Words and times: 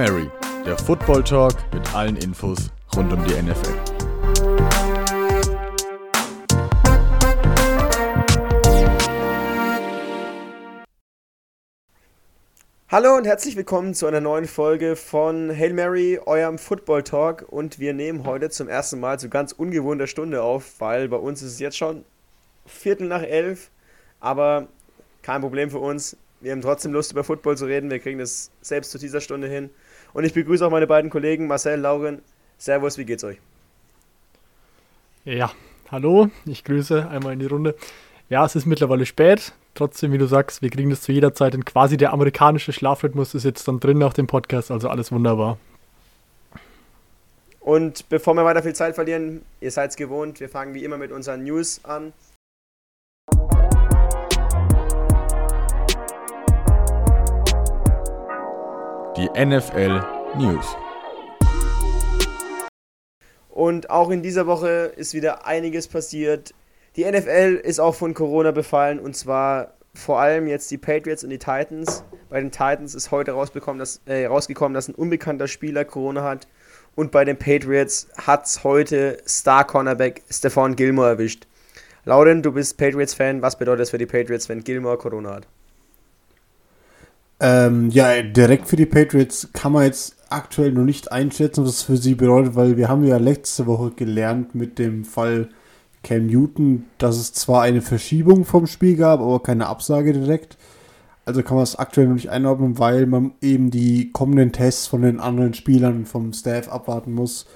Mary, 0.00 0.30
der 0.64 0.78
Football 0.78 1.22
Talk 1.22 1.52
mit 1.74 1.94
allen 1.94 2.16
Infos 2.16 2.70
rund 2.96 3.12
um 3.12 3.22
die 3.22 3.34
NFL. 3.34 3.74
Hallo 12.88 13.14
und 13.14 13.26
herzlich 13.26 13.56
willkommen 13.56 13.92
zu 13.92 14.06
einer 14.06 14.22
neuen 14.22 14.46
Folge 14.46 14.96
von 14.96 15.54
Hail 15.54 15.74
Mary, 15.74 16.18
eurem 16.24 16.56
Football 16.56 17.02
Talk. 17.02 17.44
Und 17.46 17.78
wir 17.78 17.92
nehmen 17.92 18.24
heute 18.24 18.48
zum 18.48 18.68
ersten 18.68 19.00
Mal 19.00 19.18
zu 19.18 19.28
ganz 19.28 19.52
ungewohnter 19.52 20.06
Stunde 20.06 20.42
auf, 20.42 20.80
weil 20.80 21.10
bei 21.10 21.18
uns 21.18 21.42
ist 21.42 21.52
es 21.52 21.58
jetzt 21.58 21.76
schon 21.76 22.06
Viertel 22.64 23.06
nach 23.06 23.22
elf. 23.22 23.70
Aber 24.18 24.68
kein 25.20 25.42
Problem 25.42 25.68
für 25.68 25.80
uns. 25.80 26.16
Wir 26.40 26.52
haben 26.52 26.62
trotzdem 26.62 26.94
Lust, 26.94 27.12
über 27.12 27.22
Football 27.22 27.58
zu 27.58 27.66
reden. 27.66 27.90
Wir 27.90 27.98
kriegen 27.98 28.18
das 28.18 28.50
selbst 28.62 28.92
zu 28.92 28.98
dieser 28.98 29.20
Stunde 29.20 29.46
hin. 29.46 29.68
Und 30.12 30.24
ich 30.24 30.34
begrüße 30.34 30.66
auch 30.66 30.70
meine 30.70 30.86
beiden 30.86 31.10
Kollegen, 31.10 31.46
Marcel, 31.46 31.80
Lauren. 31.80 32.22
Servus, 32.58 32.98
wie 32.98 33.04
geht's 33.04 33.24
euch? 33.24 33.38
Ja, 35.24 35.52
hallo, 35.90 36.28
ich 36.46 36.64
grüße 36.64 37.08
einmal 37.08 37.34
in 37.34 37.38
die 37.40 37.46
Runde. 37.46 37.74
Ja, 38.28 38.44
es 38.44 38.56
ist 38.56 38.66
mittlerweile 38.66 39.06
spät. 39.06 39.52
Trotzdem, 39.74 40.12
wie 40.12 40.18
du 40.18 40.26
sagst, 40.26 40.62
wir 40.62 40.70
kriegen 40.70 40.90
das 40.90 41.02
zu 41.02 41.12
jeder 41.12 41.34
Zeit. 41.34 41.54
Und 41.54 41.66
quasi 41.66 41.96
der 41.96 42.12
amerikanische 42.12 42.72
Schlafrhythmus 42.72 43.34
ist 43.34 43.44
jetzt 43.44 43.66
dann 43.66 43.80
drin 43.80 43.98
nach 43.98 44.12
dem 44.12 44.26
Podcast. 44.26 44.70
Also 44.70 44.88
alles 44.88 45.12
wunderbar. 45.12 45.58
Und 47.60 48.08
bevor 48.08 48.34
wir 48.34 48.44
weiter 48.44 48.62
viel 48.62 48.74
Zeit 48.74 48.94
verlieren, 48.94 49.42
ihr 49.60 49.70
seid 49.70 49.90
es 49.90 49.96
gewohnt, 49.96 50.40
wir 50.40 50.48
fangen 50.48 50.74
wie 50.74 50.82
immer 50.84 50.96
mit 50.96 51.12
unseren 51.12 51.44
News 51.44 51.84
an. 51.84 52.12
Die 59.20 59.28
NFL 59.38 60.00
News. 60.38 60.74
Und 63.50 63.90
auch 63.90 64.08
in 64.08 64.22
dieser 64.22 64.46
Woche 64.46 64.94
ist 64.96 65.12
wieder 65.12 65.46
einiges 65.46 65.88
passiert. 65.88 66.54
Die 66.96 67.04
NFL 67.04 67.60
ist 67.62 67.80
auch 67.80 67.94
von 67.94 68.14
Corona 68.14 68.50
befallen 68.50 68.98
und 68.98 69.14
zwar 69.14 69.74
vor 69.92 70.20
allem 70.20 70.46
jetzt 70.46 70.70
die 70.70 70.78
Patriots 70.78 71.22
und 71.22 71.28
die 71.28 71.38
Titans. 71.38 72.02
Bei 72.30 72.40
den 72.40 72.50
Titans 72.50 72.94
ist 72.94 73.10
heute 73.10 73.32
dass, 73.76 74.00
äh, 74.06 74.24
rausgekommen, 74.24 74.72
dass 74.72 74.88
ein 74.88 74.94
unbekannter 74.94 75.48
Spieler 75.48 75.84
Corona 75.84 76.22
hat. 76.22 76.48
Und 76.94 77.10
bei 77.10 77.26
den 77.26 77.36
Patriots 77.36 78.08
hat 78.16 78.46
es 78.46 78.64
heute 78.64 79.18
Star-Cornerback 79.28 80.22
Stefan 80.30 80.76
Gilmore 80.76 81.10
erwischt. 81.10 81.46
Lauren, 82.06 82.42
du 82.42 82.52
bist 82.52 82.78
Patriots-Fan. 82.78 83.42
Was 83.42 83.58
bedeutet 83.58 83.80
das 83.80 83.90
für 83.90 83.98
die 83.98 84.06
Patriots, 84.06 84.48
wenn 84.48 84.64
Gilmore 84.64 84.96
Corona 84.96 85.34
hat? 85.34 85.46
Ähm, 87.40 87.90
ja, 87.90 88.22
direkt 88.22 88.68
für 88.68 88.76
die 88.76 88.86
Patriots 88.86 89.48
kann 89.52 89.72
man 89.72 89.84
jetzt 89.84 90.16
aktuell 90.28 90.72
noch 90.72 90.84
nicht 90.84 91.10
einschätzen, 91.10 91.64
was 91.64 91.70
es 91.70 91.82
für 91.82 91.96
sie 91.96 92.14
bedeutet, 92.14 92.54
weil 92.54 92.76
wir 92.76 92.88
haben 92.88 93.04
ja 93.04 93.16
letzte 93.16 93.66
Woche 93.66 93.90
gelernt 93.90 94.54
mit 94.54 94.78
dem 94.78 95.04
Fall 95.04 95.48
Cam 96.02 96.26
Newton, 96.26 96.84
dass 96.98 97.16
es 97.16 97.32
zwar 97.32 97.62
eine 97.62 97.82
Verschiebung 97.82 98.44
vom 98.44 98.66
Spiel 98.66 98.96
gab, 98.96 99.20
aber 99.20 99.42
keine 99.42 99.66
Absage 99.66 100.12
direkt. 100.12 100.56
Also 101.24 101.42
kann 101.42 101.56
man 101.56 101.64
es 101.64 101.76
aktuell 101.76 102.08
noch 102.08 102.14
nicht 102.14 102.30
einordnen, 102.30 102.78
weil 102.78 103.06
man 103.06 103.32
eben 103.40 103.70
die 103.70 104.10
kommenden 104.10 104.52
Tests 104.52 104.86
von 104.86 105.02
den 105.02 105.20
anderen 105.20 105.54
Spielern 105.54 106.06
vom 106.06 106.32
Staff 106.32 106.68
abwarten 106.68 107.12
muss, 107.12 107.46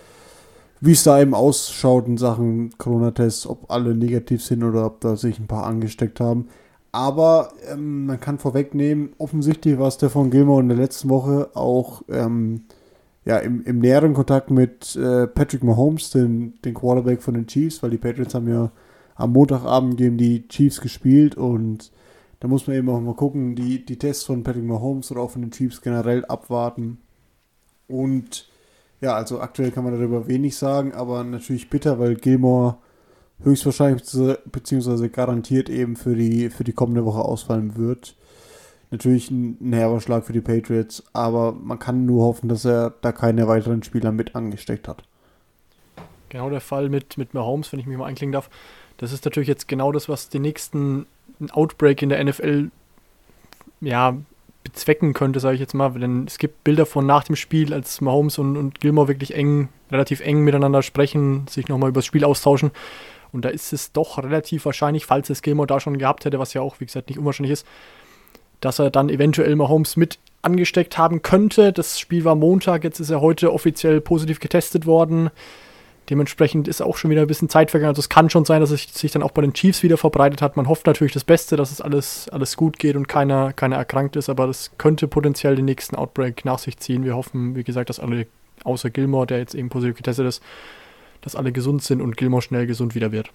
wie 0.80 0.92
es 0.92 1.02
da 1.02 1.20
eben 1.20 1.34
ausschaut 1.34 2.06
in 2.06 2.18
Sachen 2.18 2.76
Corona-Tests, 2.76 3.46
ob 3.46 3.70
alle 3.70 3.94
negativ 3.94 4.44
sind 4.44 4.62
oder 4.62 4.84
ob 4.86 5.00
da 5.00 5.16
sich 5.16 5.38
ein 5.38 5.46
paar 5.46 5.64
angesteckt 5.64 6.20
haben. 6.20 6.48
Aber 6.94 7.54
ähm, 7.68 8.06
man 8.06 8.20
kann 8.20 8.38
vorwegnehmen, 8.38 9.14
offensichtlich 9.18 9.80
war 9.80 9.90
Stefan 9.90 10.30
Gilmore 10.30 10.60
in 10.60 10.68
der 10.68 10.78
letzten 10.78 11.08
Woche 11.08 11.50
auch 11.54 12.02
ähm, 12.08 12.66
ja, 13.24 13.38
im, 13.38 13.64
im 13.64 13.80
näheren 13.80 14.14
Kontakt 14.14 14.52
mit 14.52 14.94
äh, 14.94 15.26
Patrick 15.26 15.64
Mahomes, 15.64 16.10
den, 16.10 16.54
den 16.64 16.72
Quarterback 16.72 17.20
von 17.20 17.34
den 17.34 17.48
Chiefs, 17.48 17.82
weil 17.82 17.90
die 17.90 17.98
Patriots 17.98 18.36
haben 18.36 18.48
ja 18.48 18.70
am 19.16 19.32
Montagabend 19.32 19.96
gegen 19.96 20.18
die 20.18 20.46
Chiefs 20.46 20.80
gespielt 20.80 21.36
und 21.36 21.90
da 22.38 22.46
muss 22.46 22.68
man 22.68 22.76
eben 22.76 22.88
auch 22.88 23.00
mal 23.00 23.16
gucken, 23.16 23.56
die, 23.56 23.84
die 23.84 23.98
Tests 23.98 24.22
von 24.22 24.44
Patrick 24.44 24.62
Mahomes 24.62 25.10
oder 25.10 25.22
auch 25.22 25.32
von 25.32 25.42
den 25.42 25.50
Chiefs 25.50 25.82
generell 25.82 26.24
abwarten. 26.26 26.98
Und 27.88 28.48
ja, 29.00 29.16
also 29.16 29.40
aktuell 29.40 29.72
kann 29.72 29.82
man 29.82 29.94
darüber 29.94 30.28
wenig 30.28 30.56
sagen, 30.56 30.92
aber 30.92 31.24
natürlich 31.24 31.68
bitter, 31.68 31.98
weil 31.98 32.14
Gilmore 32.14 32.76
höchstwahrscheinlich 33.44 34.02
beziehungsweise 34.50 35.08
garantiert 35.08 35.68
eben 35.68 35.96
für 35.96 36.14
die, 36.14 36.50
für 36.50 36.64
die 36.64 36.72
kommende 36.72 37.04
Woche 37.04 37.20
ausfallen 37.20 37.76
wird. 37.76 38.16
Natürlich 38.90 39.30
ein, 39.30 39.56
ein 39.60 39.72
herber 39.72 40.00
Schlag 40.00 40.24
für 40.24 40.32
die 40.32 40.40
Patriots, 40.40 41.02
aber 41.12 41.52
man 41.52 41.78
kann 41.78 42.06
nur 42.06 42.24
hoffen, 42.24 42.48
dass 42.48 42.64
er 42.64 42.94
da 43.00 43.12
keine 43.12 43.48
weiteren 43.48 43.82
Spieler 43.82 44.12
mit 44.12 44.34
angesteckt 44.34 44.88
hat. 44.88 45.02
Genau 46.28 46.50
der 46.50 46.60
Fall 46.60 46.88
mit, 46.88 47.18
mit 47.18 47.34
Mahomes, 47.34 47.72
wenn 47.72 47.80
ich 47.80 47.86
mich 47.86 47.96
mal 47.96 48.06
einklingen 48.06 48.32
darf. 48.32 48.50
Das 48.96 49.12
ist 49.12 49.24
natürlich 49.24 49.48
jetzt 49.48 49.68
genau 49.68 49.92
das, 49.92 50.08
was 50.08 50.28
den 50.28 50.42
nächsten 50.42 51.06
Outbreak 51.50 52.02
in 52.02 52.08
der 52.08 52.22
NFL 52.22 52.70
ja, 53.80 54.16
bezwecken 54.62 55.12
könnte, 55.12 55.40
sage 55.40 55.54
ich 55.54 55.60
jetzt 55.60 55.74
mal. 55.74 55.90
Denn 55.90 56.24
es 56.26 56.38
gibt 56.38 56.64
Bilder 56.64 56.86
von 56.86 57.06
nach 57.06 57.24
dem 57.24 57.36
Spiel, 57.36 57.72
als 57.72 58.00
Mahomes 58.00 58.38
und, 58.38 58.56
und 58.56 58.80
Gilmore 58.80 59.08
wirklich 59.08 59.34
eng, 59.34 59.68
relativ 59.90 60.20
eng 60.20 60.40
miteinander 60.42 60.82
sprechen, 60.82 61.46
sich 61.48 61.68
nochmal 61.68 61.90
über 61.90 61.98
das 61.98 62.06
Spiel 62.06 62.24
austauschen. 62.24 62.70
Und 63.34 63.44
da 63.44 63.48
ist 63.48 63.72
es 63.72 63.92
doch 63.92 64.18
relativ 64.18 64.64
wahrscheinlich, 64.64 65.06
falls 65.06 65.28
es 65.28 65.42
Gilmore 65.42 65.66
da 65.66 65.80
schon 65.80 65.98
gehabt 65.98 66.24
hätte, 66.24 66.38
was 66.38 66.54
ja 66.54 66.62
auch, 66.62 66.78
wie 66.78 66.86
gesagt, 66.86 67.08
nicht 67.08 67.18
unwahrscheinlich 67.18 67.52
ist, 67.52 67.66
dass 68.60 68.78
er 68.78 68.90
dann 68.90 69.08
eventuell 69.08 69.56
Mahomes 69.56 69.96
mit 69.96 70.18
angesteckt 70.40 70.96
haben 70.98 71.22
könnte. 71.22 71.72
Das 71.72 71.98
Spiel 71.98 72.24
war 72.24 72.36
Montag, 72.36 72.84
jetzt 72.84 73.00
ist 73.00 73.10
er 73.10 73.20
heute 73.20 73.52
offiziell 73.52 74.00
positiv 74.00 74.38
getestet 74.38 74.86
worden. 74.86 75.30
Dementsprechend 76.10 76.68
ist 76.68 76.80
auch 76.82 76.96
schon 76.96 77.10
wieder 77.10 77.22
ein 77.22 77.26
bisschen 77.26 77.48
Zeit 77.48 77.70
vergangen. 77.70 77.88
Also 77.88 78.00
es 78.00 78.08
kann 78.08 78.30
schon 78.30 78.44
sein, 78.44 78.60
dass 78.60 78.70
es 78.70 78.82
sich 78.94 79.10
dann 79.10 79.22
auch 79.22 79.30
bei 79.32 79.42
den 79.42 79.54
Chiefs 79.54 79.82
wieder 79.82 79.96
verbreitet 79.96 80.40
hat. 80.40 80.56
Man 80.56 80.68
hofft 80.68 80.86
natürlich 80.86 81.14
das 81.14 81.24
Beste, 81.24 81.56
dass 81.56 81.72
es 81.72 81.80
alles, 81.80 82.28
alles 82.28 82.56
gut 82.56 82.78
geht 82.78 82.94
und 82.94 83.08
keiner, 83.08 83.52
keiner 83.52 83.76
erkrankt 83.76 84.14
ist, 84.16 84.28
aber 84.28 84.46
das 84.46 84.70
könnte 84.78 85.08
potenziell 85.08 85.56
den 85.56 85.64
nächsten 85.64 85.96
Outbreak 85.96 86.44
nach 86.44 86.58
sich 86.58 86.76
ziehen. 86.78 87.04
Wir 87.04 87.16
hoffen, 87.16 87.56
wie 87.56 87.64
gesagt, 87.64 87.88
dass 87.88 88.00
alle, 88.00 88.26
außer 88.62 88.90
Gilmore, 88.90 89.26
der 89.26 89.38
jetzt 89.38 89.54
eben 89.54 89.70
positiv 89.70 89.96
getestet 89.96 90.26
ist, 90.26 90.42
dass 91.24 91.34
alle 91.34 91.52
gesund 91.52 91.82
sind 91.82 92.00
und 92.00 92.16
Gilmore 92.16 92.42
schnell 92.42 92.66
gesund 92.66 92.94
wieder 92.94 93.10
wird. 93.10 93.30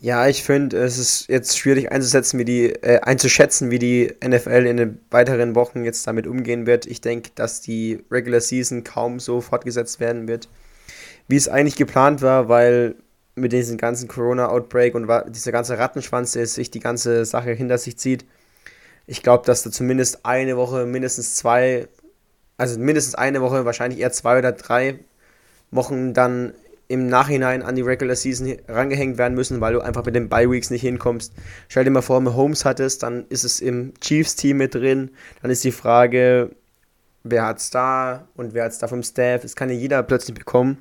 Ja, 0.00 0.28
ich 0.28 0.42
finde, 0.42 0.76
es 0.78 0.98
ist 0.98 1.28
jetzt 1.28 1.56
schwierig 1.56 1.90
einzusetzen, 1.90 2.38
wie 2.38 2.44
die, 2.44 2.70
äh, 2.70 3.00
einzuschätzen, 3.00 3.70
wie 3.70 3.78
die 3.78 4.12
NFL 4.22 4.66
in 4.66 4.76
den 4.76 5.00
weiteren 5.10 5.54
Wochen 5.54 5.84
jetzt 5.84 6.06
damit 6.06 6.26
umgehen 6.26 6.66
wird. 6.66 6.84
Ich 6.86 7.00
denke, 7.00 7.30
dass 7.34 7.60
die 7.60 8.04
Regular 8.10 8.40
Season 8.40 8.84
kaum 8.84 9.18
so 9.18 9.40
fortgesetzt 9.40 10.00
werden 10.00 10.28
wird, 10.28 10.48
wie 11.28 11.36
es 11.36 11.48
eigentlich 11.48 11.76
geplant 11.76 12.22
war, 12.22 12.48
weil 12.48 12.96
mit 13.36 13.52
diesem 13.52 13.78
ganzen 13.78 14.08
Corona-Outbreak 14.08 14.94
und 14.94 15.08
dieser 15.28 15.52
ganze 15.52 15.78
Rattenschwanz, 15.78 16.32
der 16.32 16.46
sich 16.46 16.70
die 16.70 16.80
ganze 16.80 17.24
Sache 17.24 17.52
hinter 17.52 17.78
sich 17.78 17.96
zieht, 17.96 18.24
ich 19.06 19.22
glaube, 19.22 19.46
dass 19.46 19.62
da 19.62 19.70
zumindest 19.70 20.24
eine 20.24 20.56
Woche, 20.56 20.86
mindestens 20.86 21.34
zwei, 21.34 21.88
also 22.56 22.78
mindestens 22.78 23.14
eine 23.14 23.40
Woche, 23.42 23.64
wahrscheinlich 23.64 24.00
eher 24.00 24.12
zwei 24.12 24.38
oder 24.38 24.52
drei 24.52 24.98
Wochen 25.70 26.14
dann 26.14 26.54
im 26.88 27.06
Nachhinein 27.06 27.62
an 27.62 27.74
die 27.74 27.82
Regular 27.82 28.16
Season 28.16 28.56
rangehängt 28.68 29.18
werden 29.18 29.34
müssen, 29.34 29.60
weil 29.60 29.72
du 29.72 29.80
einfach 29.80 30.04
mit 30.04 30.14
den 30.14 30.28
Bye 30.28 30.50
Weeks 30.50 30.70
nicht 30.70 30.82
hinkommst. 30.82 31.32
Stell 31.68 31.84
dir 31.84 31.90
mal 31.90 32.02
vor, 32.02 32.24
wenn 32.24 32.34
Holmes 32.34 32.64
hattest, 32.64 33.02
dann 33.02 33.26
ist 33.28 33.44
es 33.44 33.60
im 33.60 33.94
Chiefs-Team 34.00 34.56
mit 34.56 34.74
drin. 34.74 35.10
Dann 35.42 35.50
ist 35.50 35.64
die 35.64 35.72
Frage, 35.72 36.50
wer 37.22 37.46
hat's 37.46 37.70
da 37.70 38.28
und 38.34 38.54
wer 38.54 38.64
hat's 38.64 38.78
da 38.78 38.88
vom 38.88 39.02
Staff. 39.02 39.44
Es 39.44 39.56
kann 39.56 39.70
ja 39.70 39.76
jeder 39.76 40.02
plötzlich 40.02 40.34
bekommen. 40.34 40.78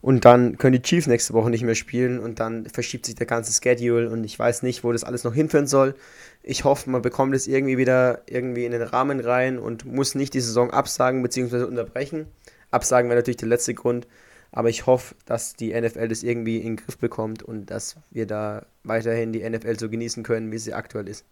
Und 0.00 0.24
dann 0.24 0.58
können 0.58 0.72
die 0.72 0.82
Chiefs 0.82 1.06
nächste 1.06 1.32
Woche 1.32 1.48
nicht 1.48 1.62
mehr 1.62 1.76
spielen 1.76 2.18
und 2.18 2.40
dann 2.40 2.66
verschiebt 2.66 3.06
sich 3.06 3.14
der 3.14 3.26
ganze 3.26 3.52
Schedule 3.52 4.10
und 4.10 4.24
ich 4.24 4.36
weiß 4.36 4.64
nicht, 4.64 4.82
wo 4.82 4.90
das 4.90 5.04
alles 5.04 5.22
noch 5.22 5.32
hinführen 5.32 5.68
soll. 5.68 5.94
Ich 6.42 6.64
hoffe, 6.64 6.90
man 6.90 7.02
bekommt 7.02 7.36
es 7.36 7.46
irgendwie 7.46 7.78
wieder 7.78 8.22
irgendwie 8.26 8.64
in 8.64 8.72
den 8.72 8.82
Rahmen 8.82 9.20
rein 9.20 9.60
und 9.60 9.84
muss 9.84 10.16
nicht 10.16 10.34
die 10.34 10.40
Saison 10.40 10.72
absagen 10.72 11.22
bzw. 11.22 11.62
unterbrechen. 11.64 12.26
Absagen 12.72 13.10
wäre 13.10 13.20
natürlich 13.20 13.36
der 13.36 13.48
letzte 13.48 13.74
Grund. 13.74 14.08
Aber 14.52 14.68
ich 14.68 14.86
hoffe, 14.86 15.14
dass 15.24 15.54
die 15.54 15.72
NFL 15.72 16.08
das 16.08 16.22
irgendwie 16.22 16.58
in 16.58 16.76
den 16.76 16.76
Griff 16.76 16.98
bekommt 16.98 17.42
und 17.42 17.70
dass 17.70 17.96
wir 18.10 18.26
da 18.26 18.66
weiterhin 18.84 19.32
die 19.32 19.48
NFL 19.48 19.78
so 19.78 19.88
genießen 19.88 20.22
können, 20.22 20.52
wie 20.52 20.58
sie 20.58 20.74
aktuell 20.74 21.08
ist. 21.08 21.24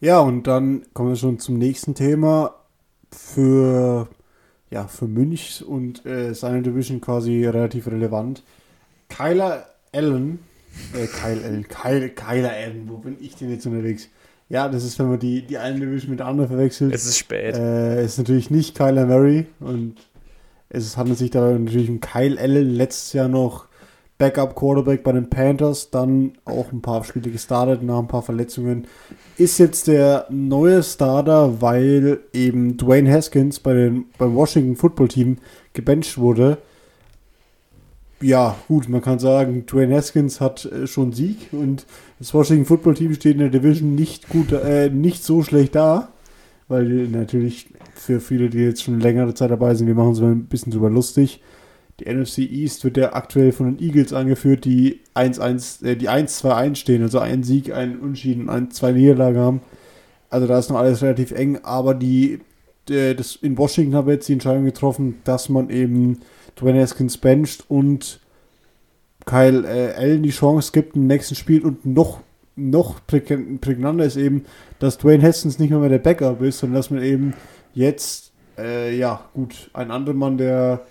Ja, 0.00 0.20
und 0.20 0.46
dann 0.46 0.84
kommen 0.92 1.10
wir 1.10 1.16
schon 1.16 1.38
zum 1.38 1.58
nächsten 1.58 1.94
Thema. 1.94 2.54
Für, 3.10 4.06
ja, 4.70 4.86
für 4.86 5.06
Münch 5.06 5.64
und 5.66 6.04
äh, 6.04 6.34
seine 6.34 6.60
Division 6.60 7.00
quasi 7.00 7.46
relativ 7.46 7.86
relevant. 7.86 8.42
Kyler 9.08 9.66
Allen, 9.94 10.40
äh, 10.94 11.06
Kyle 11.06 11.42
Allen, 11.42 11.66
Kyle, 11.68 12.10
Kyler 12.10 12.52
Allen, 12.52 12.86
wo 12.86 12.98
bin 12.98 13.16
ich 13.18 13.34
denn 13.34 13.50
jetzt 13.50 13.64
unterwegs? 13.66 14.10
Ja, 14.50 14.68
das 14.68 14.84
ist, 14.84 14.98
wenn 14.98 15.08
man 15.08 15.18
die, 15.18 15.40
die 15.42 15.56
eine 15.56 15.80
Division 15.80 16.10
mit 16.10 16.20
der 16.20 16.26
anderen 16.26 16.48
verwechselt. 16.48 16.94
Es 16.94 17.06
ist 17.06 17.18
spät. 17.18 17.54
Äh, 17.54 18.04
ist 18.04 18.18
natürlich 18.18 18.50
nicht 18.50 18.76
Kyler 18.76 19.06
Murray 19.06 19.46
und 19.60 19.96
es 20.70 20.96
handelt 20.96 21.18
sich 21.18 21.30
da 21.30 21.50
natürlich 21.58 21.90
um 21.90 22.00
Kyle 22.00 22.38
Allen, 22.38 22.70
letztes 22.70 23.12
Jahr 23.12 23.28
noch 23.28 23.68
Backup-Quarterback 24.18 25.04
bei 25.04 25.12
den 25.12 25.30
Panthers, 25.30 25.90
dann 25.90 26.32
auch 26.44 26.72
ein 26.72 26.82
paar 26.82 27.04
Spiele 27.04 27.30
gestartet 27.30 27.82
nach 27.84 28.00
ein 28.00 28.08
paar 28.08 28.22
Verletzungen. 28.22 28.86
Ist 29.36 29.58
jetzt 29.58 29.86
der 29.86 30.26
neue 30.28 30.82
Starter, 30.82 31.62
weil 31.62 32.20
eben 32.32 32.76
Dwayne 32.76 33.10
Haskins 33.10 33.60
bei 33.60 33.74
den, 33.74 34.06
beim 34.18 34.34
Washington 34.34 34.74
Football 34.74 35.08
Team 35.08 35.36
gebencht 35.72 36.18
wurde. 36.18 36.58
Ja, 38.20 38.56
gut, 38.66 38.88
man 38.88 39.00
kann 39.00 39.20
sagen, 39.20 39.64
Dwayne 39.66 39.94
Haskins 39.94 40.40
hat 40.40 40.64
äh, 40.64 40.88
schon 40.88 41.12
Sieg 41.12 41.52
und 41.52 41.86
das 42.18 42.34
Washington 42.34 42.64
Football 42.64 42.94
Team 42.94 43.14
steht 43.14 43.34
in 43.34 43.38
der 43.38 43.50
Division 43.50 43.94
nicht 43.94 44.28
gut, 44.28 44.50
äh, 44.50 44.90
nicht 44.90 45.22
so 45.22 45.44
schlecht 45.44 45.76
da, 45.76 46.08
weil 46.68 47.08
natürlich 47.08 47.68
für 47.94 48.20
viele, 48.20 48.50
die 48.50 48.58
jetzt 48.58 48.82
schon 48.82 49.00
längere 49.00 49.34
Zeit 49.34 49.50
dabei 49.50 49.74
sind, 49.74 49.86
wir 49.86 49.94
machen 49.94 50.10
uns 50.10 50.20
mal 50.20 50.32
ein 50.32 50.46
bisschen 50.46 50.72
drüber 50.72 50.90
lustig. 50.90 51.42
Die 52.00 52.12
NFC 52.12 52.38
East 52.38 52.84
wird 52.84 52.96
ja 52.96 53.14
aktuell 53.14 53.50
von 53.50 53.74
den 53.74 53.84
Eagles 53.84 54.12
angeführt, 54.12 54.64
die 54.64 55.00
1-1, 55.14 55.84
äh, 55.84 55.96
die 55.96 56.08
1-2-1 56.08 56.76
stehen, 56.76 57.02
also 57.02 57.18
einen 57.18 57.42
Sieg, 57.42 57.72
einen 57.72 57.98
Unschieden, 57.98 58.48
ein, 58.48 58.70
zwei 58.70 58.92
Niederlagen 58.92 59.38
haben. 59.38 59.60
Also 60.30 60.46
da 60.46 60.58
ist 60.58 60.68
noch 60.70 60.76
alles 60.76 61.02
relativ 61.02 61.32
eng, 61.32 61.58
aber 61.64 61.94
die, 61.94 62.40
äh, 62.88 63.14
das, 63.14 63.36
in 63.36 63.58
Washington 63.58 63.96
haben 63.96 64.06
wir 64.06 64.14
jetzt 64.14 64.28
die 64.28 64.34
Entscheidung 64.34 64.64
getroffen, 64.64 65.16
dass 65.24 65.48
man 65.48 65.70
eben 65.70 66.20
Dwayne 66.56 66.82
Haskins 66.82 67.18
bencht 67.18 67.64
und 67.68 68.20
Kyle 69.26 69.66
äh, 69.66 69.94
Allen 69.94 70.22
die 70.22 70.30
Chance 70.30 70.70
gibt 70.72 70.96
im 70.96 71.06
nächsten 71.06 71.34
Spiel 71.34 71.64
und 71.64 71.84
noch, 71.84 72.20
noch 72.58 73.00
prägnanter 73.06 74.04
ist 74.04 74.16
eben, 74.16 74.44
dass 74.78 74.98
Dwayne 74.98 75.22
Haskins 75.22 75.58
nicht 75.58 75.70
mehr, 75.70 75.78
mehr 75.78 75.88
der 75.88 75.98
Backup 75.98 76.42
ist, 76.42 76.58
sondern 76.58 76.76
dass 76.76 76.90
man 76.90 77.02
eben 77.02 77.34
jetzt, 77.74 78.32
äh, 78.58 78.96
ja, 78.96 79.24
gut, 79.34 79.70
ein 79.72 79.90
anderer 79.90 80.14
Mann, 80.14 80.36
der 80.38 80.82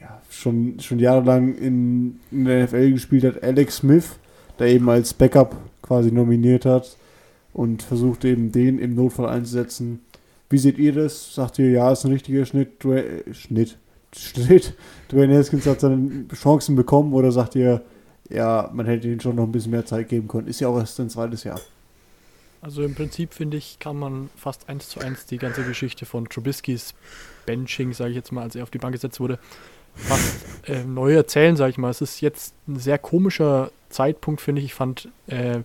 ja, 0.00 0.20
schon, 0.30 0.78
schon 0.80 0.98
jahrelang 0.98 1.54
in, 1.54 2.20
in 2.30 2.44
der 2.44 2.64
NFL 2.64 2.92
gespielt 2.92 3.24
hat, 3.24 3.42
Alex 3.42 3.76
Smith, 3.76 4.18
der 4.58 4.68
eben 4.68 4.88
als 4.88 5.14
Backup 5.14 5.56
quasi 5.82 6.12
nominiert 6.12 6.66
hat 6.66 6.96
und 7.52 7.82
versucht 7.82 8.24
eben 8.24 8.52
den 8.52 8.78
im 8.78 8.94
Notfall 8.94 9.28
einzusetzen. 9.28 10.00
Wie 10.50 10.58
seht 10.58 10.78
ihr 10.78 10.92
das? 10.92 11.34
Sagt 11.34 11.58
ihr, 11.58 11.70
ja, 11.70 11.90
ist 11.90 12.04
ein 12.04 12.12
richtiger 12.12 12.44
Schnitt, 12.44 12.84
äh, 12.84 13.32
Schnitt, 13.32 13.78
Schnitt. 14.16 14.74
Dwayne 15.10 15.36
Haskins 15.36 15.66
hat 15.66 15.80
seine 15.80 16.26
Chancen 16.34 16.76
bekommen 16.76 17.12
oder 17.14 17.32
sagt 17.32 17.56
ihr, 17.56 17.82
ja, 18.28 18.70
man 18.72 18.86
hätte 18.86 19.08
ihm 19.08 19.20
schon 19.20 19.36
noch 19.36 19.44
ein 19.44 19.52
bisschen 19.52 19.70
mehr 19.70 19.86
Zeit 19.86 20.08
geben 20.08 20.28
können? 20.28 20.48
Ist 20.48 20.60
ja 20.60 20.68
auch 20.68 20.78
erst 20.78 20.98
ein 21.00 21.10
zweites 21.10 21.44
Jahr. 21.44 21.60
Also 22.60 22.82
im 22.82 22.94
Prinzip 22.94 23.34
finde 23.34 23.58
ich, 23.58 23.78
kann 23.78 23.98
man 23.98 24.30
fast 24.36 24.70
eins 24.70 24.88
zu 24.88 25.00
eins 25.00 25.26
die 25.26 25.36
ganze 25.36 25.64
Geschichte 25.64 26.06
von 26.06 26.28
Trubiskys 26.28 26.94
Benching, 27.44 27.92
sage 27.92 28.10
ich 28.10 28.16
jetzt 28.16 28.32
mal, 28.32 28.42
als 28.42 28.56
er 28.56 28.62
auf 28.62 28.70
die 28.70 28.78
Bank 28.78 28.94
gesetzt 28.94 29.20
wurde, 29.20 29.38
fast 29.94 30.46
äh, 30.66 30.82
neu 30.82 31.12
erzählen, 31.12 31.56
sage 31.56 31.72
ich 31.72 31.78
mal. 31.78 31.90
Es 31.90 32.00
ist 32.00 32.22
jetzt 32.22 32.54
ein 32.66 32.78
sehr 32.78 32.96
komischer 32.96 33.70
Zeitpunkt, 33.90 34.40
finde 34.40 34.60
ich. 34.60 34.66
Ich 34.66 34.74
fand, 34.74 35.10
äh, 35.26 35.60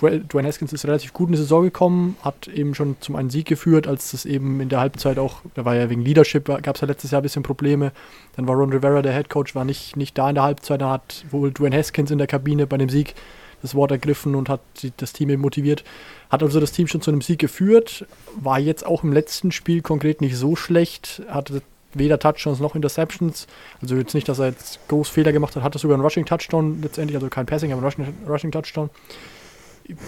Dwayne 0.00 0.46
Haskins 0.46 0.72
ist 0.72 0.84
relativ 0.84 1.12
gut 1.12 1.28
in 1.28 1.32
die 1.32 1.38
Saison 1.38 1.62
gekommen, 1.62 2.16
hat 2.22 2.46
eben 2.48 2.74
schon 2.74 2.96
zum 3.00 3.16
einen 3.16 3.30
Sieg 3.30 3.46
geführt, 3.46 3.88
als 3.88 4.12
es 4.12 4.24
eben 4.24 4.60
in 4.60 4.68
der 4.68 4.80
Halbzeit 4.80 5.18
auch, 5.18 5.40
da 5.54 5.64
war 5.64 5.74
ja 5.74 5.90
wegen 5.90 6.02
Leadership, 6.02 6.44
gab 6.44 6.76
es 6.76 6.80
ja 6.80 6.86
letztes 6.86 7.10
Jahr 7.10 7.20
ein 7.20 7.24
bisschen 7.24 7.42
Probleme. 7.42 7.92
Dann 8.36 8.46
war 8.46 8.54
Ron 8.54 8.72
Rivera, 8.72 9.02
der 9.02 9.12
Head 9.12 9.28
Coach, 9.28 9.54
war 9.54 9.64
nicht, 9.64 9.96
nicht 9.96 10.16
da 10.16 10.28
in 10.28 10.36
der 10.36 10.44
Halbzeit, 10.44 10.80
da 10.80 10.90
hat 10.90 11.24
wohl 11.30 11.50
Dwayne 11.50 11.76
Haskins 11.76 12.10
in 12.10 12.18
der 12.18 12.28
Kabine 12.28 12.66
bei 12.66 12.76
dem 12.76 12.88
Sieg 12.88 13.14
das 13.60 13.74
Wort 13.74 13.90
ergriffen 13.90 14.36
und 14.36 14.48
hat 14.48 14.60
das 14.98 15.12
Team 15.12 15.30
eben 15.30 15.42
motiviert. 15.42 15.82
Hat 16.30 16.44
also 16.44 16.60
das 16.60 16.70
Team 16.70 16.86
schon 16.86 17.00
zu 17.00 17.10
einem 17.10 17.22
Sieg 17.22 17.40
geführt, 17.40 18.06
war 18.36 18.60
jetzt 18.60 18.86
auch 18.86 19.02
im 19.02 19.12
letzten 19.12 19.50
Spiel 19.50 19.82
konkret 19.82 20.20
nicht 20.20 20.36
so 20.36 20.54
schlecht, 20.54 21.22
hatte 21.28 21.62
weder 21.94 22.18
Touchdowns 22.18 22.60
noch 22.60 22.76
Interceptions. 22.76 23.46
Also 23.82 23.96
jetzt 23.96 24.14
nicht, 24.14 24.28
dass 24.28 24.38
er 24.38 24.50
jetzt 24.50 24.78
groß 24.88 25.08
Fehler 25.08 25.32
gemacht 25.32 25.56
hat, 25.56 25.62
hatte 25.62 25.78
sogar 25.78 25.96
einen 25.96 26.04
Rushing 26.04 26.26
Touchdown 26.26 26.82
letztendlich, 26.82 27.16
also 27.16 27.28
kein 27.28 27.46
Passing, 27.46 27.72
aber 27.72 27.82
Rushing, 27.82 28.06
Rushing 28.28 28.52
Touchdown. 28.52 28.90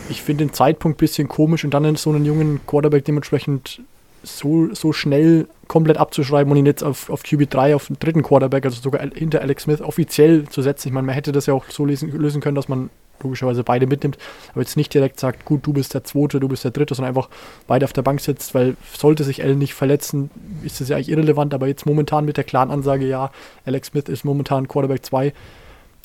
Ich 0.08 0.22
finde 0.22 0.44
den 0.44 0.52
Zeitpunkt 0.52 0.96
ein 0.96 1.00
bisschen 1.00 1.28
komisch 1.28 1.64
und 1.64 1.72
dann 1.72 1.96
so 1.96 2.10
einen 2.10 2.24
jungen 2.24 2.60
Quarterback 2.66 3.04
dementsprechend 3.04 3.80
so, 4.22 4.72
so 4.74 4.92
schnell 4.92 5.46
komplett 5.66 5.96
abzuschreiben 5.96 6.50
und 6.50 6.58
ihn 6.58 6.66
jetzt 6.66 6.82
auf, 6.82 7.08
auf 7.10 7.22
QB3, 7.22 7.74
auf 7.74 7.86
den 7.86 7.98
dritten 7.98 8.22
Quarterback, 8.22 8.64
also 8.64 8.80
sogar 8.80 9.00
hinter 9.14 9.40
Alex 9.40 9.64
Smith 9.64 9.80
offiziell 9.80 10.48
zu 10.48 10.62
setzen. 10.62 10.88
Ich 10.88 10.94
meine, 10.94 11.06
man 11.06 11.14
hätte 11.14 11.32
das 11.32 11.46
ja 11.46 11.54
auch 11.54 11.64
so 11.70 11.84
lesen, 11.84 12.10
lösen 12.10 12.40
können, 12.40 12.54
dass 12.54 12.68
man 12.68 12.90
logischerweise 13.22 13.64
beide 13.64 13.86
mitnimmt, 13.86 14.18
aber 14.52 14.62
jetzt 14.62 14.76
nicht 14.76 14.94
direkt 14.94 15.20
sagt, 15.20 15.44
gut, 15.44 15.66
du 15.66 15.72
bist 15.72 15.92
der 15.92 16.04
Zweite, 16.04 16.40
du 16.40 16.48
bist 16.48 16.64
der 16.64 16.70
Dritte, 16.70 16.94
sondern 16.94 17.14
einfach 17.14 17.28
beide 17.66 17.84
auf 17.84 17.92
der 17.92 18.02
Bank 18.02 18.20
sitzt, 18.20 18.54
weil 18.54 18.76
sollte 18.96 19.24
sich 19.24 19.42
Allen 19.42 19.58
nicht 19.58 19.74
verletzen, 19.74 20.30
ist 20.62 20.80
das 20.80 20.88
ja 20.88 20.96
eigentlich 20.96 21.10
irrelevant, 21.10 21.52
aber 21.52 21.66
jetzt 21.66 21.84
momentan 21.84 22.24
mit 22.24 22.38
der 22.38 22.44
klaren 22.44 22.70
Ansage, 22.70 23.06
ja, 23.06 23.30
Alex 23.66 23.88
Smith 23.88 24.08
ist 24.08 24.24
momentan 24.24 24.68
Quarterback 24.68 25.04
2, 25.04 25.32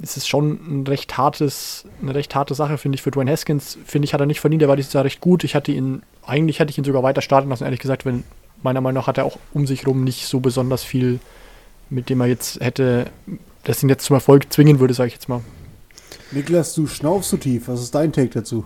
ist 0.02 0.18
es 0.18 0.28
schon 0.28 0.82
ein 0.82 0.88
recht 0.88 1.18
hartes, 1.18 1.86
eine 2.02 2.14
recht 2.14 2.36
harte 2.36 2.54
Sache, 2.54 2.78
finde 2.78 2.98
ich, 2.98 3.02
für 3.02 3.12
Dwayne 3.12 3.32
Haskins. 3.32 3.78
Finde 3.86 4.06
ich, 4.06 4.14
hat 4.14 4.20
er 4.20 4.26
nicht 4.26 4.42
verdient, 4.42 4.62
er 4.62 4.68
war 4.68 4.76
dieses 4.76 4.94
Jahr 4.94 5.06
recht 5.06 5.22
gut. 5.22 5.44
Ich 5.44 5.56
hatte 5.56 5.72
ihn, 5.72 6.04
eigentlich 6.26 6.60
hätte 6.60 6.72
ich 6.72 6.78
ihn 6.78 6.84
sogar 6.84 7.04
weiter 7.04 7.22
starten 7.22 7.50
lassen, 7.50 7.64
ehrlich 7.64 7.80
gesagt, 7.80 8.06
wenn 8.06 8.24
meiner 8.62 8.82
Meinung 8.82 9.02
nach 9.02 9.08
hat 9.08 9.18
er 9.18 9.26
auch 9.26 9.38
um 9.54 9.68
sich 9.68 9.88
rum 9.88 10.04
nicht 10.04 10.26
so 10.26 10.40
besonders 10.40 10.84
viel, 10.84 11.20
mit 11.90 12.10
dem 12.10 12.22
er 12.22 12.28
jetzt 12.28 12.60
hätte, 12.60 13.08
das 13.64 13.84
ihn 13.84 13.90
jetzt 13.90 14.06
zum 14.06 14.16
Erfolg 14.16 14.52
zwingen 14.52 14.80
würde, 14.80 14.94
sage 14.94 15.08
ich 15.08 15.14
jetzt 15.14 15.30
mal. 15.30 15.42
Niklas, 16.32 16.74
du 16.74 16.88
schnaufst 16.88 17.30
so 17.30 17.38
tief. 17.38 17.68
Was 17.68 17.82
ist 17.82 17.96
dein 17.96 18.12
Take 18.12 18.30
dazu? 18.30 18.66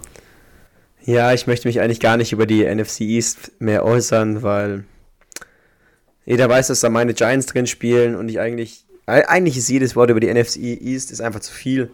Ja, 1.04 1.34
ich 1.34 1.48
möchte 1.48 1.68
mich 1.68 1.80
eigentlich 1.80 2.00
gar 2.00 2.18
nicht 2.18 2.32
über 2.32 2.46
die 2.46 2.64
NFC 2.64 3.02
East 3.02 3.52
mehr 3.60 3.86
äußern, 3.86 4.42
weil 4.42 4.86
jeder 6.26 6.50
weiß, 6.50 6.68
dass 6.68 6.82
da 6.82 6.90
meine 6.90 7.14
Giants 7.14 7.48
drin 7.48 7.68
spielen 7.68 8.16
und 8.16 8.30
ich 8.30 8.40
eigentlich, 8.40 8.86
eigentlich 9.10 9.58
ist 9.58 9.70
jedes 9.70 9.96
Wort 9.96 10.10
über 10.10 10.20
die 10.20 10.34
NFC 10.34 10.58
East 10.58 11.12
ist 11.12 11.22
einfach 11.22 11.40
zu 11.40 11.54
viel. 11.54 11.92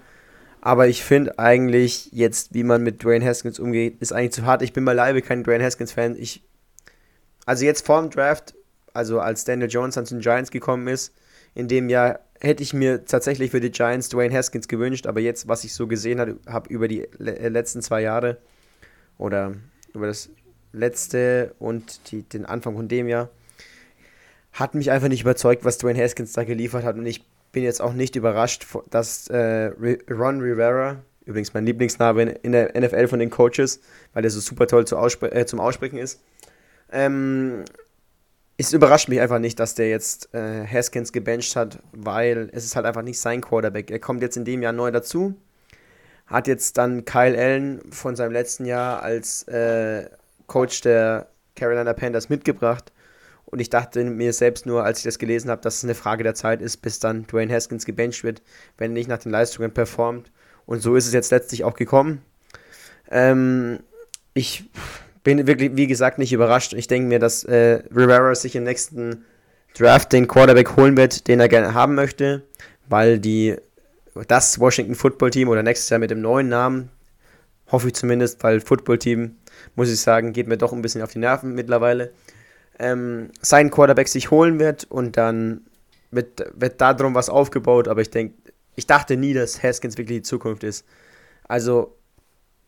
Aber 0.61 0.87
ich 0.87 1.03
finde 1.03 1.37
eigentlich 1.37 2.09
jetzt, 2.11 2.53
wie 2.55 2.63
man 2.63 2.81
mit 2.81 3.03
Dwayne 3.03 3.23
Haskins 3.23 3.59
umgeht, 3.59 3.97
ist 3.99 4.11
eigentlich 4.11 4.31
zu 4.31 4.45
hart. 4.45 4.63
Ich 4.63 4.73
bin 4.73 4.83
beileibe 4.83 5.21
kein 5.21 5.43
Dwayne 5.43 5.63
Haskins-Fan. 5.63 6.15
Ich, 6.17 6.43
also 7.45 7.65
jetzt 7.65 7.85
vor 7.85 8.01
dem 8.01 8.09
Draft, 8.09 8.55
also 8.91 9.19
als 9.19 9.45
Daniel 9.45 9.69
Jones 9.69 9.93
dann 9.93 10.07
zu 10.07 10.15
den 10.15 10.21
Giants 10.21 10.49
gekommen 10.49 10.87
ist, 10.87 11.13
in 11.53 11.67
dem 11.67 11.87
Jahr 11.89 12.19
hätte 12.39 12.63
ich 12.63 12.73
mir 12.73 13.05
tatsächlich 13.05 13.51
für 13.51 13.59
die 13.59 13.71
Giants 13.71 14.09
Dwayne 14.09 14.35
Haskins 14.35 14.67
gewünscht, 14.67 15.05
aber 15.05 15.19
jetzt, 15.19 15.47
was 15.47 15.63
ich 15.63 15.73
so 15.73 15.85
gesehen 15.85 16.39
habe 16.47 16.69
über 16.69 16.87
die 16.87 17.01
äh, 17.01 17.47
letzten 17.49 17.83
zwei 17.83 18.01
Jahre 18.01 18.37
oder 19.17 19.53
über 19.93 20.07
das 20.07 20.29
letzte 20.73 21.53
und 21.59 22.11
die, 22.11 22.23
den 22.23 22.45
Anfang 22.45 22.75
von 22.75 22.87
dem 22.87 23.07
Jahr, 23.07 23.29
hat 24.55 24.73
mich 24.73 24.89
einfach 24.89 25.09
nicht 25.09 25.21
überzeugt, 25.21 25.65
was 25.65 25.77
Dwayne 25.77 26.01
Haskins 26.01 26.33
da 26.33 26.43
geliefert 26.43 26.83
hat 26.83 26.95
und 26.95 27.05
ich 27.05 27.23
bin 27.51 27.63
jetzt 27.63 27.81
auch 27.81 27.93
nicht 27.93 28.15
überrascht, 28.15 28.65
dass 28.89 29.27
äh, 29.27 29.71
Ron 30.09 30.41
Rivera, 30.41 30.97
übrigens 31.25 31.53
mein 31.53 31.65
Lieblingsname 31.65 32.23
in 32.23 32.53
der 32.53 32.79
NFL 32.79 33.07
von 33.07 33.19
den 33.19 33.29
Coaches, 33.29 33.81
weil 34.13 34.21
der 34.21 34.31
so 34.31 34.39
super 34.39 34.65
toll 34.67 34.87
zu 34.87 34.97
Ausspre 34.97 35.31
äh, 35.31 35.45
zum 35.45 35.59
Aussprechen 35.59 35.97
ist, 35.97 36.21
ähm, 36.91 37.65
es 38.57 38.71
überrascht 38.71 39.09
mich 39.09 39.19
einfach 39.19 39.39
nicht, 39.39 39.59
dass 39.59 39.75
der 39.75 39.89
jetzt 39.89 40.33
äh, 40.33 40.65
Haskins 40.65 41.11
gebencht 41.11 41.57
hat, 41.57 41.79
weil 41.91 42.49
es 42.53 42.63
ist 42.63 42.77
halt 42.77 42.85
einfach 42.85 43.01
nicht 43.01 43.19
sein 43.19 43.41
Quarterback. 43.41 43.91
Er 43.91 43.99
kommt 43.99 44.21
jetzt 44.21 44.37
in 44.37 44.45
dem 44.45 44.61
Jahr 44.61 44.71
neu 44.71 44.91
dazu, 44.91 45.35
hat 46.27 46.47
jetzt 46.47 46.77
dann 46.77 47.03
Kyle 47.03 47.37
Allen 47.37 47.81
von 47.91 48.15
seinem 48.15 48.31
letzten 48.31 48.63
Jahr 48.63 49.03
als 49.03 49.43
äh, 49.49 50.09
Coach 50.47 50.81
der 50.81 51.27
Carolina 51.55 51.91
Panthers 51.93 52.29
mitgebracht. 52.29 52.93
Und 53.45 53.59
ich 53.59 53.69
dachte 53.69 54.03
mir 54.03 54.33
selbst 54.33 54.65
nur, 54.65 54.83
als 54.83 54.99
ich 54.99 55.03
das 55.03 55.19
gelesen 55.19 55.49
habe, 55.49 55.61
dass 55.61 55.77
es 55.77 55.83
eine 55.83 55.95
Frage 55.95 56.23
der 56.23 56.35
Zeit 56.35 56.61
ist, 56.61 56.77
bis 56.77 56.99
dann 56.99 57.27
Dwayne 57.27 57.53
Haskins 57.53 57.85
gebencht 57.85 58.23
wird, 58.23 58.41
wenn 58.77 58.91
er 58.91 58.95
nicht 58.95 59.07
nach 59.07 59.19
den 59.19 59.31
Leistungen 59.31 59.71
performt. 59.71 60.31
Und 60.65 60.81
so 60.81 60.95
ist 60.95 61.07
es 61.07 61.13
jetzt 61.13 61.31
letztlich 61.31 61.63
auch 61.63 61.75
gekommen. 61.75 62.21
Ähm, 63.11 63.79
ich 64.33 64.69
bin 65.23 65.47
wirklich, 65.47 65.75
wie 65.75 65.87
gesagt, 65.87 66.17
nicht 66.17 66.33
überrascht. 66.33 66.73
Ich 66.73 66.87
denke 66.87 67.07
mir, 67.07 67.19
dass 67.19 67.43
äh, 67.43 67.83
Rivera 67.95 68.33
sich 68.35 68.55
im 68.55 68.63
nächsten 68.63 69.25
Draft 69.77 70.13
den 70.13 70.27
Quarterback 70.27 70.75
holen 70.75 70.97
wird, 70.97 71.27
den 71.27 71.39
er 71.39 71.49
gerne 71.49 71.73
haben 71.73 71.95
möchte, 71.95 72.43
weil 72.87 73.19
die 73.19 73.55
das 74.27 74.59
Washington 74.59 74.95
Football 74.95 75.31
Team 75.31 75.49
oder 75.49 75.63
nächstes 75.63 75.89
Jahr 75.89 75.99
mit 75.99 76.11
dem 76.11 76.21
neuen 76.21 76.47
Namen, 76.47 76.89
hoffe 77.71 77.87
ich 77.87 77.95
zumindest, 77.95 78.43
weil 78.43 78.61
Football 78.61 78.99
Team, 78.99 79.35
muss 79.75 79.91
ich 79.91 79.99
sagen, 79.99 80.31
geht 80.31 80.47
mir 80.47 80.57
doch 80.57 80.71
ein 80.71 80.81
bisschen 80.81 81.01
auf 81.01 81.11
die 81.11 81.19
Nerven 81.19 81.53
mittlerweile, 81.53 82.13
ähm, 82.79 83.31
seinen 83.41 83.71
Quarterback 83.71 84.07
sich 84.07 84.31
holen 84.31 84.59
wird 84.59 84.85
und 84.85 85.17
dann 85.17 85.61
wird, 86.11 86.45
wird 86.53 86.81
darum 86.81 87.15
was 87.15 87.29
aufgebaut, 87.29 87.87
aber 87.87 88.01
ich 88.01 88.09
denke, 88.09 88.35
ich 88.75 88.87
dachte 88.87 89.17
nie, 89.17 89.33
dass 89.33 89.63
Haskins 89.63 89.97
wirklich 89.97 90.19
die 90.19 90.23
Zukunft 90.23 90.63
ist. 90.63 90.85
Also 91.47 91.95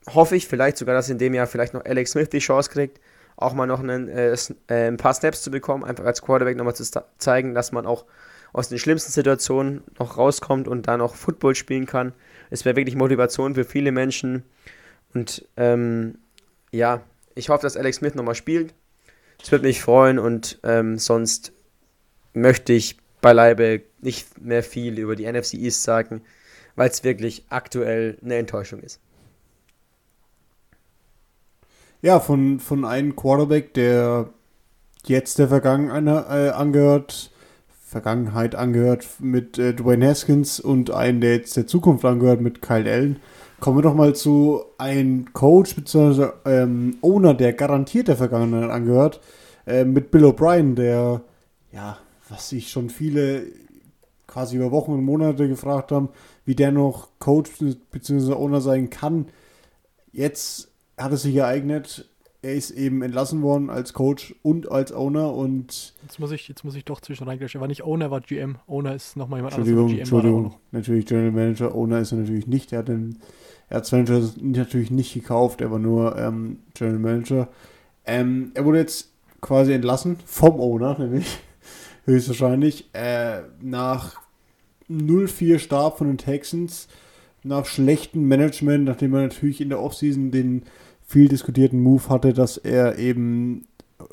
hoffe 0.07 0.35
ich 0.35 0.47
vielleicht 0.47 0.77
sogar, 0.77 0.95
dass 0.95 1.09
in 1.09 1.17
dem 1.17 1.33
Jahr 1.33 1.47
vielleicht 1.47 1.73
noch 1.73 1.83
Alex 1.85 2.11
Smith 2.11 2.29
die 2.29 2.39
Chance 2.39 2.69
kriegt, 2.69 2.99
auch 3.35 3.53
mal 3.53 3.67
noch 3.67 3.79
einen, 3.79 4.07
äh, 4.07 4.35
äh 4.67 4.87
ein 4.87 4.97
paar 4.97 5.13
Snaps 5.13 5.41
zu 5.41 5.51
bekommen, 5.51 5.83
einfach 5.83 6.05
als 6.05 6.21
Quarterback 6.21 6.57
nochmal 6.57 6.75
zu 6.75 6.85
zeigen, 7.17 7.53
dass 7.53 7.71
man 7.71 7.85
auch 7.85 8.05
aus 8.53 8.69
den 8.69 8.79
schlimmsten 8.79 9.11
Situationen 9.11 9.83
noch 9.99 10.17
rauskommt 10.17 10.67
und 10.67 10.87
da 10.87 10.97
noch 10.97 11.15
Football 11.15 11.55
spielen 11.55 11.85
kann. 11.85 12.13
Es 12.49 12.65
wäre 12.65 12.75
wirklich 12.75 12.95
Motivation 12.95 13.55
für 13.55 13.65
viele 13.65 13.91
Menschen. 13.91 14.43
Und 15.13 15.47
ähm, 15.57 16.17
ja, 16.71 17.01
ich 17.35 17.49
hoffe, 17.49 17.63
dass 17.63 17.77
Alex 17.77 17.97
Smith 17.97 18.15
nochmal 18.15 18.35
spielt. 18.35 18.73
Das 19.39 19.51
würde 19.51 19.65
mich 19.65 19.81
freuen 19.81 20.19
und 20.19 20.59
ähm, 20.63 20.97
sonst 20.97 21.53
möchte 22.33 22.73
ich 22.73 22.97
beileibe 23.21 23.81
nicht 24.01 24.41
mehr 24.41 24.63
viel 24.63 24.99
über 24.99 25.15
die 25.15 25.31
NFC 25.31 25.55
East 25.55 25.83
sagen, 25.83 26.21
weil 26.75 26.89
es 26.89 27.03
wirklich 27.03 27.45
aktuell 27.49 28.17
eine 28.23 28.35
Enttäuschung 28.35 28.81
ist. 28.81 28.99
Ja, 32.01 32.19
von, 32.19 32.59
von 32.59 32.85
einem 32.85 33.15
Quarterback, 33.15 33.73
der 33.73 34.29
jetzt 35.05 35.39
der 35.39 35.47
Vergangenheit 35.47 36.29
äh, 36.29 36.49
angehört, 36.51 37.31
Vergangenheit 37.83 38.53
angehört 38.53 39.07
mit 39.19 39.57
äh, 39.57 39.73
Dwayne 39.73 40.09
Haskins 40.09 40.59
und 40.59 40.91
einen, 40.91 41.21
der 41.21 41.35
jetzt 41.35 41.57
der 41.57 41.67
Zukunft 41.67 42.05
angehört 42.05 42.41
mit 42.41 42.61
Kyle 42.61 42.91
Allen. 42.91 43.19
Kommen 43.59 43.77
wir 43.77 43.81
doch 43.81 43.95
mal 43.95 44.15
zu 44.15 44.61
einem 44.77 45.33
Coach 45.33 45.75
bzw. 45.75 46.29
Ähm, 46.45 46.97
Owner, 47.01 47.33
der 47.33 47.53
garantiert 47.53 48.07
der 48.07 48.15
Vergangenheit 48.15 48.69
angehört, 48.69 49.19
äh, 49.65 49.83
mit 49.83 50.11
Bill 50.11 50.25
O'Brien, 50.25 50.75
der, 50.75 51.21
ja, 51.71 51.97
was 52.29 52.49
sich 52.49 52.69
schon 52.69 52.89
viele 52.89 53.47
quasi 54.27 54.57
über 54.57 54.71
Wochen 54.71 54.91
und 54.91 55.03
Monate 55.03 55.47
gefragt 55.47 55.91
haben, 55.91 56.09
wie 56.45 56.53
der 56.53 56.71
noch 56.71 57.09
Coach 57.19 57.51
bzw. 57.91 58.33
Owner 58.33 58.61
sein 58.61 58.89
kann. 58.89 59.27
Jetzt 60.11 60.69
hat 60.97 61.11
es 61.11 61.23
sich 61.23 61.35
ereignet, 61.35 62.07
er 62.41 62.53
ist 62.53 62.71
eben 62.71 63.01
entlassen 63.01 63.41
worden 63.41 63.69
als 63.69 63.93
Coach 63.93 64.35
und 64.43 64.71
als 64.71 64.91
Owner 64.91 65.33
und 65.33 65.95
jetzt 66.03 66.19
muss 66.19 66.31
ich 66.31 66.47
jetzt 66.47 66.63
muss 66.63 66.75
ich 66.75 66.85
doch 66.85 67.01
zwischen 67.01 67.27
reingreifen. 67.27 67.57
Er 67.57 67.61
war 67.61 67.67
nicht 67.67 67.83
Owner, 67.83 68.11
war 68.11 68.21
GM. 68.21 68.57
Owner 68.67 68.93
ist 68.93 69.17
nochmal 69.17 69.39
jemand 69.39 69.55
anderes. 69.55 69.69
Entschuldigung, 69.69 69.99
Entschuldigung. 69.99 70.55
Natürlich 70.71 71.05
General 71.05 71.31
Manager. 71.31 71.73
Owner 71.73 71.99
ist 71.99 72.11
er 72.11 72.19
natürlich 72.19 72.47
nicht. 72.47 72.71
Er 72.71 72.79
hat 72.79 72.89
den 72.89 73.19
er 73.69 73.77
hat 73.77 73.91
Manager 73.91 74.21
natürlich 74.41 74.91
nicht 74.91 75.13
gekauft. 75.13 75.61
Er 75.61 75.71
war 75.71 75.79
nur 75.79 76.17
ähm, 76.17 76.59
General 76.73 76.99
Manager. 76.99 77.49
Ähm, 78.05 78.51
er 78.53 78.65
wurde 78.65 78.79
jetzt 78.79 79.11
quasi 79.41 79.73
entlassen 79.73 80.17
vom 80.25 80.59
Owner, 80.59 80.97
nämlich 80.97 81.25
höchstwahrscheinlich 82.05 82.89
äh, 82.93 83.41
nach 83.61 84.21
0-4 84.89 85.59
Start 85.59 85.97
von 85.97 86.07
den 86.07 86.17
Texans 86.17 86.87
nach 87.43 87.65
schlechtem 87.65 88.27
Management, 88.27 88.85
nachdem 88.85 89.13
er 89.13 89.23
natürlich 89.23 89.61
in 89.61 89.69
der 89.69 89.81
Offseason 89.81 90.31
den 90.31 90.63
viel 91.05 91.27
diskutierten 91.27 91.81
Move 91.81 92.09
hatte, 92.09 92.33
dass 92.33 92.57
er 92.57 92.97
eben 92.97 93.67
äh, 93.99 94.03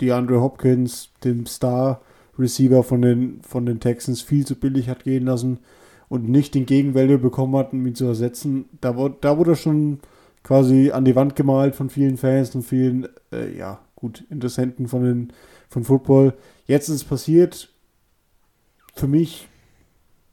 die 0.00 0.12
Andre 0.12 0.40
Hopkins, 0.40 1.10
dem 1.24 1.46
Star 1.46 2.00
Receiver 2.38 2.84
von 2.84 3.02
den, 3.02 3.40
von 3.42 3.66
den 3.66 3.80
Texans, 3.80 4.22
viel 4.22 4.46
zu 4.46 4.54
billig 4.54 4.88
hat 4.88 5.04
gehen 5.04 5.24
lassen 5.24 5.58
und 6.08 6.28
nicht 6.28 6.54
den 6.54 6.66
Gegenwälder 6.66 7.18
bekommen 7.18 7.56
hat, 7.56 7.72
um 7.72 7.86
ihn 7.86 7.94
zu 7.94 8.06
ersetzen. 8.06 8.66
Da, 8.80 8.96
wurde, 8.96 9.16
da 9.20 9.38
wurde 9.38 9.56
schon 9.56 10.00
quasi 10.42 10.90
an 10.92 11.04
die 11.04 11.16
Wand 11.16 11.36
gemalt 11.36 11.74
von 11.74 11.90
vielen 11.90 12.16
Fans 12.16 12.54
und 12.54 12.62
vielen, 12.62 13.08
äh, 13.32 13.56
ja, 13.56 13.80
gut, 13.96 14.24
Interessenten 14.30 14.88
von, 14.88 15.02
den, 15.02 15.32
von 15.68 15.84
Football. 15.84 16.34
Jetzt 16.66 16.88
ist 16.88 16.96
es 16.96 17.04
passiert. 17.04 17.70
Für 18.94 19.08
mich 19.08 19.48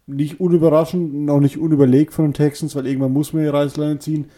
nicht 0.06 0.40
unüberraschend 0.40 1.14
und 1.14 1.30
auch 1.30 1.40
nicht 1.40 1.58
unüberlegt 1.58 2.14
von 2.14 2.26
den 2.26 2.34
Texans, 2.34 2.76
weil 2.76 2.88
irgendwann 2.88 3.14
muss 3.14 3.34
man 3.34 3.44
die 3.44 3.50
Reißleine 3.50 4.00
ziehen 4.00 4.30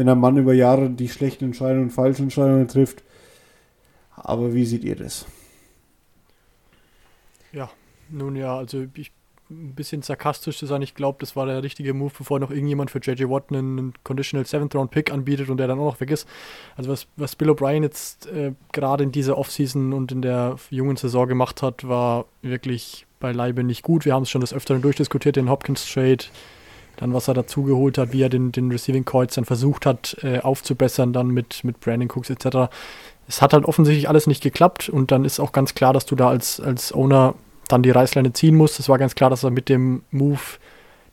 wenn 0.00 0.08
ein 0.08 0.18
Mann 0.18 0.38
über 0.38 0.54
Jahre 0.54 0.88
die 0.88 1.10
schlechten 1.10 1.44
Entscheidungen 1.44 1.84
und 1.84 1.90
falschen 1.90 2.22
Entscheidungen 2.22 2.68
trifft. 2.68 3.04
Aber 4.16 4.54
wie 4.54 4.64
seht 4.64 4.82
ihr 4.82 4.96
das? 4.96 5.26
Ja, 7.52 7.70
nun 8.08 8.34
ja, 8.34 8.56
also 8.56 8.86
ich 8.94 9.12
ein 9.50 9.74
bisschen 9.74 10.02
sarkastisch 10.02 10.58
zu 10.58 10.66
sein, 10.66 10.80
ich 10.80 10.94
glaube, 10.94 11.18
das 11.20 11.34
war 11.34 11.46
der 11.46 11.62
richtige 11.62 11.92
Move, 11.92 12.12
bevor 12.16 12.38
noch 12.38 12.50
irgendjemand 12.50 12.90
für 12.90 13.00
JJ 13.00 13.24
Watt 13.28 13.46
einen 13.50 13.92
Conditional 14.04 14.46
Seventh 14.46 14.74
Round 14.74 14.90
Pick 14.90 15.12
anbietet 15.12 15.50
und 15.50 15.56
der 15.56 15.66
dann 15.66 15.78
auch 15.78 15.92
noch 15.92 16.00
weg 16.00 16.10
ist. 16.10 16.28
Also 16.76 16.90
was, 16.90 17.06
was 17.16 17.36
Bill 17.36 17.50
O'Brien 17.50 17.82
jetzt 17.82 18.26
äh, 18.26 18.52
gerade 18.72 19.04
in 19.04 19.12
dieser 19.12 19.36
Offseason 19.36 19.92
und 19.92 20.12
in 20.12 20.22
der 20.22 20.56
jungen 20.70 20.96
Saison 20.96 21.26
gemacht 21.26 21.62
hat, 21.62 21.86
war 21.86 22.26
wirklich 22.42 23.06
beileibe 23.18 23.64
nicht 23.64 23.82
gut. 23.82 24.04
Wir 24.04 24.14
haben 24.14 24.22
es 24.22 24.30
schon 24.30 24.40
des 24.40 24.54
Öfteren 24.54 24.82
durchdiskutiert, 24.82 25.36
den 25.36 25.50
Hopkins 25.50 25.84
Trade, 25.92 26.24
dann 26.96 27.12
was 27.12 27.28
er 27.28 27.34
dazu 27.34 27.64
geholt 27.64 27.98
hat, 27.98 28.12
wie 28.12 28.22
er 28.22 28.28
den, 28.28 28.52
den 28.52 28.70
Receiving 28.70 29.04
Coils 29.04 29.34
dann 29.34 29.44
versucht 29.44 29.84
hat 29.84 30.16
äh, 30.22 30.40
aufzubessern, 30.40 31.12
dann 31.12 31.28
mit, 31.28 31.64
mit 31.64 31.80
Brandon 31.80 32.10
Cooks 32.10 32.30
etc. 32.30 32.72
Es 33.28 33.42
hat 33.42 33.52
halt 33.52 33.64
offensichtlich 33.64 34.08
alles 34.08 34.26
nicht 34.26 34.42
geklappt 34.42 34.88
und 34.88 35.10
dann 35.10 35.24
ist 35.24 35.40
auch 35.40 35.52
ganz 35.52 35.74
klar, 35.74 35.92
dass 35.92 36.06
du 36.06 36.16
da 36.16 36.28
als, 36.28 36.60
als 36.60 36.92
Owner 36.92 37.34
dann 37.72 37.82
die 37.82 37.90
Reißleine 37.90 38.32
ziehen 38.32 38.54
musst. 38.56 38.80
Es 38.80 38.88
war 38.88 38.98
ganz 38.98 39.14
klar, 39.14 39.30
dass 39.30 39.44
er 39.44 39.50
mit 39.50 39.68
dem 39.68 40.02
Move 40.10 40.40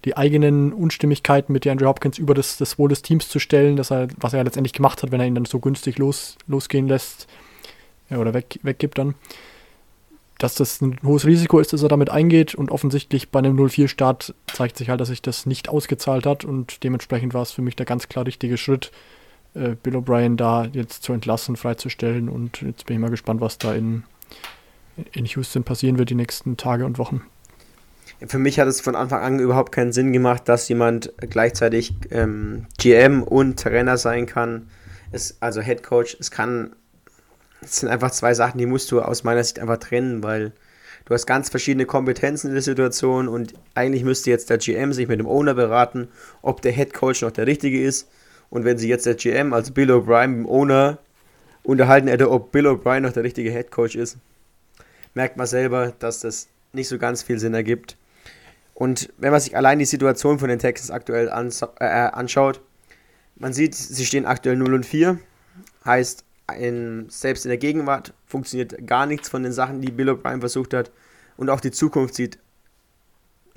die 0.06 0.16
eigenen 0.16 0.74
Unstimmigkeiten 0.74 1.52
mit 1.54 1.66
Andrew 1.68 1.88
Hopkins 1.88 2.18
über 2.18 2.34
das, 2.34 2.58
das 2.58 2.78
Wohl 2.78 2.90
des 2.90 3.02
Teams 3.02 3.30
zu 3.30 3.40
stellen, 3.40 3.76
dass 3.76 3.92
er, 3.92 4.08
was 4.18 4.34
er 4.34 4.44
letztendlich 4.44 4.74
gemacht 4.74 5.04
hat, 5.04 5.12
wenn 5.12 5.20
er 5.20 5.28
ihn 5.28 5.36
dann 5.36 5.46
so 5.46 5.60
günstig 5.60 5.98
los, 5.98 6.38
losgehen 6.48 6.88
lässt 6.88 7.28
ja, 8.10 8.18
oder 8.18 8.34
weg, 8.34 8.60
weggibt 8.64 8.98
dann 8.98 9.16
dass 10.38 10.56
das 10.56 10.82
ein 10.82 11.00
hohes 11.04 11.26
Risiko 11.26 11.60
ist, 11.60 11.74
dass 11.74 11.82
er 11.82 11.90
damit 11.90 12.10
eingeht. 12.10 12.56
Und 12.56 12.72
offensichtlich 12.72 13.30
bei 13.30 13.40
einem 13.40 13.58
0-4-Start 13.58 14.36
zeigt 14.54 14.78
sich 14.78 14.90
halt, 14.90 15.02
dass 15.02 15.08
sich 15.08 15.22
das 15.22 15.46
nicht 15.46 15.70
ausgezahlt 15.70 16.26
hat. 16.26 16.46
Und 16.46 16.84
dementsprechend 16.84 17.34
war 17.34 17.42
es 17.42 17.52
für 17.52 17.62
mich 17.62 17.76
der 17.76 17.86
ganz 17.86 18.08
klar 18.08 18.26
richtige 18.26 18.58
Schritt, 18.58 18.92
äh, 19.56 19.76
Bill 19.82 19.96
O'Brien 19.96 20.36
da 20.36 20.66
jetzt 20.66 21.04
zu 21.04 21.14
entlassen, 21.14 21.56
freizustellen. 21.56 22.30
Und 22.30 22.62
jetzt 22.62 22.86
bin 22.86 22.96
ich 22.96 23.02
mal 23.02 23.10
gespannt, 23.10 23.42
was 23.42 23.58
da 23.58 23.74
in, 23.74 24.04
in 25.14 25.26
Houston 25.26 25.64
passieren 25.64 25.98
wird 25.98 26.10
die 26.10 26.16
nächsten 26.16 26.58
Tage 26.58 26.86
und 26.86 26.98
Wochen. 26.98 27.22
Für 28.26 28.40
mich 28.40 28.60
hat 28.60 28.68
es 28.68 28.82
von 28.82 28.96
Anfang 28.96 29.22
an 29.22 29.40
überhaupt 29.40 29.72
keinen 29.72 29.92
Sinn 29.92 30.12
gemacht, 30.12 30.50
dass 30.50 30.68
jemand 30.70 31.14
gleichzeitig 31.18 31.94
ähm, 32.10 32.66
GM 32.80 33.22
und 33.22 33.60
Trainer 33.60 33.98
sein 33.98 34.26
kann, 34.26 34.70
es, 35.12 35.38
also 35.40 35.62
Head 35.62 35.84
Coach. 35.84 36.18
Es 36.20 36.32
kann 36.32 36.72
das 37.62 37.78
sind 37.78 37.90
einfach 37.90 38.12
zwei 38.12 38.34
Sachen, 38.34 38.58
die 38.58 38.66
musst 38.66 38.92
du 38.92 39.02
aus 39.02 39.24
meiner 39.24 39.44
Sicht 39.44 39.60
einfach 39.60 39.78
trennen, 39.78 40.24
weil 40.24 40.54
du 41.06 41.14
hast 41.14 41.26
ganz 41.26 41.50
verschiedene 41.50 41.86
Kompetenzen 41.86 42.48
in 42.48 42.54
der 42.54 42.62
Situation 42.62 43.28
und 43.28 43.54
eigentlich 43.74 44.04
müsste 44.04 44.30
jetzt 44.30 44.50
der 44.50 44.58
GM 44.58 44.94
sich 44.94 45.08
mit 45.08 45.20
dem 45.20 45.28
Owner 45.28 45.54
beraten, 45.54 46.10
ob 46.42 46.62
der 46.62 46.72
Head 46.72 46.94
Coach 46.94 47.22
noch 47.22 47.32
der 47.32 47.48
richtige 47.48 47.82
ist. 47.82 48.10
Und 48.50 48.64
wenn 48.64 48.78
sie 48.78 48.88
jetzt 48.88 49.06
der 49.06 49.16
GM, 49.16 49.54
also 49.54 49.74
Bill 49.74 49.92
O'Brien, 49.92 50.28
mit 50.28 50.40
dem 50.40 50.46
Owner 50.46 51.00
unterhalten 51.64 52.08
hätte, 52.08 52.32
ob 52.32 52.52
Bill 52.52 52.68
O'Brien 52.68 53.02
noch 53.02 53.12
der 53.12 53.24
richtige 53.24 53.52
Head 53.52 53.72
Coach 53.72 53.96
ist, 53.96 54.18
merkt 55.18 55.36
man 55.36 55.48
selber, 55.48 55.94
dass 56.00 56.22
das 56.22 56.48
nicht 56.72 56.88
so 56.88 56.98
ganz 56.98 57.24
viel 57.24 57.40
Sinn 57.40 57.54
ergibt. 57.54 57.98
Und 58.74 59.12
wenn 59.18 59.32
man 59.32 59.42
sich 59.42 59.58
allein 59.58 59.80
die 59.80 59.86
Situation 59.86 60.38
von 60.38 60.48
den 60.48 60.60
Texans 60.60 60.92
aktuell 60.92 61.28
äh, 61.28 61.84
anschaut, 61.84 62.62
man 63.36 63.52
sieht, 63.52 63.74
sie 63.74 64.06
stehen 64.06 64.26
aktuell 64.26 64.56
0 64.56 64.76
und 64.76 64.86
4, 64.86 65.20
heißt 65.84 66.24
in, 66.56 67.10
selbst 67.10 67.46
in 67.46 67.50
der 67.50 67.58
Gegenwart 67.58 68.14
funktioniert 68.26 68.88
gar 68.88 69.08
nichts 69.08 69.28
von 69.28 69.42
den 69.44 69.52
Sachen, 69.52 69.82
die 69.82 69.92
Bill 69.92 70.10
O'Brien 70.10 70.40
versucht 70.40 70.74
hat. 70.76 70.92
Und 71.36 71.50
auch 71.50 71.60
die 71.60 71.72
Zukunft 71.72 72.14
sieht 72.14 72.38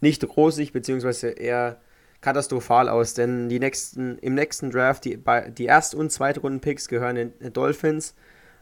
nicht 0.00 0.25
rosig, 0.37 0.73
beziehungsweise 0.73 1.29
eher 1.29 1.79
katastrophal 2.23 2.88
aus, 2.88 3.12
denn 3.14 3.50
die 3.50 3.59
nächsten, 3.59 4.19
im 4.19 4.35
nächsten 4.35 4.71
Draft, 4.71 5.05
die, 5.05 5.19
die 5.57 5.67
Erst- 5.67 5.95
und 5.95 6.11
Zweitrunden-Picks 6.11 6.88
gehören 6.88 7.17
den 7.17 7.52
Dolphins 7.52 8.14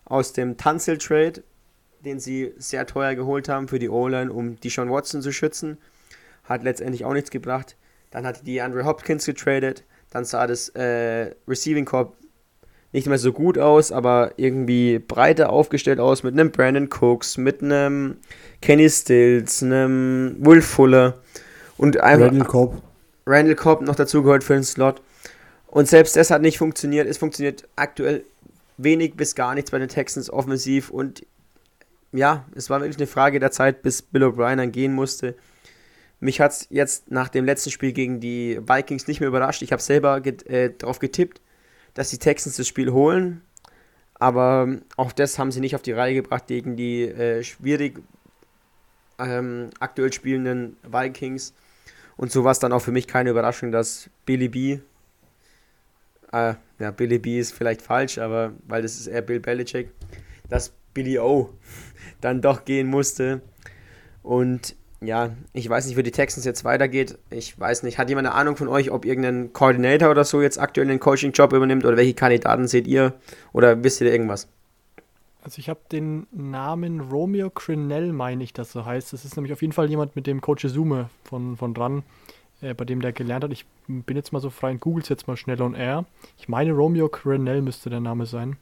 aus 0.05 0.33
dem 0.33 0.57
Tunsil-Trade, 0.57 1.43
den 2.05 2.21
sie 2.21 2.53
sehr 2.59 2.87
teuer 2.87 3.15
geholt 3.15 3.49
haben 3.49 3.69
für 3.69 3.79
die 3.79 3.89
O-Line, 3.89 4.33
um 4.33 4.59
die 4.61 4.71
Sean 4.71 4.91
Watson 4.91 5.23
zu 5.23 5.33
schützen. 5.33 5.79
Hat 6.45 6.63
letztendlich 6.63 7.05
auch 7.05 7.13
nichts 7.13 7.31
gebracht. 7.31 7.77
Dann 8.11 8.27
hat 8.27 8.47
die 8.47 8.61
Andre 8.61 8.85
Hopkins 8.85 9.27
getradet. 9.27 9.85
Dann 10.11 10.25
sah 10.25 10.47
das 10.47 10.71
äh, 10.71 11.35
Receiving 11.47 11.85
Corp 11.85 12.17
nicht 12.93 13.07
mehr 13.07 13.19
so 13.19 13.33
gut 13.33 13.59
aus, 13.59 13.93
aber 13.93 14.33
irgendwie 14.37 14.99
breiter 14.99 15.51
aufgestellt 15.51 16.01
aus 16.01 16.23
mit 16.23 16.33
einem 16.33 16.51
Brandon 16.51 16.89
Cooks, 16.89 17.37
mit 17.37 17.63
einem 17.63 18.17
Kenny 18.63 18.89
Stills, 18.89 19.63
einem 19.63 20.37
Wolf 20.41 20.67
Fuller 20.67 21.19
und 21.77 22.01
einfach 22.01 22.27
Randall 22.27 22.47
Cobb. 22.47 22.83
Randall 23.27 23.57
Cobb 23.57 23.83
noch 23.83 23.95
dazu 23.95 24.23
gehört 24.23 24.43
für 24.43 24.55
den 24.55 24.65
Slot. 24.65 25.03
Und 25.67 25.87
selbst 25.87 26.17
das 26.17 26.31
hat 26.31 26.41
nicht 26.41 26.57
funktioniert. 26.57 27.07
Es 27.07 27.19
funktioniert 27.19 27.69
aktuell 27.77 28.25
wenig 28.79 29.17
bis 29.17 29.35
gar 29.35 29.55
nichts 29.55 29.71
bei 29.71 29.79
den 29.79 29.89
Texans 29.89 30.31
offensiv 30.31 30.89
und 30.89 31.27
ja, 32.13 32.45
es 32.55 32.71
war 32.71 32.81
wirklich 32.81 32.97
eine 32.97 33.07
Frage 33.07 33.41
der 33.41 33.51
Zeit, 33.51 33.83
bis 33.83 34.03
Bill 34.03 34.25
O'Brien 34.25 34.57
dann 34.57 34.73
gehen 34.73 34.95
musste. 34.95 35.35
Mich 36.21 36.41
hat 36.41 36.53
es 36.53 36.67
jetzt 36.71 37.11
nach 37.11 37.29
dem 37.29 37.45
letzten 37.45 37.71
Spiel 37.71 37.93
gegen 37.93 38.21
die 38.21 38.59
Vikings 38.61 39.07
nicht 39.07 39.21
mehr 39.21 39.29
überrascht. 39.29 39.63
Ich 39.63 39.73
habe 39.73 39.83
selber 39.83 40.21
get, 40.21 40.47
äh, 40.47 40.73
darauf 40.77 40.99
getippt, 40.99 41.41
dass 41.95 42.11
die 42.11 42.19
Texans 42.19 42.57
das 42.57 42.67
Spiel 42.67 42.93
holen. 42.93 43.43
Aber 44.15 44.79
auch 44.97 45.13
das 45.13 45.39
haben 45.39 45.53
sie 45.53 45.61
nicht 45.61 45.77
auf 45.77 45.83
die 45.83 45.93
Reihe 45.93 46.15
gebracht 46.15 46.49
gegen 46.49 46.77
die 46.77 47.05
äh, 47.05 47.45
schwierig 47.45 48.03
ähm, 49.19 49.71
aktuell 49.79 50.13
spielenden 50.13 50.77
Vikings. 50.83 51.55
Und 52.17 52.33
so 52.33 52.43
war 52.43 52.51
es 52.51 52.59
dann 52.59 52.73
auch 52.73 52.83
für 52.83 52.91
mich 52.91 53.07
keine 53.07 53.31
Überraschung, 53.31 53.71
dass 53.71 54.11
Billy 54.27 54.49
B. 54.49 54.79
Äh, 56.33 56.55
ja, 56.81 56.91
Billy 56.91 57.19
B 57.19 57.39
ist 57.39 57.55
vielleicht 57.55 57.81
falsch, 57.81 58.19
aber 58.19 58.53
weil 58.67 58.83
das 58.83 58.99
ist 58.99 59.07
eher 59.07 59.23
Bill 59.23 59.39
Belichick, 59.39 59.91
dass 60.49 60.73
Billy 60.95 61.19
O 61.21 61.55
dann 62.21 62.43
doch 62.43 62.65
gehen 62.65 62.89
musste. 62.89 63.41
Und 64.23 64.77
ja, 65.01 65.31
ich 65.53 65.69
weiß 65.69 65.87
nicht, 65.87 65.97
wie 65.97 66.03
die 66.03 66.11
Texans 66.11 66.45
jetzt 66.45 66.65
weitergeht. 66.65 67.19
Ich 67.31 67.59
weiß 67.59 67.85
nicht, 67.85 67.99
hat 67.99 68.09
jemand 68.09 68.27
eine 68.27 68.35
Ahnung 68.35 68.57
von 68.57 68.69
euch, 68.69 68.91
ob 68.91 69.05
irgendein 69.05 69.53
Coordinator 69.53 70.11
oder 70.11 70.25
so 70.25 70.43
jetzt 70.43 70.59
aktuell 70.59 70.89
einen 70.89 71.01
Coaching-Job 71.01 71.53
übernimmt 71.53 71.85
oder 71.85 71.97
welche 71.97 72.15
Kandidaten 72.15 72.67
seht 72.67 72.87
ihr 72.87 73.15
oder 73.53 73.85
wisst 73.85 74.01
ihr 74.01 74.11
irgendwas? 74.11 74.49
Also 75.43 75.61
ich 75.61 75.69
habe 75.69 75.81
den 75.93 76.27
Namen 76.33 77.01
Romeo 77.01 77.49
Crinell, 77.49 78.13
meine 78.13 78.43
ich, 78.43 78.53
dass 78.53 78.73
so 78.73 78.85
heißt. 78.85 79.13
Das 79.13 79.25
ist 79.25 79.37
nämlich 79.37 79.53
auf 79.53 79.63
jeden 79.63 79.73
Fall 79.73 79.89
jemand, 79.89 80.17
mit 80.17 80.27
dem 80.27 80.41
Coach 80.41 80.67
Zume 80.67 81.11
von, 81.25 81.57
von 81.57 81.75
dran 81.75 82.03
äh, 82.61 82.75
bei 82.75 82.85
dem 82.85 83.01
der 83.01 83.13
gelernt 83.13 83.45
hat. 83.45 83.53
Ich 83.53 83.67
bin 83.87 84.17
jetzt 84.17 84.33
mal 84.33 84.41
so 84.41 84.51
frei 84.51 84.73
und 84.73 84.81
googles 84.81 85.09
jetzt 85.09 85.29
mal 85.29 85.37
schnell 85.37 85.61
on 85.63 85.75
air. 85.75 86.05
Ich 86.39 86.49
meine, 86.49 86.73
Romeo 86.73 87.09
Crenell 87.09 87.63
müsste 87.63 87.91
der 87.91 88.01
Name 88.01 88.27
sein. 88.27 88.57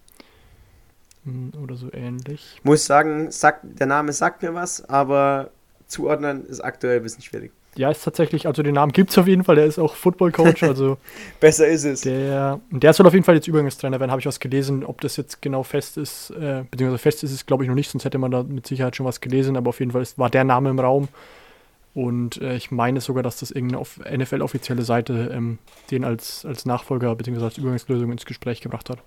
Hm, 1.27 1.53
oder 1.63 1.75
so 1.77 1.93
ähnlich. 1.93 2.61
Muss 2.63 2.87
sagen, 2.87 3.31
sagt, 3.31 3.65
der 3.81 3.87
Name 3.87 4.13
sagt 4.13 4.43
mir 4.43 4.55
was, 4.55 4.89
aber 4.89 5.51
zuordnen 5.89 6.47
ist 6.47 6.61
aktuell 6.61 6.99
ein 6.99 7.03
bisschen 7.03 7.23
schwierig. 7.23 7.53
Ja, 7.77 7.91
ist 7.91 8.05
tatsächlich, 8.05 8.47
also 8.47 8.63
den 8.63 8.75
Namen 8.75 8.93
gibt 8.93 9.11
es 9.11 9.19
auf 9.19 9.27
jeden 9.27 9.45
Fall, 9.45 9.57
der 9.57 9.67
ist 9.67 9.79
auch 9.79 9.97
Football-Coach, 9.97 10.63
also. 10.63 10.97
Besser 11.41 11.67
ist 11.67 11.85
es. 11.85 12.01
Der, 12.03 12.61
der 12.71 12.93
soll 12.95 13.07
auf 13.07 13.13
jeden 13.13 13.25
Fall 13.25 13.35
jetzt 13.35 13.49
Übergangstrainer 13.49 14.01
werden, 14.01 14.11
habe 14.11 14.21
ich 14.21 14.27
was 14.27 14.41
gelesen. 14.41 14.83
Ob 14.83 15.01
das 15.03 15.17
jetzt 15.19 15.43
genau 15.43 15.63
fest 15.63 15.99
ist, 15.99 16.31
äh, 16.31 16.65
beziehungsweise 16.71 17.03
fest 17.03 17.25
ist 17.25 17.33
es, 17.33 17.45
glaube 17.45 17.65
ich, 17.65 17.69
noch 17.69 17.75
nicht, 17.75 17.91
sonst 17.91 18.05
hätte 18.05 18.19
man 18.19 18.31
da 18.31 18.45
mit 18.45 18.67
Sicherheit 18.67 18.97
schon 18.97 19.05
was 19.05 19.21
gelesen, 19.21 19.57
aber 19.57 19.71
auf 19.71 19.81
jeden 19.81 19.93
Fall 19.93 20.03
ist, 20.03 20.19
war 20.19 20.31
der 20.31 20.45
Name 20.45 20.71
im 20.71 20.79
Raum. 20.79 21.09
Und 21.93 22.41
äh, 22.41 22.57
ich 22.57 22.71
meine 22.71 23.01
sogar, 23.01 23.23
dass 23.23 23.41
das 23.41 23.51
irgendeine 23.51 23.85
NFL-offizielle 24.19 24.83
Seite 24.83 25.31
ähm, 25.35 25.59
den 25.91 26.05
als, 26.05 26.47
als 26.47 26.67
Nachfolger 26.67 27.15
bzw. 27.15 27.43
als 27.43 27.59
Übergangslösung 27.59 28.13
ins 28.13 28.27
Gespräch 28.27 28.61
gebracht 28.61 28.91
hat. 28.91 28.99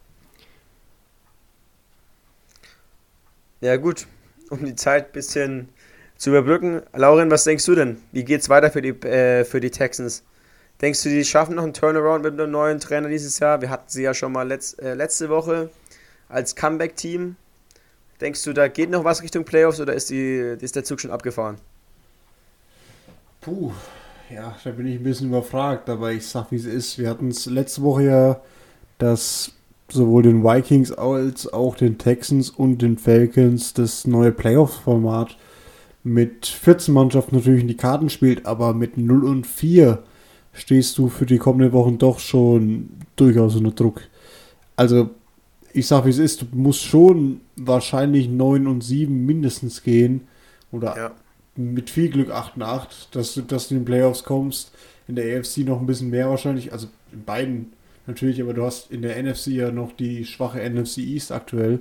Ja, 3.61 3.75
gut. 3.77 4.07
Um 4.49 4.65
die 4.65 4.75
Zeit 4.75 5.07
ein 5.07 5.11
bisschen 5.11 5.69
zu 6.17 6.29
überbrücken. 6.31 6.81
Lauren, 6.93 7.29
was 7.29 7.43
denkst 7.43 7.65
du 7.65 7.75
denn? 7.75 7.97
Wie 8.11 8.23
geht 8.23 8.41
es 8.41 8.49
weiter 8.49 8.71
für 8.71 8.81
die, 8.81 8.89
äh, 9.07 9.45
für 9.45 9.59
die 9.59 9.69
Texans? 9.69 10.23
Denkst 10.81 11.03
du, 11.03 11.09
die 11.09 11.25
schaffen 11.25 11.55
noch 11.55 11.63
einen 11.63 11.73
Turnaround 11.73 12.23
mit 12.23 12.33
einem 12.33 12.51
neuen 12.51 12.79
Trainer 12.79 13.09
dieses 13.09 13.37
Jahr? 13.39 13.61
Wir 13.61 13.69
hatten 13.69 13.89
sie 13.89 14.03
ja 14.03 14.13
schon 14.13 14.31
mal 14.31 14.47
letz, 14.47 14.77
äh, 14.79 14.93
letzte 14.93 15.29
Woche 15.29 15.69
als 16.29 16.55
Comeback-Team. 16.55 17.35
Denkst 18.21 18.43
du, 18.43 18.53
da 18.53 18.67
geht 18.67 18.89
noch 18.89 19.03
was 19.03 19.21
Richtung 19.21 19.43
Playoffs 19.43 19.79
oder 19.79 19.93
ist, 19.93 20.09
die, 20.09 20.55
ist 20.59 20.75
der 20.75 20.83
Zug 20.83 21.01
schon 21.01 21.11
abgefahren? 21.11 21.57
Puh, 23.41 23.71
ja, 24.29 24.55
da 24.63 24.71
bin 24.71 24.87
ich 24.87 24.95
ein 24.95 25.03
bisschen 25.03 25.27
überfragt, 25.27 25.89
aber 25.89 26.11
ich 26.11 26.27
sag, 26.27 26.51
wie 26.51 26.57
es 26.57 26.65
ist. 26.65 26.97
Wir 26.97 27.09
hatten 27.09 27.29
es 27.29 27.45
letzte 27.45 27.81
Woche 27.81 28.03
ja, 28.03 28.41
dass 28.97 29.53
sowohl 29.91 30.23
den 30.23 30.43
Vikings 30.43 30.91
als 30.91 31.51
auch 31.51 31.75
den 31.75 31.97
Texans 31.97 32.49
und 32.49 32.81
den 32.81 32.97
Falcons 32.97 33.73
das 33.73 34.05
neue 34.05 34.31
Playoff-Format 34.31 35.37
mit 36.03 36.45
14 36.45 36.93
Mannschaften 36.93 37.35
natürlich 37.35 37.61
in 37.61 37.67
die 37.67 37.77
Karten 37.77 38.09
spielt, 38.09 38.45
aber 38.45 38.73
mit 38.73 38.97
0 38.97 39.23
und 39.25 39.45
4 39.47 40.03
stehst 40.53 40.97
du 40.97 41.09
für 41.09 41.25
die 41.25 41.37
kommenden 41.37 41.73
Wochen 41.73 41.97
doch 41.97 42.19
schon 42.19 42.89
durchaus 43.15 43.55
unter 43.55 43.71
Druck. 43.71 44.01
Also, 44.75 45.09
ich 45.73 45.87
sag 45.87 46.05
wie 46.05 46.09
es 46.09 46.17
ist, 46.17 46.41
du 46.41 46.45
musst 46.53 46.83
schon 46.83 47.41
wahrscheinlich 47.55 48.29
9 48.29 48.67
und 48.67 48.83
7 48.83 49.25
mindestens 49.25 49.83
gehen. 49.83 50.21
Oder 50.71 50.95
ja. 50.97 51.11
mit 51.55 51.89
viel 51.89 52.09
Glück 52.09 52.31
8 52.31 52.55
und 52.55 52.63
8, 52.63 53.15
dass 53.15 53.33
du, 53.33 53.41
dass 53.41 53.67
du 53.67 53.75
in 53.75 53.81
den 53.81 53.85
Playoffs 53.85 54.23
kommst. 54.23 54.71
In 55.07 55.15
der 55.15 55.39
AFC 55.39 55.59
noch 55.59 55.79
ein 55.79 55.85
bisschen 55.85 56.09
mehr 56.09 56.29
wahrscheinlich. 56.29 56.71
Also 56.71 56.87
in 57.11 57.23
beiden 57.23 57.73
natürlich, 58.09 58.41
aber 58.41 58.53
du 58.53 58.63
hast 58.63 58.91
in 58.91 59.01
der 59.01 59.21
NFC 59.21 59.47
ja 59.47 59.71
noch 59.71 59.93
die 59.93 60.25
schwache 60.25 60.59
NFC 60.59 60.97
East 60.99 61.31
aktuell 61.31 61.79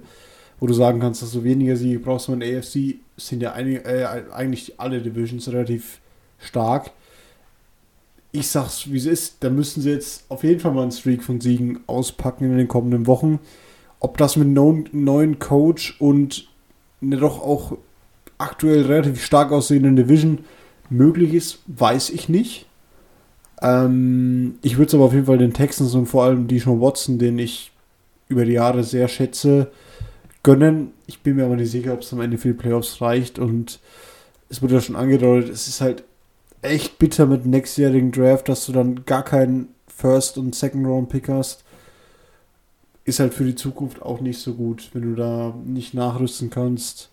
wo 0.61 0.67
du 0.67 0.75
sagen 0.75 1.01
kannst, 1.01 1.23
dass 1.23 1.33
du 1.33 1.45
weniger 1.45 1.77
Siege 1.77 1.99
brauchst. 1.99 2.29
Und 2.29 2.43
AFC 2.43 2.97
sind 3.17 3.43
ja 3.43 3.53
einig, 3.53 3.85
äh, 3.87 4.07
eigentlich 4.33 4.79
alle 4.79 5.01
Divisions 5.01 5.49
relativ 5.49 6.01
stark. 6.39 6.91
Ich 8.33 8.49
sag's, 8.49 8.91
wie 8.91 8.99
es 8.99 9.07
ist, 9.07 9.37
da 9.41 9.51
müssen 9.51 9.81
sie 9.81 9.91
jetzt 9.91 10.25
auf 10.29 10.45
jeden 10.45 10.61
Fall 10.61 10.73
mal 10.73 10.83
einen 10.83 10.93
Streak 10.93 11.23
von 11.23 11.41
Siegen 11.41 11.81
auspacken 11.87 12.45
in 12.45 12.59
den 12.59 12.69
kommenden 12.69 13.07
Wochen. 13.07 13.39
Ob 14.01 14.17
das 14.19 14.37
mit 14.37 14.47
einem 14.47 14.85
neuen 14.93 15.39
Coach 15.39 15.97
und 15.99 16.49
eine 17.01 17.17
doch 17.17 17.41
auch 17.41 17.79
aktuell 18.37 18.83
relativ 18.83 19.25
stark 19.25 19.51
aussehenden 19.51 19.97
Division 19.97 20.45
möglich 20.91 21.35
ist, 21.35 21.61
weiß 21.67 22.11
ich 22.11 22.29
nicht. 22.29 22.67
Ähm, 23.61 24.59
ich 24.63 24.77
würde 24.77 24.89
es 24.89 24.95
aber 24.95 25.05
auf 25.05 25.13
jeden 25.13 25.27
Fall 25.27 25.39
den 25.39 25.53
Texans 25.53 25.95
und 25.95 26.07
vor 26.07 26.25
allem 26.25 26.47
Deshaun 26.49 26.81
Watson, 26.81 27.19
den 27.19 27.39
ich 27.39 27.73
über 28.29 28.45
die 28.45 28.53
Jahre 28.53 28.85
sehr 28.85 29.09
schätze, 29.09 29.71
gönnen. 30.43 30.93
Ich 31.07 31.21
bin 31.21 31.37
mir 31.37 31.45
aber 31.45 31.57
nicht 31.57 31.71
sicher, 31.71 31.95
ob 31.95 32.01
es 32.01 32.13
am 32.13 32.21
Ende 32.21 32.39
für 32.39 32.49
die 32.49 32.55
Playoffs 32.55 33.01
reicht. 33.01 33.39
Und 33.39 33.81
es 34.49 34.63
wurde 34.63 34.75
ja 34.75 34.81
schon 34.81 34.97
angedeutet, 34.97 35.51
es 35.51 35.69
ist 35.69 35.81
halt 35.81 36.05
echt 36.63 36.99
bitter 36.99 37.27
mit 37.27 37.45
dem 37.45 37.51
nächstjährigen 37.51 38.13
Draft, 38.13 38.49
dass 38.49 38.67
du 38.67 38.73
dann 38.73 39.05
gar 39.05 39.25
keinen 39.25 39.69
First- 39.87 40.39
und 40.39 40.55
Second-Round-Pick 40.55 41.29
hast. 41.29 41.65
Ist 43.05 43.21
halt 43.21 43.35
für 43.35 43.45
die 43.45 43.55
Zukunft 43.55 44.03
auch 44.03 44.21
nicht 44.21 44.39
so 44.39 44.55
gut, 44.55 44.91
wenn 44.93 45.03
du 45.03 45.15
da 45.15 45.55
nicht 45.65 45.95
nachrüsten 45.95 46.51
kannst. 46.51 47.11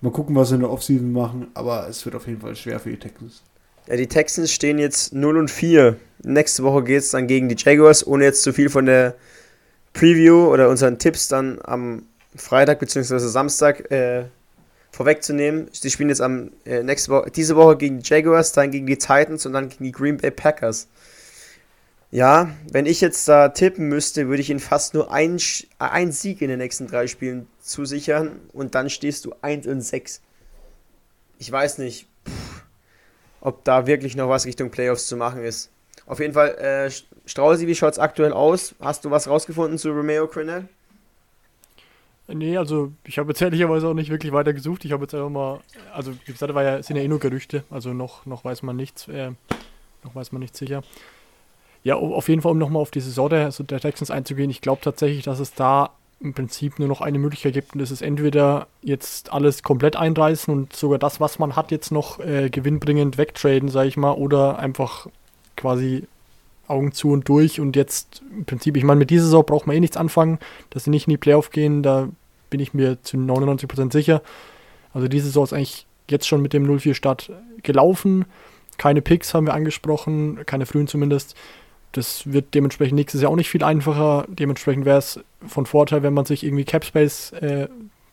Mal 0.00 0.12
gucken, 0.12 0.36
was 0.36 0.50
sie 0.50 0.54
in 0.54 0.60
der 0.60 0.70
Offseason 0.70 1.12
machen, 1.12 1.48
aber 1.54 1.88
es 1.88 2.04
wird 2.04 2.14
auf 2.14 2.26
jeden 2.26 2.40
Fall 2.40 2.54
schwer 2.54 2.78
für 2.78 2.90
die 2.90 2.98
Texans. 2.98 3.42
Ja, 3.86 3.96
die 3.96 4.06
Texans 4.06 4.50
stehen 4.50 4.78
jetzt 4.78 5.12
0 5.12 5.36
und 5.36 5.50
4. 5.50 5.96
Nächste 6.22 6.62
Woche 6.62 6.84
geht 6.84 7.00
es 7.00 7.10
dann 7.10 7.26
gegen 7.26 7.50
die 7.50 7.56
Jaguars, 7.58 8.06
ohne 8.06 8.24
jetzt 8.24 8.42
zu 8.42 8.54
viel 8.54 8.70
von 8.70 8.86
der 8.86 9.14
Preview 9.92 10.48
oder 10.50 10.70
unseren 10.70 10.98
Tipps 10.98 11.28
dann 11.28 11.58
am 11.62 12.06
Freitag 12.34 12.80
bzw. 12.80 13.18
Samstag 13.18 13.90
äh, 13.90 14.24
vorwegzunehmen. 14.90 15.68
Sie 15.72 15.90
spielen 15.90 16.08
jetzt 16.08 16.22
am 16.22 16.50
äh, 16.64 16.82
nächste 16.82 17.10
Woche, 17.10 17.30
diese 17.30 17.56
Woche 17.56 17.76
gegen 17.76 17.98
die 17.98 18.08
Jaguars, 18.08 18.52
dann 18.52 18.70
gegen 18.70 18.86
die 18.86 18.96
Titans 18.96 19.44
und 19.44 19.52
dann 19.52 19.68
gegen 19.68 19.84
die 19.84 19.92
Green 19.92 20.16
Bay 20.16 20.30
Packers. 20.30 20.88
Ja, 22.10 22.50
wenn 22.70 22.86
ich 22.86 23.02
jetzt 23.02 23.28
da 23.28 23.48
tippen 23.48 23.88
müsste, 23.88 24.28
würde 24.28 24.40
ich 24.40 24.48
ihnen 24.48 24.60
fast 24.60 24.94
nur 24.94 25.12
ein, 25.12 25.38
ein 25.78 26.12
Sieg 26.12 26.40
in 26.40 26.48
den 26.48 26.58
nächsten 26.58 26.86
drei 26.86 27.06
Spielen 27.06 27.48
zusichern 27.60 28.40
und 28.52 28.74
dann 28.74 28.88
stehst 28.88 29.26
du 29.26 29.34
1 29.42 29.66
und 29.66 29.82
6. 29.82 30.22
Ich 31.38 31.50
weiß 31.50 31.78
nicht, 31.78 32.06
ob 33.44 33.62
da 33.62 33.86
wirklich 33.86 34.16
noch 34.16 34.28
was 34.28 34.46
Richtung 34.46 34.70
Playoffs 34.70 35.06
zu 35.06 35.16
machen 35.16 35.44
ist. 35.44 35.70
Auf 36.06 36.18
jeden 36.18 36.34
Fall, 36.34 36.56
äh, 36.56 36.90
Strausi, 37.26 37.66
wie 37.66 37.74
schaut 37.74 37.92
es 37.92 37.98
aktuell 37.98 38.32
aus? 38.32 38.74
Hast 38.80 39.04
du 39.04 39.10
was 39.10 39.28
rausgefunden 39.28 39.78
zu 39.78 39.90
Romeo 39.90 40.26
Crenell? 40.26 40.68
Nee, 42.26 42.56
also 42.56 42.90
ich 43.04 43.18
habe 43.18 43.30
jetzt 43.30 43.42
ehrlicherweise 43.42 43.86
auch 43.86 43.94
nicht 43.94 44.10
wirklich 44.10 44.32
weiter 44.32 44.54
gesucht. 44.54 44.84
Ich 44.86 44.92
habe 44.92 45.04
jetzt 45.04 45.14
einfach 45.14 45.28
mal, 45.28 45.60
also 45.92 46.12
wie 46.24 46.32
gesagt, 46.32 46.54
war 46.54 46.62
ja, 46.62 46.82
sind 46.82 46.96
ja 46.96 47.02
eh 47.02 47.08
nur 47.08 47.20
Gerüchte, 47.20 47.64
also 47.70 47.92
noch, 47.92 48.24
noch 48.24 48.44
weiß 48.44 48.62
man 48.62 48.76
nichts, 48.76 49.08
äh, 49.08 49.32
noch 50.02 50.14
weiß 50.14 50.32
man 50.32 50.40
nicht 50.40 50.56
sicher. 50.56 50.82
Ja, 51.82 51.96
auf 51.96 52.30
jeden 52.30 52.40
Fall, 52.40 52.52
um 52.52 52.58
nochmal 52.58 52.80
auf 52.80 52.90
die 52.90 53.00
Saison 53.00 53.28
der, 53.28 53.44
also 53.44 53.62
der 53.62 53.78
Texans 53.78 54.10
einzugehen, 54.10 54.48
ich 54.48 54.62
glaube 54.62 54.80
tatsächlich, 54.82 55.24
dass 55.24 55.38
es 55.38 55.52
da 55.52 55.90
im 56.24 56.34
Prinzip 56.34 56.78
nur 56.78 56.88
noch 56.88 57.00
eine 57.00 57.18
Möglichkeit 57.18 57.52
gibt 57.52 57.74
und 57.74 57.80
das 57.80 57.90
ist 57.90 58.02
entweder 58.02 58.66
jetzt 58.82 59.32
alles 59.32 59.62
komplett 59.62 59.96
einreißen 59.96 60.52
und 60.52 60.74
sogar 60.74 60.98
das, 60.98 61.20
was 61.20 61.38
man 61.38 61.54
hat, 61.54 61.70
jetzt 61.70 61.92
noch 61.92 62.18
äh, 62.20 62.50
gewinnbringend 62.50 63.18
wegtraden, 63.18 63.68
sage 63.68 63.88
ich 63.88 63.96
mal, 63.96 64.12
oder 64.12 64.58
einfach 64.58 65.06
quasi 65.56 66.04
Augen 66.66 66.92
zu 66.92 67.10
und 67.10 67.28
durch 67.28 67.60
und 67.60 67.76
jetzt 67.76 68.22
im 68.36 68.44
Prinzip, 68.44 68.76
ich 68.76 68.84
meine, 68.84 68.98
mit 68.98 69.10
dieser 69.10 69.24
Saison 69.24 69.44
braucht 69.44 69.66
man 69.66 69.76
eh 69.76 69.80
nichts 69.80 69.96
anfangen, 69.96 70.38
dass 70.70 70.84
sie 70.84 70.90
nicht 70.90 71.06
in 71.06 71.12
die 71.12 71.18
Playoff 71.18 71.50
gehen, 71.50 71.82
da 71.82 72.08
bin 72.50 72.60
ich 72.60 72.74
mir 72.74 73.02
zu 73.02 73.16
99% 73.16 73.92
sicher. 73.92 74.22
Also 74.92 75.08
diese 75.08 75.26
Saison 75.26 75.44
ist 75.44 75.52
eigentlich 75.52 75.86
jetzt 76.08 76.26
schon 76.26 76.40
mit 76.40 76.52
dem 76.52 76.66
0-4-Start 76.66 77.32
gelaufen. 77.62 78.24
Keine 78.78 79.02
Picks 79.02 79.34
haben 79.34 79.46
wir 79.46 79.54
angesprochen, 79.54 80.40
keine 80.46 80.66
frühen 80.66 80.86
zumindest. 80.86 81.36
Das 81.94 82.32
wird 82.32 82.54
dementsprechend 82.54 82.96
nächstes 82.96 83.22
Jahr 83.22 83.30
auch 83.30 83.36
nicht 83.36 83.48
viel 83.48 83.62
einfacher. 83.62 84.26
Dementsprechend 84.28 84.84
wäre 84.84 84.98
es 84.98 85.20
von 85.46 85.64
Vorteil, 85.64 86.02
wenn 86.02 86.12
man 86.12 86.24
sich 86.24 86.42
irgendwie 86.42 86.64
Capspace 86.64 87.32
äh, 87.34 87.68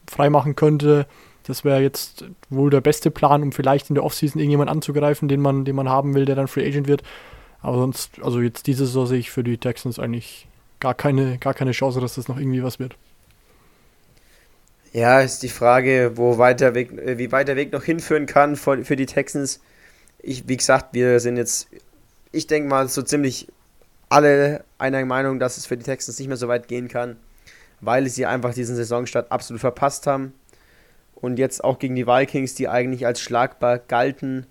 freimachen 0.07 0.55
könnte. 0.55 1.07
Das 1.47 1.65
wäre 1.65 1.81
jetzt 1.81 2.25
wohl 2.51 2.69
der 2.69 2.81
beste 2.81 3.09
Plan, 3.09 3.41
um 3.41 3.51
vielleicht 3.51 3.89
in 3.89 3.95
der 3.95 4.03
Offseason 4.03 4.39
irgendjemand 4.39 4.69
anzugreifen, 4.69 5.27
den 5.27 5.41
man, 5.41 5.65
den 5.65 5.75
man 5.75 5.89
haben 5.89 6.13
will, 6.13 6.25
der 6.25 6.35
dann 6.35 6.47
Free 6.47 6.67
Agent 6.67 6.87
wird. 6.87 7.01
Aber 7.61 7.77
sonst, 7.77 8.21
also 8.21 8.39
jetzt 8.39 8.67
diese 8.67 8.85
Saison 8.85 9.07
sehe 9.07 9.17
ich 9.17 9.31
für 9.31 9.43
die 9.43 9.57
Texans 9.57 9.97
eigentlich 9.97 10.47
gar 10.79 10.93
keine, 10.93 11.39
gar 11.39 11.55
keine 11.55 11.71
Chance, 11.71 11.99
dass 11.99 12.15
das 12.15 12.27
noch 12.27 12.37
irgendwie 12.37 12.61
was 12.61 12.77
wird. 12.77 12.95
Ja, 14.93 15.21
ist 15.21 15.41
die 15.41 15.49
Frage, 15.49 16.11
wo 16.15 16.37
weiter 16.37 16.75
Weg, 16.75 16.91
äh, 16.91 17.17
wie 17.17 17.31
weit 17.31 17.47
der 17.47 17.55
Weg 17.55 17.71
noch 17.71 17.83
hinführen 17.83 18.27
kann 18.27 18.55
für, 18.55 18.85
für 18.85 18.95
die 18.95 19.07
Texans. 19.07 19.59
Ich, 20.19 20.47
wie 20.47 20.57
gesagt, 20.57 20.93
wir 20.93 21.19
sind 21.19 21.37
jetzt, 21.37 21.67
ich 22.31 22.45
denke 22.45 22.69
mal, 22.69 22.87
so 22.87 23.01
ziemlich 23.01 23.47
alle 24.11 24.63
einer 24.77 25.03
Meinung, 25.05 25.39
dass 25.39 25.57
es 25.57 25.65
für 25.65 25.77
die 25.77 25.83
Texans 25.83 26.19
nicht 26.19 26.27
mehr 26.27 26.37
so 26.37 26.47
weit 26.47 26.67
gehen 26.67 26.87
kann, 26.87 27.17
weil 27.79 28.07
sie 28.09 28.25
einfach 28.25 28.53
diesen 28.53 28.75
Saisonstart 28.75 29.31
absolut 29.31 29.61
verpasst 29.61 30.07
haben. 30.07 30.33
Und 31.15 31.37
jetzt 31.37 31.63
auch 31.63 31.77
gegen 31.79 31.95
die 31.95 32.07
Vikings, 32.07 32.55
die 32.55 32.67
eigentlich 32.67 33.05
als 33.05 33.21
schlagbar 33.21 33.77
galten, 33.77 34.47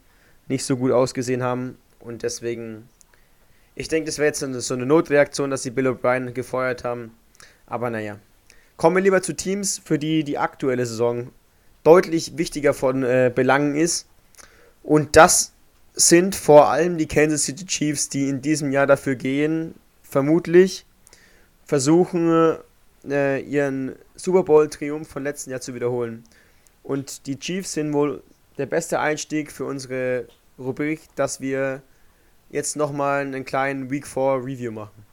nicht 0.49 0.65
so 0.65 0.77
gut 0.77 0.93
ausgesehen 0.93 1.43
haben. 1.43 1.77
Und 1.99 2.23
deswegen 2.23 2.89
ich 3.81 3.89
denke, 3.89 4.07
das 4.07 4.19
wäre 4.19 4.27
jetzt 4.27 4.41
so 4.41 4.75
eine 4.75 4.85
Notreaktion, 4.85 5.51
dass 5.51 5.63
sie 5.63 5.71
Bill 5.71 5.89
O'Brien 5.89 6.33
gefeuert 6.33 6.85
haben. 6.85 7.13
Aber 7.67 7.89
naja. 7.89 8.19
Kommen 8.77 8.97
wir 8.97 9.03
lieber 9.03 9.23
zu 9.23 9.35
Teams, 9.35 9.81
für 9.83 9.99
die 9.99 10.23
die 10.23 10.37
aktuelle 10.37 10.85
Saison 10.85 11.31
deutlich 11.83 12.37
wichtiger 12.37 12.75
von 12.75 13.03
äh, 13.03 13.33
Belangen 13.35 13.75
ist. 13.77 14.07
Und 14.83 15.17
das 15.17 15.53
sind 15.95 16.35
vor 16.35 16.69
allem 16.69 16.99
die 16.99 17.07
Kansas 17.07 17.45
City 17.45 17.67
Chiefs, 17.67 18.09
die 18.09 18.29
in 18.29 18.41
diesem 18.41 18.73
Jahr 18.73 18.87
dafür 18.87 19.17
gehen, 19.17 19.75
vermutlich 20.03 20.87
versuchen, 21.65 22.57
äh, 23.09 23.41
ihren 23.41 23.97
Super 24.15 24.43
Bowl-Triumph 24.43 25.09
von 25.09 25.23
letzten 25.23 25.51
Jahr 25.51 25.61
zu 25.61 25.75
wiederholen. 25.75 26.25
Und 26.83 27.27
die 27.27 27.39
Chiefs 27.39 27.73
sind 27.75 27.93
wohl 27.93 28.23
der 28.59 28.67
beste 28.67 29.01
Einstieg 29.01 29.53
für 29.53 29.65
unsere 29.65 30.27
Rubrik, 30.59 31.01
dass 31.15 31.41
wir 31.41 31.83
jetzt 32.51 32.77
nochmal 32.77 33.21
einen 33.23 33.45
kleinen 33.45 33.91
Week 33.91 34.07
4 34.07 34.43
Review 34.45 34.73
machen. 34.73 35.07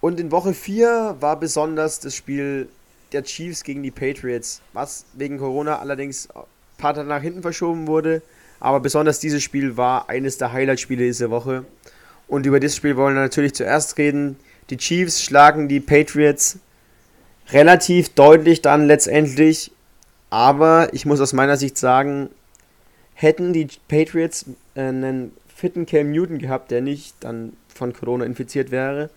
Und 0.00 0.20
in 0.20 0.30
Woche 0.30 0.54
4 0.54 1.16
war 1.20 1.38
besonders 1.40 1.98
das 1.98 2.14
Spiel 2.14 2.68
der 3.12 3.24
Chiefs 3.24 3.64
gegen 3.64 3.82
die 3.82 3.90
Patriots, 3.90 4.60
was 4.72 5.06
wegen 5.14 5.38
Corona 5.38 5.78
allerdings 5.78 6.28
paar 6.84 6.94
Tage 6.94 7.08
nach 7.08 7.22
hinten 7.22 7.40
verschoben 7.40 7.86
wurde. 7.86 8.20
Aber 8.60 8.80
besonders 8.80 9.18
dieses 9.18 9.42
Spiel 9.42 9.78
war 9.78 10.10
eines 10.10 10.36
der 10.36 10.52
Highlight-Spiele 10.52 11.04
dieser 11.04 11.30
Woche. 11.30 11.64
Und 12.28 12.44
über 12.44 12.60
dieses 12.60 12.76
Spiel 12.76 12.96
wollen 12.96 13.14
wir 13.14 13.22
natürlich 13.22 13.54
zuerst 13.54 13.96
reden. 13.96 14.36
Die 14.68 14.76
Chiefs 14.76 15.22
schlagen 15.22 15.66
die 15.66 15.80
Patriots 15.80 16.58
relativ 17.52 18.10
deutlich 18.10 18.60
dann 18.60 18.86
letztendlich. 18.86 19.72
Aber 20.28 20.90
ich 20.92 21.06
muss 21.06 21.22
aus 21.22 21.32
meiner 21.32 21.56
Sicht 21.56 21.78
sagen, 21.78 22.28
hätten 23.14 23.54
die 23.54 23.68
Patriots 23.88 24.44
einen 24.74 25.32
fitten 25.54 25.86
Cam 25.86 26.12
Newton 26.12 26.38
gehabt, 26.38 26.70
der 26.70 26.82
nicht 26.82 27.14
dann 27.20 27.54
von 27.68 27.94
Corona 27.94 28.26
infiziert 28.26 28.70
wäre, 28.70 29.08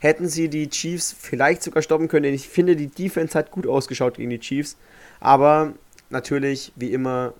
hätten 0.00 0.28
sie 0.28 0.48
die 0.48 0.68
Chiefs 0.70 1.14
vielleicht 1.18 1.62
sogar 1.62 1.82
stoppen 1.82 2.08
können. 2.08 2.34
Ich 2.34 2.48
finde, 2.48 2.74
die 2.74 2.88
Defense 2.88 3.38
hat 3.38 3.52
gut 3.52 3.66
ausgeschaut 3.66 4.16
gegen 4.16 4.30
die 4.30 4.40
Chiefs. 4.40 4.76
Aber 5.20 5.72
natürlich, 6.10 6.72
wie 6.76 6.92
immer, 6.92 7.34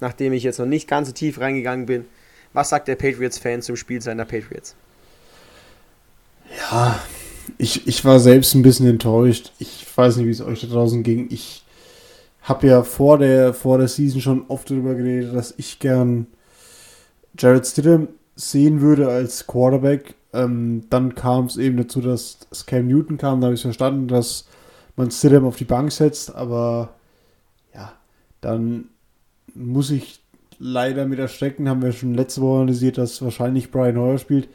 nachdem 0.00 0.32
ich 0.32 0.42
jetzt 0.42 0.58
noch 0.58 0.66
nicht 0.66 0.88
ganz 0.88 1.08
so 1.08 1.14
tief 1.14 1.40
reingegangen 1.40 1.86
bin, 1.86 2.04
was 2.52 2.70
sagt 2.70 2.88
der 2.88 2.96
Patriots-Fan 2.96 3.62
zum 3.62 3.76
Spiel 3.76 4.00
seiner 4.00 4.24
Patriots? 4.24 4.74
Ja, 6.56 7.00
ich, 7.58 7.86
ich 7.86 8.04
war 8.04 8.20
selbst 8.20 8.54
ein 8.54 8.62
bisschen 8.62 8.86
enttäuscht. 8.86 9.52
Ich 9.58 9.86
weiß 9.94 10.16
nicht, 10.16 10.26
wie 10.26 10.30
es 10.30 10.40
euch 10.40 10.60
da 10.60 10.66
draußen 10.66 11.02
ging. 11.02 11.28
Ich 11.30 11.64
habe 12.42 12.66
ja 12.66 12.82
vor 12.82 13.18
der, 13.18 13.52
vor 13.54 13.78
der 13.78 13.88
Season 13.88 14.20
schon 14.20 14.44
oft 14.48 14.70
darüber 14.70 14.94
geredet, 14.94 15.34
dass 15.34 15.54
ich 15.56 15.78
gern 15.78 16.26
Jared 17.38 17.66
Stidham 17.66 18.08
sehen 18.36 18.80
würde 18.80 19.08
als 19.08 19.46
Quarterback. 19.46 20.14
Ähm, 20.32 20.84
dann 20.90 21.14
kam 21.14 21.46
es 21.46 21.56
eben 21.56 21.76
dazu, 21.76 22.00
dass, 22.00 22.38
Cam 22.66 22.86
Newton 22.86 23.18
kam. 23.18 23.40
Da 23.40 23.46
habe 23.46 23.54
ich 23.54 23.62
verstanden, 23.62 24.08
dass 24.08 24.46
man 24.96 25.10
Stidham 25.10 25.44
auf 25.44 25.56
die 25.56 25.64
Bank 25.64 25.92
setzt. 25.92 26.34
Aber 26.34 26.90
dann 28.40 28.88
muss 29.54 29.90
ich 29.90 30.20
leider 30.58 31.06
mit 31.06 31.18
erschrecken. 31.18 31.68
Haben 31.68 31.82
wir 31.82 31.92
schon 31.92 32.14
letzte 32.14 32.40
Woche 32.40 32.62
analysiert, 32.62 32.98
dass 32.98 33.22
wahrscheinlich 33.22 33.70
Brian 33.70 33.98
Hoyer 33.98 34.18
spielt. 34.18 34.48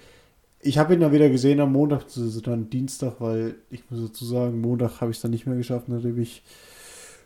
Ich 0.60 0.78
habe 0.78 0.94
ihn 0.94 1.02
dann 1.02 1.12
wieder 1.12 1.30
gesehen 1.30 1.60
am 1.60 1.74
Montag, 1.74 2.06
ist 2.08 2.48
dann 2.48 2.70
Dienstag, 2.70 3.16
weil 3.20 3.56
ich 3.70 3.84
muss 3.90 4.02
dazu 4.02 4.24
sagen, 4.24 4.62
Montag 4.62 5.02
habe 5.02 5.12
ich 5.12 5.18
es 5.18 5.22
dann 5.22 5.32
nicht 5.32 5.46
mehr 5.46 5.58
geschafft, 5.58 5.90
nachdem 5.90 6.22
ich 6.22 6.42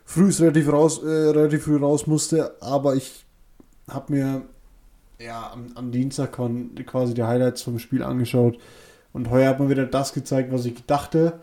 früh 0.04 0.30
relativ, 0.30 0.72
raus, 0.72 1.02
äh, 1.02 1.06
relativ 1.06 1.64
früh 1.64 1.76
raus 1.76 2.06
musste. 2.06 2.60
Aber 2.60 2.96
ich 2.96 3.24
habe 3.88 4.12
mir 4.12 4.42
ja 5.20 5.52
am, 5.52 5.66
am 5.76 5.92
Dienstag 5.92 6.32
quasi 6.86 7.14
die 7.14 7.22
Highlights 7.22 7.62
vom 7.62 7.78
Spiel 7.78 8.02
angeschaut. 8.02 8.58
Und 9.12 9.30
heuer 9.30 9.50
hat 9.50 9.58
man 9.58 9.68
wieder 9.70 9.86
das 9.86 10.12
gezeigt, 10.12 10.52
was 10.52 10.64
ich 10.64 10.84
dachte. 10.86 11.40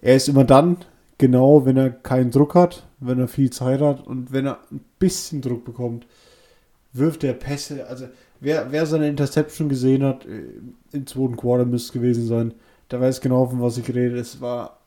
Er 0.00 0.16
ist 0.16 0.28
immer 0.28 0.44
dann, 0.44 0.78
genau, 1.18 1.64
wenn 1.64 1.76
er 1.76 1.90
keinen 1.90 2.30
Druck 2.30 2.54
hat, 2.54 2.86
wenn 3.00 3.18
er 3.18 3.28
viel 3.28 3.50
Zeit 3.50 3.80
hat 3.80 4.06
und 4.06 4.32
wenn 4.32 4.46
er 4.46 4.58
ein 4.70 4.80
bisschen 4.98 5.40
Druck 5.40 5.64
bekommt, 5.64 6.06
wirft 6.92 7.24
er 7.24 7.34
Pässe. 7.34 7.86
Also 7.86 8.06
wer, 8.40 8.72
wer 8.72 8.86
seine 8.86 9.08
Interception 9.08 9.68
gesehen 9.68 10.02
hat, 10.02 10.26
äh, 10.26 10.42
im 10.92 11.06
zweiten 11.06 11.36
Quarter 11.36 11.64
müsste 11.64 11.88
es 11.88 11.92
gewesen 11.92 12.26
sein, 12.26 12.54
der 12.90 13.00
weiß 13.00 13.20
genau, 13.20 13.46
von 13.46 13.60
was 13.60 13.78
ich 13.78 13.88
rede. 13.88 14.16
Es 14.18 14.40
war 14.40 14.78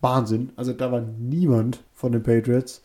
Wahnsinn. 0.00 0.50
Also 0.56 0.72
da 0.72 0.90
war 0.92 1.00
niemand 1.00 1.82
von 1.94 2.12
den 2.12 2.22
Patriots. 2.22 2.82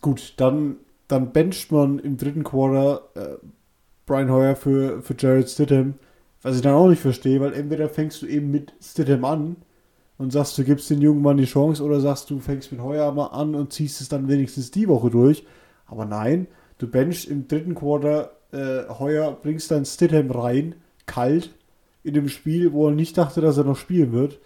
Gut, 0.00 0.34
dann, 0.36 0.76
dann 1.08 1.32
bencht 1.32 1.72
man 1.72 1.98
im 1.98 2.16
dritten 2.16 2.44
Quarter 2.44 3.02
äh, 3.14 3.36
Brian 4.06 4.30
Hoyer 4.30 4.56
für, 4.56 5.00
für 5.02 5.14
Jared 5.16 5.48
Stidham, 5.48 5.94
was 6.42 6.56
ich 6.56 6.62
dann 6.62 6.74
auch 6.74 6.88
nicht 6.88 7.00
verstehe, 7.00 7.40
weil 7.40 7.52
entweder 7.52 7.88
fängst 7.88 8.22
du 8.22 8.26
eben 8.26 8.50
mit 8.50 8.72
Stidham 8.80 9.24
an 9.24 9.56
und 10.22 10.30
sagst, 10.30 10.56
du 10.56 10.62
gibst 10.62 10.88
den 10.88 11.02
jungen 11.02 11.20
Mann 11.20 11.36
die 11.36 11.44
Chance 11.44 11.82
oder 11.82 12.00
sagst, 12.00 12.30
du 12.30 12.38
fängst 12.38 12.70
mit 12.70 12.80
Hoyer 12.80 13.10
mal 13.12 13.26
an 13.26 13.56
und 13.56 13.72
ziehst 13.72 14.00
es 14.00 14.08
dann 14.08 14.28
wenigstens 14.28 14.70
die 14.70 14.86
Woche 14.86 15.10
durch. 15.10 15.44
Aber 15.86 16.04
nein, 16.04 16.46
du 16.78 16.86
benchst 16.86 17.28
im 17.28 17.48
dritten 17.48 17.74
Quarter 17.74 18.30
äh, 18.52 18.88
heuer 18.88 19.36
bringst 19.42 19.72
dann 19.72 19.84
Stidham 19.84 20.30
rein, 20.30 20.76
kalt, 21.06 21.50
in 22.04 22.14
dem 22.14 22.28
Spiel, 22.28 22.72
wo 22.72 22.88
er 22.88 22.94
nicht 22.94 23.18
dachte, 23.18 23.40
dass 23.40 23.58
er 23.58 23.64
noch 23.64 23.76
spielen 23.76 24.12
wird. 24.12 24.38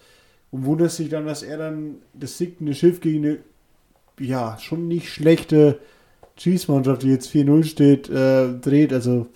Und 0.49 0.65
wundert 0.65 0.91
sich 0.91 1.09
dann, 1.09 1.27
dass 1.27 1.43
er 1.43 1.57
dann 1.57 1.97
das 2.13 2.39
sinkende 2.39 2.73
Schiff 2.73 2.99
gegen 2.99 3.23
eine, 3.23 3.37
ja, 4.19 4.57
schon 4.59 4.87
nicht 4.87 5.09
schlechte 5.09 5.77
Chiefs-Mannschaft, 6.37 7.03
die 7.03 7.09
jetzt 7.09 7.29
4-0 7.29 7.63
steht, 7.65 8.09
äh, 8.09 8.53
dreht. 8.53 8.93
Also, 8.93 9.27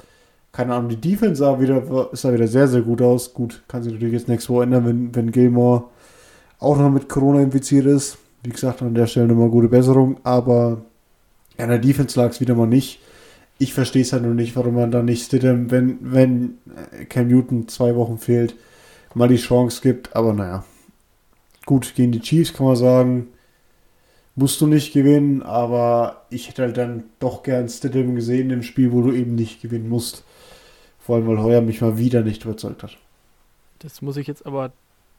keine 0.51 0.73
Ahnung, 0.73 0.89
die 0.89 1.09
Defense 1.09 1.39
sah 1.39 1.59
wieder, 1.59 2.09
sah 2.13 2.33
wieder 2.33 2.47
sehr, 2.47 2.67
sehr 2.67 2.81
gut 2.81 3.01
aus. 3.01 3.33
Gut, 3.33 3.61
kann 3.67 3.83
sich 3.83 3.93
natürlich 3.93 4.13
jetzt 4.13 4.27
nächstes 4.27 4.49
Woche 4.49 4.63
ändern, 4.63 4.85
wenn, 4.85 5.15
wenn 5.15 5.31
Gilmore 5.31 5.90
auch 6.61 6.77
noch 6.77 6.89
mit 6.89 7.09
Corona 7.09 7.41
infiziert 7.41 7.85
ist. 7.85 8.17
Wie 8.43 8.51
gesagt, 8.51 8.81
an 8.81 8.93
der 8.93 9.07
Stelle 9.07 9.27
nochmal 9.27 9.49
gute 9.49 9.67
Besserung. 9.67 10.17
Aber 10.23 10.81
ja, 11.57 11.67
der 11.67 11.79
Defense 11.79 12.17
lag 12.17 12.29
es 12.29 12.39
wieder 12.39 12.55
mal 12.55 12.67
nicht 12.67 12.99
ich 13.61 13.75
verstehe 13.75 14.01
es 14.01 14.11
halt 14.11 14.23
nur 14.23 14.33
nicht, 14.33 14.55
warum 14.55 14.73
man 14.73 14.89
da 14.89 15.03
nicht 15.03 15.23
Stidham, 15.23 15.69
wenn, 15.69 15.99
wenn 16.01 16.57
äh, 16.99 17.05
Cam 17.05 17.27
Newton 17.27 17.67
zwei 17.67 17.95
Wochen 17.95 18.17
fehlt, 18.17 18.55
mal 19.13 19.27
die 19.27 19.35
Chance 19.35 19.81
gibt. 19.83 20.15
Aber 20.15 20.33
naja, 20.33 20.65
gut, 21.67 21.93
gegen 21.93 22.11
die 22.11 22.21
Chiefs 22.21 22.53
kann 22.53 22.65
man 22.65 22.75
sagen, 22.75 23.27
musst 24.35 24.59
du 24.61 24.65
nicht 24.65 24.93
gewinnen, 24.93 25.43
aber 25.43 26.25
ich 26.31 26.49
hätte 26.49 26.63
halt 26.63 26.77
dann 26.77 27.03
doch 27.19 27.43
gern 27.43 27.69
Stidham 27.69 28.15
gesehen 28.15 28.49
im 28.49 28.63
Spiel, 28.63 28.91
wo 28.91 29.03
du 29.03 29.13
eben 29.13 29.35
nicht 29.35 29.61
gewinnen 29.61 29.89
musst. 29.89 30.23
Vor 30.99 31.17
allem, 31.17 31.27
weil 31.27 31.43
Heuer 31.43 31.61
mich 31.61 31.81
mal 31.81 31.99
wieder 31.99 32.23
nicht 32.23 32.43
überzeugt 32.43 32.81
hat. 32.81 32.97
Das 33.77 34.01
muss 34.01 34.17
ich 34.17 34.25
jetzt 34.25 34.47
aber 34.47 34.71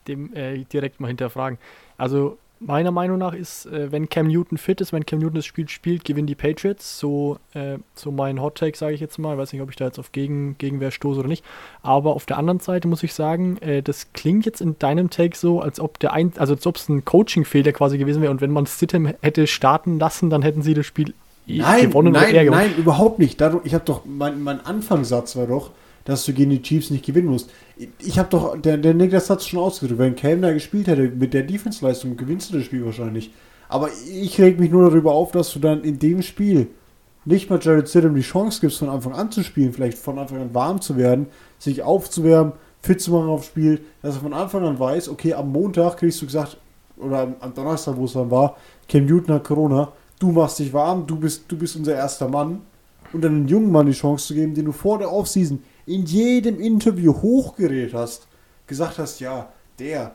dem 0.09 0.35
äh, 0.35 0.65
direkt 0.65 1.01
mal 1.01 1.09
hinterfragen. 1.09 1.59
Also 1.97 2.39
meiner 2.65 2.91
Meinung 2.91 3.19
nach 3.19 3.35
ist, 3.35 3.67
äh, 3.67 3.91
wenn 3.91 4.09
Cam 4.09 4.29
Newton 4.29 4.57
fit 4.57 4.81
ist, 4.81 4.93
wenn 4.93 5.05
Cam 5.05 5.19
Newton 5.19 5.37
das 5.37 5.47
Spiel 5.47 5.69
spielt, 5.69 6.05
gewinnen 6.05 6.27
die 6.27 6.35
Patriots. 6.35 6.99
So, 6.99 7.39
äh, 7.55 7.79
so 7.95 8.11
mein 8.11 8.41
Hot 8.41 8.57
Take, 8.57 8.77
sage 8.77 8.95
ich 8.95 9.01
jetzt 9.01 9.19
mal. 9.19 9.33
Ich 9.33 9.39
weiß 9.39 9.53
nicht, 9.53 9.63
ob 9.63 9.71
ich 9.71 9.77
da 9.77 9.87
jetzt 9.87 9.99
auf 9.99 10.13
Gegen, 10.13 10.57
Gegenwehr 10.59 10.91
stoße 10.91 11.21
oder 11.21 11.29
nicht. 11.29 11.45
Aber 11.83 12.15
auf 12.15 12.27
der 12.27 12.39
anderen 12.39 12.61
Seite 12.61 12.89
muss 12.89 13.03
ich 13.03 13.15
sagen, 13.15 13.59
äh, 13.59 13.83
das 13.83 14.13
klingt 14.13 14.47
jetzt 14.47 14.61
in 14.61 14.79
deinem 14.79 15.11
Take 15.11 15.37
so, 15.37 15.61
als 15.61 15.81
ob 15.81 15.99
der 15.99 16.13
ein, 16.13 16.33
also 16.37 16.55
als 16.55 16.67
ob 16.67 16.77
es 16.77 16.89
ein 16.89 17.05
Coaching-Fehler 17.05 17.73
quasi 17.73 17.99
gewesen 17.99 18.23
wäre. 18.23 18.31
Und 18.31 18.41
wenn 18.41 18.53
man 18.53 18.67
Stidham 18.67 19.13
hätte 19.21 19.47
starten 19.47 19.99
lassen, 19.99 20.31
dann 20.31 20.43
hätten 20.43 20.63
sie 20.63 20.75
das 20.75 20.87
Spiel 20.87 21.15
nein, 21.47 21.89
gewonnen 21.89 22.13
nein, 22.13 22.29
oder 22.29 22.35
er 22.35 22.45
gewonnen. 22.45 22.61
Nein, 22.63 22.77
überhaupt 22.77 23.19
nicht. 23.19 23.41
Dadurch, 23.41 23.67
ich 23.67 23.75
habe 23.75 23.85
doch, 23.85 24.03
mein, 24.05 24.43
mein 24.43 24.65
Anfangssatz 24.65 25.37
war 25.37 25.47
doch, 25.47 25.71
dass 26.05 26.25
du 26.25 26.33
gegen 26.33 26.51
die 26.51 26.63
Chiefs 26.63 26.91
nicht 26.91 27.05
gewinnen 27.05 27.29
musst. 27.29 27.51
Ich 28.01 28.19
habe 28.19 28.29
doch, 28.31 28.61
der, 28.61 28.77
der 28.77 28.95
Niklas 28.95 29.31
hat 29.31 29.41
es 29.41 29.47
schon 29.47 29.61
ausgedrückt, 29.61 29.99
wenn 29.99 30.17
Cam 30.17 30.43
da 30.43 30.53
gespielt 30.53 30.89
hätte, 30.89 31.09
mit 31.09 31.35
der 31.35 31.43
Defense-Leistung 31.43 32.17
gewinnst 32.17 32.53
du 32.53 32.59
das 32.59 32.67
Spiel 32.67 32.85
wahrscheinlich. 32.85 33.31
Aber 33.69 33.89
ich 34.11 34.39
reg 34.41 34.59
mich 34.61 34.71
nur 34.71 34.89
darüber 34.89 35.13
auf, 35.13 35.33
dass 35.33 35.53
du 35.53 35.59
dann 35.59 35.83
in 35.83 35.99
dem 35.99 36.23
Spiel 36.23 36.69
nicht 37.25 37.49
mal 37.49 37.61
Jared 37.63 37.89
Stidham 37.89 38.15
die 38.15 38.21
Chance 38.21 38.61
gibst, 38.61 38.79
von 38.79 38.89
Anfang 38.89 39.15
an 39.15 39.31
zu 39.31 39.43
spielen, 39.43 39.73
vielleicht 39.73 39.97
von 39.99 40.19
Anfang 40.19 40.41
an 40.41 40.55
warm 40.55 40.81
zu 40.81 40.97
werden, 40.97 41.27
sich 41.59 41.83
aufzuwärmen, 41.83 42.53
fit 42.83 43.01
zu 43.01 43.13
machen 43.13 43.29
aufs 43.29 43.47
Spiel, 43.47 43.81
dass 44.03 44.17
er 44.17 44.23
von 44.23 44.35
Anfang 44.35 44.65
an 44.65 44.79
weiß, 44.79 45.09
okay, 45.09 45.35
am 45.35 45.53
Montag 45.53 45.99
kriegst 45.99 46.21
du 46.21 46.27
gesagt, 46.27 46.59
oder 46.97 47.35
am 47.41 47.55
Donnerstag, 47.55 47.97
wo 47.97 48.05
es 48.05 48.13
dann 48.13 48.31
war, 48.31 48.57
Cam 48.89 49.07
Newton 49.07 49.37
hat 49.37 49.45
Corona, 49.45 49.93
du 50.19 50.33
machst 50.33 50.59
dich 50.59 50.73
warm, 50.73 51.07
du 51.07 51.17
bist, 51.17 51.45
du 51.49 51.57
bist 51.57 51.77
unser 51.77 51.95
erster 51.95 52.29
Mann 52.29 52.61
und 53.13 53.23
dann 53.23 53.37
einen 53.37 53.49
jungen 53.49 53.71
Mann 53.71 53.87
die 53.87 53.93
Chance 53.93 54.29
zu 54.29 54.35
geben, 54.35 54.55
den 54.55 54.65
du 54.65 54.73
vor 54.73 54.99
der 54.99 55.13
Offseason 55.13 55.63
in 55.87 56.05
jedem 56.05 56.61
Interview 56.61 57.15
hochgeredet 57.15 57.95
hast, 57.95 58.27
gesagt 58.67 58.99
hast, 58.99 59.21
ja, 59.21 59.53
der, 59.79 60.15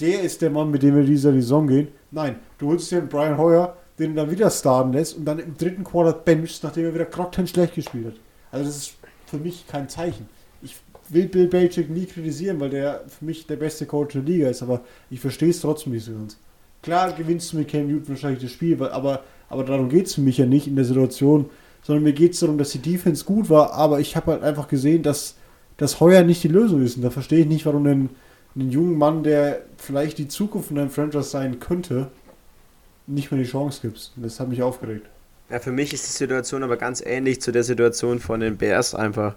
der 0.00 0.22
ist 0.22 0.42
der 0.42 0.50
Mann, 0.50 0.70
mit 0.70 0.82
dem 0.82 0.96
wir 0.96 1.04
dieser 1.04 1.32
Saison 1.32 1.66
gehen. 1.66 1.88
Nein, 2.10 2.36
du 2.58 2.68
holst 2.68 2.90
dir 2.90 3.00
Brian 3.02 3.38
Hoyer, 3.38 3.76
den 3.98 4.14
du 4.14 4.22
dann 4.22 4.30
wieder 4.30 4.50
starten 4.50 4.92
lässt 4.92 5.16
und 5.16 5.24
dann 5.24 5.38
im 5.38 5.56
dritten 5.56 5.84
Quarter 5.84 6.12
benchst, 6.12 6.64
nachdem 6.64 6.86
er 6.86 6.94
wieder 6.94 7.04
grottenschlecht 7.04 7.74
schlecht 7.74 7.74
gespielt 7.74 8.06
hat. 8.06 8.20
Also 8.52 8.66
das 8.66 8.76
ist 8.76 8.94
für 9.26 9.38
mich 9.38 9.66
kein 9.66 9.88
Zeichen. 9.88 10.28
Ich 10.62 10.76
will 11.08 11.26
Bill 11.26 11.48
Belichick 11.48 11.90
nie 11.90 12.06
kritisieren, 12.06 12.60
weil 12.60 12.70
der 12.70 13.04
für 13.08 13.24
mich 13.24 13.46
der 13.46 13.56
beste 13.56 13.86
Coach 13.86 14.14
der 14.14 14.22
Liga 14.22 14.48
ist, 14.48 14.62
aber 14.62 14.80
ich 15.10 15.20
verstehe 15.20 15.50
es 15.50 15.60
trotzdem 15.60 15.92
nicht 15.92 16.04
so 16.04 16.12
ganz. 16.12 16.38
Klar 16.82 17.12
gewinnst 17.12 17.52
du 17.52 17.58
mit 17.58 17.68
Cam 17.68 17.88
Newton 17.88 18.08
wahrscheinlich 18.08 18.42
das 18.42 18.52
Spiel, 18.52 18.82
aber, 18.82 19.22
aber 19.48 19.64
darum 19.64 19.88
geht 19.88 20.06
es 20.06 20.14
für 20.14 20.22
mich 20.22 20.38
ja 20.38 20.46
nicht 20.46 20.66
in 20.66 20.76
der 20.76 20.84
Situation, 20.84 21.50
sondern 21.82 22.04
mir 22.04 22.12
geht 22.12 22.34
es 22.34 22.40
darum, 22.40 22.58
dass 22.58 22.70
die 22.70 22.78
Defense 22.78 23.24
gut 23.24 23.48
war, 23.48 23.72
aber 23.72 24.00
ich 24.00 24.16
habe 24.16 24.32
halt 24.32 24.42
einfach 24.42 24.68
gesehen, 24.68 25.02
dass 25.02 25.34
das 25.76 26.00
Heuer 26.00 26.22
nicht 26.22 26.42
die 26.42 26.48
Lösung 26.48 26.82
ist. 26.84 26.96
Und 26.96 27.02
da 27.02 27.10
verstehe 27.10 27.40
ich 27.40 27.46
nicht, 27.46 27.66
warum 27.66 27.86
ein, 27.86 28.10
einen 28.54 28.70
jungen 28.70 28.98
Mann, 28.98 29.22
der 29.22 29.62
vielleicht 29.78 30.18
die 30.18 30.28
Zukunft 30.28 30.68
von 30.68 30.78
einem 30.78 30.90
Franchise 30.90 31.30
sein 31.30 31.58
könnte, 31.58 32.08
nicht 33.06 33.30
mehr 33.30 33.40
die 33.40 33.48
Chance 33.48 33.80
gibt. 33.82 34.12
Das 34.16 34.38
hat 34.38 34.48
mich 34.48 34.62
aufgeregt. 34.62 35.06
Ja, 35.48 35.58
für 35.58 35.72
mich 35.72 35.92
ist 35.92 36.06
die 36.06 36.12
Situation 36.12 36.62
aber 36.62 36.76
ganz 36.76 37.02
ähnlich 37.04 37.40
zu 37.40 37.50
der 37.50 37.64
Situation 37.64 38.20
von 38.20 38.40
den 38.40 38.56
Bears 38.56 38.94
einfach. 38.94 39.34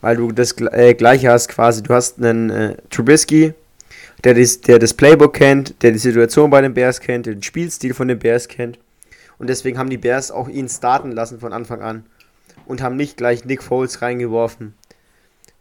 Weil 0.00 0.16
du 0.16 0.32
das 0.32 0.56
äh, 0.72 0.94
gleiche 0.94 1.30
hast 1.30 1.48
quasi. 1.48 1.82
Du 1.82 1.94
hast 1.94 2.18
einen 2.18 2.50
äh, 2.50 2.76
Trubisky, 2.90 3.54
der, 4.24 4.34
dies, 4.34 4.60
der 4.60 4.78
das 4.78 4.94
Playbook 4.94 5.34
kennt, 5.34 5.80
der 5.82 5.92
die 5.92 5.98
Situation 5.98 6.50
bei 6.50 6.60
den 6.60 6.74
Bears 6.74 7.00
kennt, 7.00 7.26
der 7.26 7.34
den 7.34 7.42
Spielstil 7.42 7.94
von 7.94 8.08
den 8.08 8.18
Bears 8.18 8.48
kennt. 8.48 8.78
Und 9.38 9.48
deswegen 9.48 9.78
haben 9.78 9.90
die 9.90 9.98
Bears 9.98 10.30
auch 10.30 10.48
ihn 10.48 10.68
starten 10.68 11.12
lassen 11.12 11.40
von 11.40 11.52
Anfang 11.52 11.82
an. 11.82 12.04
und 12.66 12.82
haben 12.82 12.96
nicht 12.96 13.16
gleich 13.16 13.44
Nick 13.46 13.62
Foles 13.62 14.02
reingeworfen. 14.02 14.74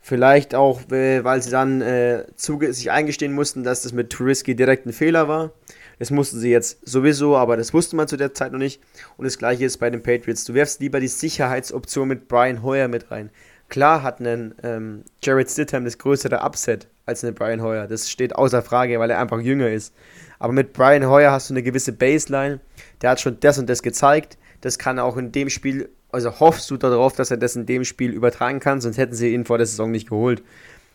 Vielleicht 0.02 0.56
auch, 0.56 0.90
äh, 0.92 1.24
weil 1.24 1.42
sie 1.42 1.52
dann 1.52 1.82
äh, 1.82 2.26
sich 2.36 2.92
eingestehen 2.92 3.34
mussten, 3.34 3.64
dass 3.64 3.84
das 3.84 3.94
mit 3.94 4.10
Trubisky 4.10 4.56
direkt 4.56 4.86
ein 4.86 4.94
Fehler 4.94 5.28
war. 5.28 5.52
Das 6.00 6.12
mussten 6.12 6.40
sie 6.40 6.50
jetzt 6.50 6.80
sowieso, 6.88 7.36
aber 7.36 7.58
das 7.58 7.74
wusste 7.74 7.96
man 7.96 8.08
zu 8.08 8.18
der 8.18 8.34
Zeit 8.34 8.52
noch 8.52 8.60
nicht. 8.60 8.82
Und 9.18 9.26
das 9.26 9.38
gleiche 9.38 9.66
ist 9.66 9.78
bei 9.78 9.90
den 9.90 10.04
Patriots. 10.04 10.46
Du 10.46 10.54
wirfst 10.54 10.80
lieber 10.80 11.00
die 11.00 11.08
Sicherheitsoption 11.08 12.08
mit 12.08 12.28
Brian 12.28 12.64
Hoyer 12.64 12.88
mit 12.88 13.12
rein. 13.12 13.32
Klar 13.70 14.04
hat 14.04 14.22
ein 14.22 14.56
ähm, 14.64 15.04
Jared 15.22 15.50
Stidham 15.50 15.84
das 15.84 15.98
größere 15.98 16.42
Upset 16.42 16.88
als 17.06 17.24
ein 17.24 17.34
Brian 17.34 17.62
Hoyer. 17.62 17.88
Das 17.88 18.10
steht 18.10 18.36
außer 18.36 18.62
Frage, 18.62 19.00
weil 19.00 19.10
er 19.10 19.20
einfach 19.20 19.42
jünger 19.42 19.70
ist. 19.70 19.94
Aber 20.40 20.54
mit 20.54 20.72
Brian 20.72 21.08
Hoyer 21.08 21.32
hast 21.32 21.50
du 21.50 21.54
eine 21.54 21.64
gewisse 21.64 21.92
Baseline. 21.92 22.60
Der 23.02 23.12
hat 23.12 23.22
schon 23.22 23.38
das 23.40 23.58
und 23.58 23.70
das 23.70 23.82
gezeigt. 23.82 24.38
Das 24.62 24.78
kann 24.78 24.98
er 24.98 25.04
auch 25.06 25.18
in 25.18 25.32
dem 25.32 25.50
Spiel, 25.50 25.90
also 26.12 26.40
hoffst 26.40 26.70
du 26.72 26.78
darauf, 26.78 27.14
dass 27.14 27.32
er 27.32 27.38
das 27.38 27.56
in 27.56 27.66
dem 27.66 27.84
Spiel 27.84 28.12
übertragen 28.12 28.60
kann, 28.60 28.82
sonst 28.82 28.98
hätten 28.98 29.14
sie 29.14 29.34
ihn 29.34 29.46
vor 29.46 29.58
der 29.58 29.68
Saison 29.68 29.92
nicht 29.92 30.10
geholt. 30.10 30.44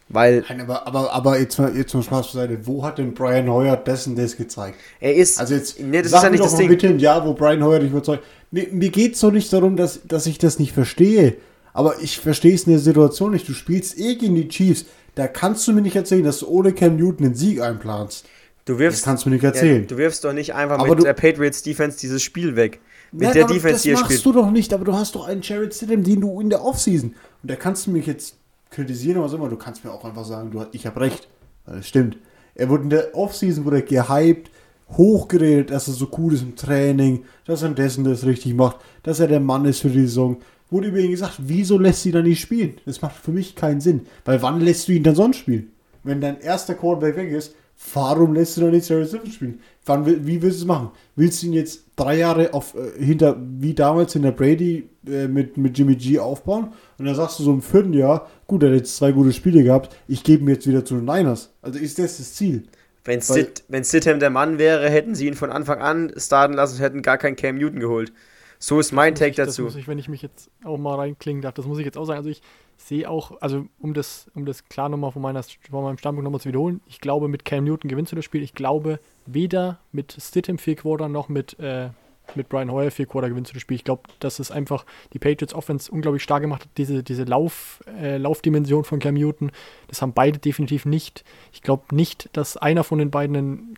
Weil. 0.08 0.44
Nein, 0.48 0.60
aber, 0.60 0.86
aber, 0.86 1.12
aber 1.12 1.38
jetzt 1.38 1.58
mal, 1.58 1.74
jetzt 1.76 1.94
mal 1.94 2.02
Spaß 2.02 2.32
zur 2.32 2.40
Seite. 2.42 2.66
Wo 2.66 2.84
hat 2.84 2.98
denn 2.98 3.14
Brian 3.14 3.48
Hoyer 3.48 3.76
das 3.76 4.06
und 4.06 4.18
das 4.18 4.36
gezeigt? 4.36 4.78
Er 5.00 5.14
ist. 5.14 5.40
Also 5.40 5.54
jetzt, 5.54 5.80
nee, 5.80 6.02
das 6.02 6.10
sag 6.10 6.18
ist 6.18 6.24
ja 6.24 6.30
nicht 6.30 6.40
doch 6.40 6.46
das 6.46 6.52
mal 6.52 6.58
Ding. 6.58 6.68
bitte 6.68 6.88
ein 6.88 6.98
Jahr, 6.98 7.24
wo 7.26 7.32
Brian 7.34 7.62
Hoyer 7.62 7.78
dich 7.78 7.90
überzeugt. 7.90 8.24
Mir, 8.50 8.66
mir 8.70 8.90
geht 8.90 9.14
es 9.14 9.20
doch 9.20 9.30
nicht 9.30 9.50
darum, 9.52 9.76
dass, 9.76 10.00
dass 10.06 10.26
ich 10.26 10.38
das 10.38 10.58
nicht 10.58 10.72
verstehe. 10.72 11.36
Aber 11.72 12.00
ich 12.02 12.18
verstehe 12.18 12.54
es 12.54 12.64
in 12.64 12.72
der 12.72 12.80
Situation 12.80 13.32
nicht. 13.32 13.48
Du 13.48 13.54
spielst 13.54 13.98
eh 13.98 14.16
gegen 14.16 14.34
die 14.34 14.48
Chiefs. 14.48 14.84
Da 15.14 15.26
kannst 15.26 15.66
du 15.66 15.72
mir 15.72 15.80
nicht 15.80 15.96
erzählen, 15.96 16.24
dass 16.24 16.40
du 16.40 16.48
ohne 16.48 16.72
Cam 16.72 16.96
Newton 16.96 17.28
den 17.28 17.34
Sieg 17.34 17.62
einplanst. 17.62 18.26
Du 18.64 18.78
wirfst, 18.78 19.00
Das 19.00 19.04
kannst 19.04 19.24
du 19.24 19.28
mir 19.30 19.36
nicht 19.36 19.44
erzählen. 19.44 19.82
Ja, 19.82 19.88
du 19.88 19.96
wirfst 19.98 20.24
doch 20.24 20.32
nicht 20.32 20.54
einfach 20.54 20.78
Aber 20.78 20.88
mit 20.90 21.00
du- 21.00 21.02
der 21.04 21.14
Patriots 21.14 21.62
Defense 21.62 21.98
dieses 21.98 22.22
Spiel 22.22 22.54
weg. 22.56 22.80
Mit 23.10 23.22
Nein, 23.22 23.32
der 23.34 23.44
aber 23.44 23.54
Defense, 23.54 23.74
das 23.74 23.82
die 23.82 23.92
machst 23.92 24.04
spielt. 24.06 24.24
du 24.24 24.32
doch 24.32 24.50
nicht, 24.50 24.72
aber 24.72 24.84
du 24.84 24.92
hast 24.94 25.14
doch 25.16 25.26
einen 25.26 25.42
Jared 25.42 25.74
Stidham, 25.74 26.02
den 26.04 26.20
du 26.20 26.40
in 26.40 26.48
der 26.48 26.64
Offseason. 26.64 27.10
Und 27.42 27.50
da 27.50 27.56
kannst 27.56 27.86
du 27.86 27.90
mich 27.90 28.06
jetzt 28.06 28.36
kritisieren 28.70 29.18
oder 29.18 29.26
was 29.26 29.32
immer. 29.34 29.48
Du 29.48 29.56
kannst 29.56 29.84
mir 29.84 29.90
auch 29.92 30.04
einfach 30.04 30.24
sagen, 30.24 30.50
du, 30.50 30.64
ich 30.72 30.86
habe 30.86 31.00
recht. 31.00 31.28
Das 31.66 31.86
stimmt. 31.88 32.16
Er 32.54 32.68
wurde 32.68 32.84
in 32.84 32.90
der 32.90 33.14
Offseason 33.16 33.64
wurde 33.64 33.82
gehypt, 33.82 34.50
hochgeredet, 34.96 35.70
dass 35.70 35.88
er 35.88 35.94
so 35.94 36.08
cool 36.18 36.34
ist 36.34 36.42
im 36.42 36.56
Training, 36.56 37.24
dass 37.44 37.62
er 37.62 37.70
dessen 37.70 38.04
das 38.04 38.24
richtig 38.24 38.54
macht, 38.54 38.76
dass 39.02 39.20
er 39.20 39.28
der 39.28 39.40
Mann 39.40 39.64
ist 39.64 39.80
für 39.80 39.88
die 39.90 40.02
Saison. 40.02 40.38
Wurde 40.70 40.88
über 40.88 40.98
ihn 40.98 41.10
gesagt, 41.10 41.34
wieso 41.38 41.78
lässt 41.78 42.04
du 42.04 42.10
ihn 42.10 42.14
dann 42.14 42.24
nicht 42.24 42.40
spielen? 42.40 42.74
Das 42.86 43.02
macht 43.02 43.16
für 43.16 43.30
mich 43.30 43.54
keinen 43.56 43.80
Sinn. 43.80 44.06
Weil 44.24 44.40
wann 44.42 44.60
lässt 44.60 44.88
du 44.88 44.92
ihn 44.92 45.02
dann 45.02 45.14
sonst 45.14 45.38
spielen? 45.38 45.70
Wenn 46.02 46.20
dein 46.20 46.40
erster 46.40 46.74
Quarterback 46.74 47.16
weg 47.16 47.30
ist, 47.30 47.54
warum 47.94 48.34
lässt 48.34 48.56
du 48.56 48.62
dann 48.62 48.70
nicht 48.70 48.88
Jared 48.88 49.08
Stidham 49.08 49.30
spielen? 49.30 49.60
Wann, 49.84 50.06
wie 50.06 50.40
willst 50.42 50.58
du 50.58 50.62
es 50.62 50.66
machen? 50.66 50.90
Willst 51.16 51.42
du 51.42 51.46
ihn 51.46 51.52
jetzt 51.54 51.84
drei 51.96 52.18
Jahre 52.18 52.54
auf, 52.54 52.74
äh, 52.74 53.02
hinter, 53.04 53.36
wie 53.58 53.74
damals 53.74 54.14
in 54.14 54.22
der 54.22 54.30
Brady 54.32 54.88
äh, 55.06 55.26
mit, 55.28 55.56
mit 55.56 55.76
Jimmy 55.76 55.96
G 55.96 56.18
aufbauen? 56.18 56.72
Und 56.98 57.04
dann 57.04 57.14
sagst 57.14 57.38
du 57.38 57.42
so 57.42 57.52
im 57.52 57.62
vierten 57.62 57.92
Jahr, 57.92 58.28
gut, 58.46 58.62
er 58.62 58.70
hat 58.70 58.76
jetzt 58.76 58.96
zwei 58.96 59.12
gute 59.12 59.32
Spiele 59.32 59.62
gehabt, 59.64 59.96
ich 60.06 60.22
gebe 60.22 60.42
ihn 60.44 60.48
jetzt 60.48 60.66
wieder 60.66 60.84
zu 60.84 60.94
den 60.94 61.04
Niners. 61.04 61.52
Also 61.62 61.78
ist 61.78 61.98
das 61.98 62.18
das 62.18 62.34
Ziel? 62.34 62.64
Wenn, 63.04 63.18
Weil- 63.18 63.22
Sid, 63.22 63.64
wenn 63.68 63.84
Stidham 63.84 64.20
der 64.20 64.30
Mann 64.30 64.58
wäre, 64.58 64.88
hätten 64.88 65.14
sie 65.16 65.26
ihn 65.26 65.34
von 65.34 65.50
Anfang 65.50 65.80
an 65.80 66.12
starten 66.16 66.54
lassen 66.54 66.76
und 66.76 66.82
hätten 66.82 67.02
gar 67.02 67.18
keinen 67.18 67.34
Cam 67.36 67.56
Newton 67.56 67.80
geholt. 67.80 68.12
So 68.60 68.78
ist 68.78 68.92
mein 68.92 69.16
Take 69.16 69.30
ich, 69.30 69.36
das 69.36 69.48
dazu. 69.48 69.62
muss 69.62 69.74
ich, 69.74 69.88
wenn 69.88 69.98
ich 69.98 70.08
mich 70.08 70.22
jetzt 70.22 70.48
auch 70.62 70.78
mal 70.78 70.94
reinklingen 70.94 71.42
darf, 71.42 71.54
das 71.54 71.66
muss 71.66 71.80
ich 71.80 71.84
jetzt 71.84 71.98
auch 71.98 72.04
sagen. 72.04 72.18
Also 72.18 72.30
ich 72.30 72.42
sehe 72.82 73.08
auch, 73.08 73.40
also 73.40 73.66
um 73.78 73.94
das, 73.94 74.30
um 74.34 74.44
das 74.44 74.68
klar 74.68 74.88
nochmal 74.88 75.12
von, 75.12 75.22
meiner, 75.22 75.42
von 75.42 75.84
meinem 75.84 75.98
Standpunkt 75.98 76.24
nochmal 76.24 76.40
zu 76.40 76.48
wiederholen, 76.48 76.80
ich 76.86 77.00
glaube, 77.00 77.28
mit 77.28 77.44
Cam 77.44 77.64
Newton 77.64 77.88
gewinnst 77.88 78.12
du 78.12 78.16
das 78.16 78.24
Spiel. 78.24 78.42
Ich 78.42 78.54
glaube, 78.54 78.98
weder 79.26 79.78
mit 79.92 80.16
Stidham 80.20 80.58
vier 80.58 80.76
Quarter 80.76 81.08
noch 81.08 81.28
mit, 81.28 81.58
äh, 81.58 81.90
mit 82.34 82.48
Brian 82.48 82.70
Hoyer 82.70 82.90
vier 82.90 83.06
Quarter 83.06 83.28
gewinnst 83.28 83.50
du 83.50 83.54
das 83.54 83.62
Spiel. 83.62 83.76
Ich 83.76 83.84
glaube, 83.84 84.02
dass 84.20 84.38
es 84.38 84.50
einfach 84.50 84.84
die 85.12 85.18
Patriots 85.18 85.54
Offense 85.54 85.90
unglaublich 85.90 86.22
stark 86.22 86.42
gemacht 86.42 86.62
hat. 86.62 86.70
Diese, 86.76 87.02
diese 87.02 87.24
Lauf, 87.24 87.82
äh, 88.00 88.16
Laufdimension 88.16 88.84
von 88.84 88.98
Cam 88.98 89.14
Newton, 89.14 89.52
das 89.88 90.02
haben 90.02 90.12
beide 90.12 90.38
definitiv 90.38 90.84
nicht. 90.84 91.24
Ich 91.52 91.62
glaube 91.62 91.94
nicht, 91.94 92.30
dass 92.32 92.56
einer 92.56 92.84
von 92.84 92.98
den 92.98 93.10
beiden 93.10 93.76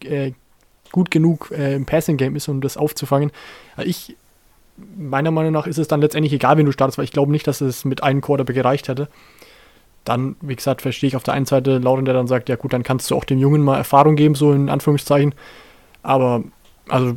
äh, 0.00 0.32
gut 0.90 1.10
genug 1.10 1.50
äh, 1.52 1.74
im 1.74 1.86
Passing 1.86 2.18
Game 2.18 2.36
ist, 2.36 2.48
um 2.48 2.60
das 2.60 2.76
aufzufangen. 2.76 3.32
Also 3.76 3.88
Ich 3.88 4.16
meiner 4.76 5.30
Meinung 5.30 5.52
nach 5.52 5.66
ist 5.66 5.78
es 5.78 5.88
dann 5.88 6.00
letztendlich 6.00 6.32
egal, 6.32 6.56
wen 6.56 6.66
du 6.66 6.72
startest, 6.72 6.98
weil 6.98 7.04
ich 7.04 7.12
glaube 7.12 7.32
nicht, 7.32 7.46
dass 7.46 7.60
es 7.60 7.84
mit 7.84 8.02
einem 8.02 8.20
Quarterback 8.20 8.56
gereicht 8.56 8.88
hätte. 8.88 9.08
Dann, 10.04 10.36
wie 10.40 10.56
gesagt, 10.56 10.82
verstehe 10.82 11.08
ich 11.08 11.16
auf 11.16 11.22
der 11.22 11.34
einen 11.34 11.46
Seite 11.46 11.78
Lauren, 11.78 12.04
der 12.04 12.14
dann 12.14 12.26
sagt, 12.26 12.48
ja 12.48 12.56
gut, 12.56 12.72
dann 12.72 12.82
kannst 12.82 13.10
du 13.10 13.16
auch 13.16 13.24
dem 13.24 13.38
Jungen 13.38 13.62
mal 13.62 13.76
Erfahrung 13.76 14.16
geben, 14.16 14.34
so 14.34 14.52
in 14.52 14.68
Anführungszeichen. 14.68 15.34
Aber, 16.02 16.42
also, 16.88 17.16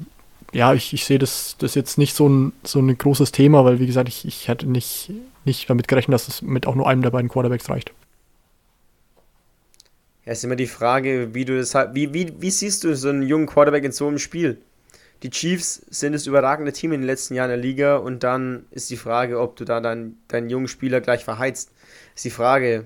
ja, 0.52 0.74
ich, 0.74 0.94
ich 0.94 1.06
sehe 1.06 1.18
das, 1.18 1.56
das 1.58 1.74
jetzt 1.76 1.98
nicht 1.98 2.16
so 2.16 2.30
ein, 2.30 2.54
so 2.64 2.80
ein 2.80 2.96
großes 2.96 3.32
Thema, 3.32 3.66
weil, 3.66 3.80
wie 3.80 3.88
gesagt, 3.88 4.08
ich, 4.08 4.26
ich 4.26 4.48
hätte 4.48 4.68
nicht, 4.68 5.12
nicht 5.46 5.70
damit 5.70 5.88
gerechnet, 5.88 6.14
dass 6.14 6.28
es 6.28 6.42
mit 6.42 6.68
auch 6.68 6.76
nur 6.76 6.88
einem 6.88 7.02
der 7.02 7.10
beiden 7.10 7.30
Quarterbacks 7.30 7.70
reicht. 7.70 7.92
Ja, 10.26 10.32
ist 10.32 10.44
immer 10.44 10.56
die 10.56 10.68
Frage, 10.68 11.34
wie 11.34 11.46
du 11.46 11.58
das 11.58 11.76
halt, 11.76 11.94
wie, 11.94 12.14
wie, 12.14 12.34
wie 12.40 12.52
siehst 12.52 12.84
du 12.84 12.96
so 12.96 13.10
einen 13.10 13.24
jungen 13.24 13.48
Quarterback 13.48 13.84
in 13.84 13.92
so 13.92 14.08
einem 14.08 14.18
Spiel? 14.18 14.60
Die 15.24 15.30
Chiefs 15.30 15.82
sind 15.90 16.14
das 16.14 16.28
überragende 16.28 16.74
Team 16.74 16.92
in 16.92 17.02
den 17.02 17.08
letzten 17.08 17.36
Jahren 17.36 17.50
der 17.50 17.58
Liga 17.58 17.98
und 17.98 18.24
dann 18.24 18.66
ist 18.72 18.90
die 18.90 18.98
Frage, 18.98 19.40
ob 19.40 19.56
du 19.56 19.66
da 19.66 19.80
deinen, 19.80 20.18
deinen 20.28 20.50
jungen 20.50 20.68
Spieler 20.68 21.02
gleich 21.02 21.24
verheizt. 21.24 21.72
Ist 22.16 22.26
die 22.26 22.30
Frage. 22.30 22.86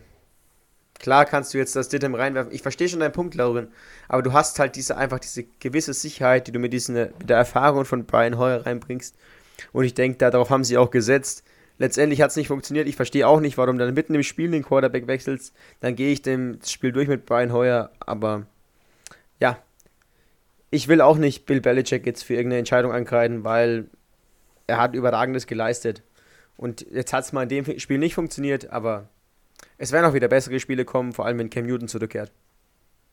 Klar 0.99 1.25
kannst 1.25 1.53
du 1.53 1.57
jetzt 1.57 1.75
das 1.75 1.89
Dittem 1.89 2.13
reinwerfen. 2.13 2.53
Ich 2.53 2.61
verstehe 2.61 2.89
schon 2.89 2.99
deinen 2.99 3.13
Punkt, 3.13 3.33
Lauren. 3.35 3.69
Aber 4.07 4.21
du 4.21 4.33
hast 4.33 4.59
halt 4.59 4.75
diese 4.75 4.97
einfach 4.97 5.19
diese 5.19 5.43
gewisse 5.59 5.93
Sicherheit, 5.93 6.47
die 6.47 6.51
du 6.51 6.59
mit, 6.59 6.73
diesen, 6.73 6.95
mit 6.95 7.29
der 7.29 7.37
Erfahrung 7.37 7.85
von 7.85 8.05
Brian 8.05 8.37
Hoyer 8.37 8.65
reinbringst. 8.65 9.15
Und 9.71 9.85
ich 9.85 9.93
denke, 9.93 10.17
darauf 10.17 10.49
haben 10.49 10.63
sie 10.63 10.77
auch 10.77 10.91
gesetzt. 10.91 11.43
Letztendlich 11.77 12.21
hat 12.21 12.31
es 12.31 12.35
nicht 12.35 12.49
funktioniert. 12.49 12.87
Ich 12.87 12.97
verstehe 12.97 13.25
auch 13.25 13.39
nicht, 13.39 13.57
warum 13.57 13.77
du 13.77 13.85
dann 13.85 13.93
mitten 13.93 14.13
im 14.13 14.23
Spiel 14.23 14.51
den 14.51 14.63
Quarterback 14.63 15.07
wechselst. 15.07 15.53
Dann 15.79 15.95
gehe 15.95 16.11
ich 16.11 16.21
dem 16.21 16.59
Spiel 16.65 16.91
durch 16.91 17.07
mit 17.07 17.25
Brian 17.25 17.53
Hoyer. 17.53 17.91
Aber 18.01 18.45
ja, 19.39 19.57
ich 20.71 20.87
will 20.87 21.01
auch 21.01 21.17
nicht 21.17 21.45
Bill 21.45 21.61
Belichick 21.61 22.05
jetzt 22.05 22.23
für 22.23 22.33
irgendeine 22.33 22.59
Entscheidung 22.59 22.91
ankreiden, 22.91 23.43
weil 23.43 23.89
er 24.67 24.79
hat 24.79 24.93
Überragendes 24.93 25.47
geleistet. 25.47 26.03
Und 26.57 26.85
jetzt 26.91 27.13
hat 27.13 27.23
es 27.23 27.33
mal 27.33 27.43
in 27.43 27.49
dem 27.49 27.79
Spiel 27.79 27.97
nicht 27.97 28.15
funktioniert, 28.15 28.69
aber 28.69 29.07
es 29.77 29.91
werden 29.91 30.05
auch 30.05 30.13
wieder 30.13 30.27
bessere 30.27 30.59
Spiele 30.59 30.85
kommen, 30.85 31.13
vor 31.13 31.25
allem 31.25 31.39
wenn 31.39 31.49
Cam 31.49 31.65
Newton 31.65 31.87
zurückkehrt. 31.87 32.31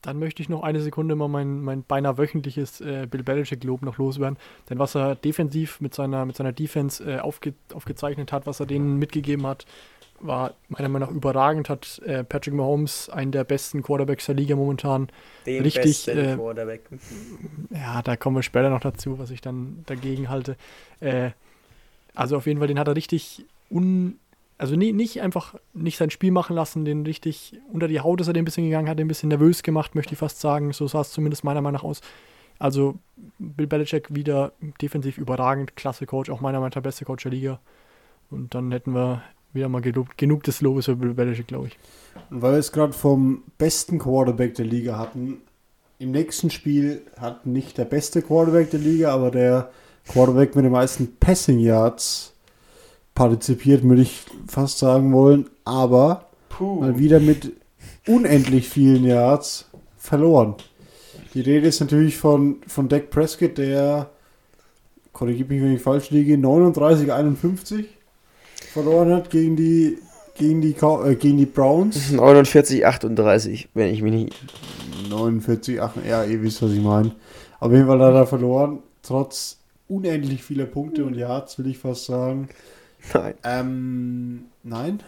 Dann 0.02 0.18
möchte 0.18 0.42
ich 0.42 0.48
noch 0.48 0.62
eine 0.62 0.80
Sekunde 0.80 1.16
mal 1.16 1.28
mein, 1.28 1.62
mein 1.62 1.82
beinahe 1.82 2.18
wöchentliches 2.18 2.80
äh, 2.80 3.06
Bill 3.10 3.22
Belichick-Lob 3.22 3.82
noch 3.82 3.98
loswerden. 3.98 4.38
Denn 4.68 4.78
was 4.78 4.94
er 4.94 5.14
defensiv 5.16 5.80
mit 5.80 5.94
seiner, 5.94 6.24
mit 6.26 6.36
seiner 6.36 6.52
Defense 6.52 7.02
äh, 7.02 7.18
aufge, 7.18 7.54
aufgezeichnet 7.72 8.30
hat, 8.30 8.46
was 8.46 8.60
er 8.60 8.66
denen 8.66 8.98
mitgegeben 8.98 9.46
hat, 9.46 9.66
war 10.20 10.54
meiner 10.68 10.88
Meinung 10.88 11.08
nach 11.08 11.14
überragend. 11.14 11.68
Hat 11.68 12.00
äh, 12.04 12.24
Patrick 12.24 12.54
Mahomes, 12.54 13.08
einen 13.08 13.32
der 13.32 13.44
besten 13.44 13.82
Quarterbacks 13.82 14.26
der 14.26 14.34
Liga 14.34 14.56
momentan, 14.56 15.08
Den 15.46 15.62
Richtig, 15.62 16.08
äh, 16.08 16.34
Quarterback. 16.36 16.82
ja, 17.70 18.02
da 18.02 18.16
kommen 18.16 18.36
wir 18.36 18.42
später 18.42 18.70
noch 18.70 18.80
dazu, 18.80 19.18
was 19.18 19.30
ich 19.30 19.40
dann 19.40 19.82
dagegen 19.86 20.28
halte. 20.28 20.56
Äh, 21.00 21.30
also 22.14 22.36
auf 22.36 22.46
jeden 22.46 22.58
Fall, 22.58 22.68
den 22.68 22.78
hat 22.78 22.88
er 22.88 22.96
richtig 22.96 23.44
un. 23.70 24.18
Also 24.58 24.74
nie, 24.74 24.94
nicht 24.94 25.20
einfach 25.20 25.54
nicht 25.74 25.98
sein 25.98 26.08
Spiel 26.08 26.30
machen 26.30 26.56
lassen, 26.56 26.86
den 26.86 27.04
richtig 27.04 27.60
unter 27.70 27.88
die 27.88 28.00
Haut 28.00 28.22
ist 28.22 28.26
er 28.28 28.32
den 28.32 28.40
ein 28.40 28.44
bisschen 28.46 28.64
gegangen, 28.64 28.88
hat 28.88 28.98
den 28.98 29.04
ein 29.04 29.08
bisschen 29.08 29.28
nervös 29.28 29.62
gemacht, 29.62 29.94
möchte 29.94 30.14
ich 30.14 30.18
fast 30.18 30.40
sagen. 30.40 30.72
So 30.72 30.86
sah 30.86 31.02
es 31.02 31.10
zumindest 31.10 31.44
meiner 31.44 31.60
Meinung 31.60 31.82
nach 31.82 31.84
aus. 31.84 32.00
Also 32.58 32.94
Bill 33.38 33.66
Belichick 33.66 34.14
wieder 34.14 34.52
defensiv 34.80 35.18
überragend, 35.18 35.76
klasse 35.76 36.06
Coach, 36.06 36.30
auch 36.30 36.40
meiner 36.40 36.58
Meinung 36.58 36.68
nach 36.68 36.74
der 36.74 36.80
beste 36.80 37.04
Coach 37.04 37.24
der 37.24 37.32
Liga. 37.32 37.60
Und 38.30 38.54
dann 38.54 38.72
hätten 38.72 38.94
wir 38.94 39.22
wieder 39.56 39.68
mal 39.68 39.82
genug, 39.82 40.16
genug 40.16 40.44
des 40.44 40.60
Lobes 40.60 40.84
für 40.84 40.96
Bill 40.96 41.14
Belichick, 41.14 41.48
glaube 41.48 41.68
ich. 41.68 41.78
Und 42.30 42.42
weil 42.42 42.52
wir 42.52 42.58
es 42.58 42.72
gerade 42.72 42.92
vom 42.92 43.42
besten 43.58 43.98
Quarterback 43.98 44.54
der 44.54 44.66
Liga 44.66 44.98
hatten, 44.98 45.38
im 45.98 46.10
nächsten 46.10 46.50
Spiel 46.50 47.02
hat 47.18 47.46
nicht 47.46 47.78
der 47.78 47.86
beste 47.86 48.22
Quarterback 48.22 48.70
der 48.70 48.80
Liga, 48.80 49.12
aber 49.12 49.30
der 49.30 49.70
Quarterback 50.06 50.54
mit 50.54 50.64
den 50.64 50.72
meisten 50.72 51.16
Passing 51.18 51.58
Yards 51.58 52.34
partizipiert, 53.14 53.82
würde 53.82 54.02
ich 54.02 54.24
fast 54.46 54.78
sagen 54.78 55.12
wollen, 55.12 55.48
aber 55.64 56.26
mal 56.60 56.98
wieder 56.98 57.18
mit 57.18 57.52
unendlich 58.06 58.68
vielen 58.68 59.04
Yards 59.04 59.70
verloren. 59.96 60.54
Die 61.34 61.40
Rede 61.40 61.66
ist 61.66 61.80
natürlich 61.80 62.16
von, 62.16 62.56
von 62.66 62.88
Dak 62.88 63.10
Prescott, 63.10 63.58
der, 63.58 64.10
korrigiert 65.12 65.48
mich, 65.48 65.62
wenn 65.62 65.74
ich 65.74 65.82
falsch 65.82 66.10
liege, 66.10 66.34
39-51 66.34 67.86
verloren 68.72 69.12
hat 69.12 69.30
gegen 69.30 69.56
die, 69.56 69.98
gegen 70.36 70.60
die, 70.60 70.74
äh, 70.74 71.14
gegen 71.14 71.38
die 71.38 71.46
Browns. 71.46 72.10
49, 72.12 72.86
38, 72.86 73.68
wenn 73.74 73.92
ich 73.92 74.02
mich 74.02 74.12
nicht. 74.12 74.36
49, 75.08 75.80
8, 75.80 75.96
ja, 76.08 76.24
ihr 76.24 76.42
wisst, 76.42 76.62
was 76.62 76.72
ich 76.72 76.80
meine. 76.80 77.12
Auf 77.60 77.72
jeden 77.72 77.86
Fall 77.86 78.00
hat 78.00 78.14
er 78.14 78.26
verloren, 78.26 78.80
trotz 79.02 79.58
unendlich 79.88 80.42
vieler 80.42 80.66
Punkte 80.66 81.04
und 81.04 81.14
Yards, 81.14 81.58
will 81.58 81.68
ich 81.68 81.78
fast 81.78 82.06
sagen. 82.06 82.48
Nein. 83.14 83.34
Ähm, 83.44 84.44
nein. 84.62 85.00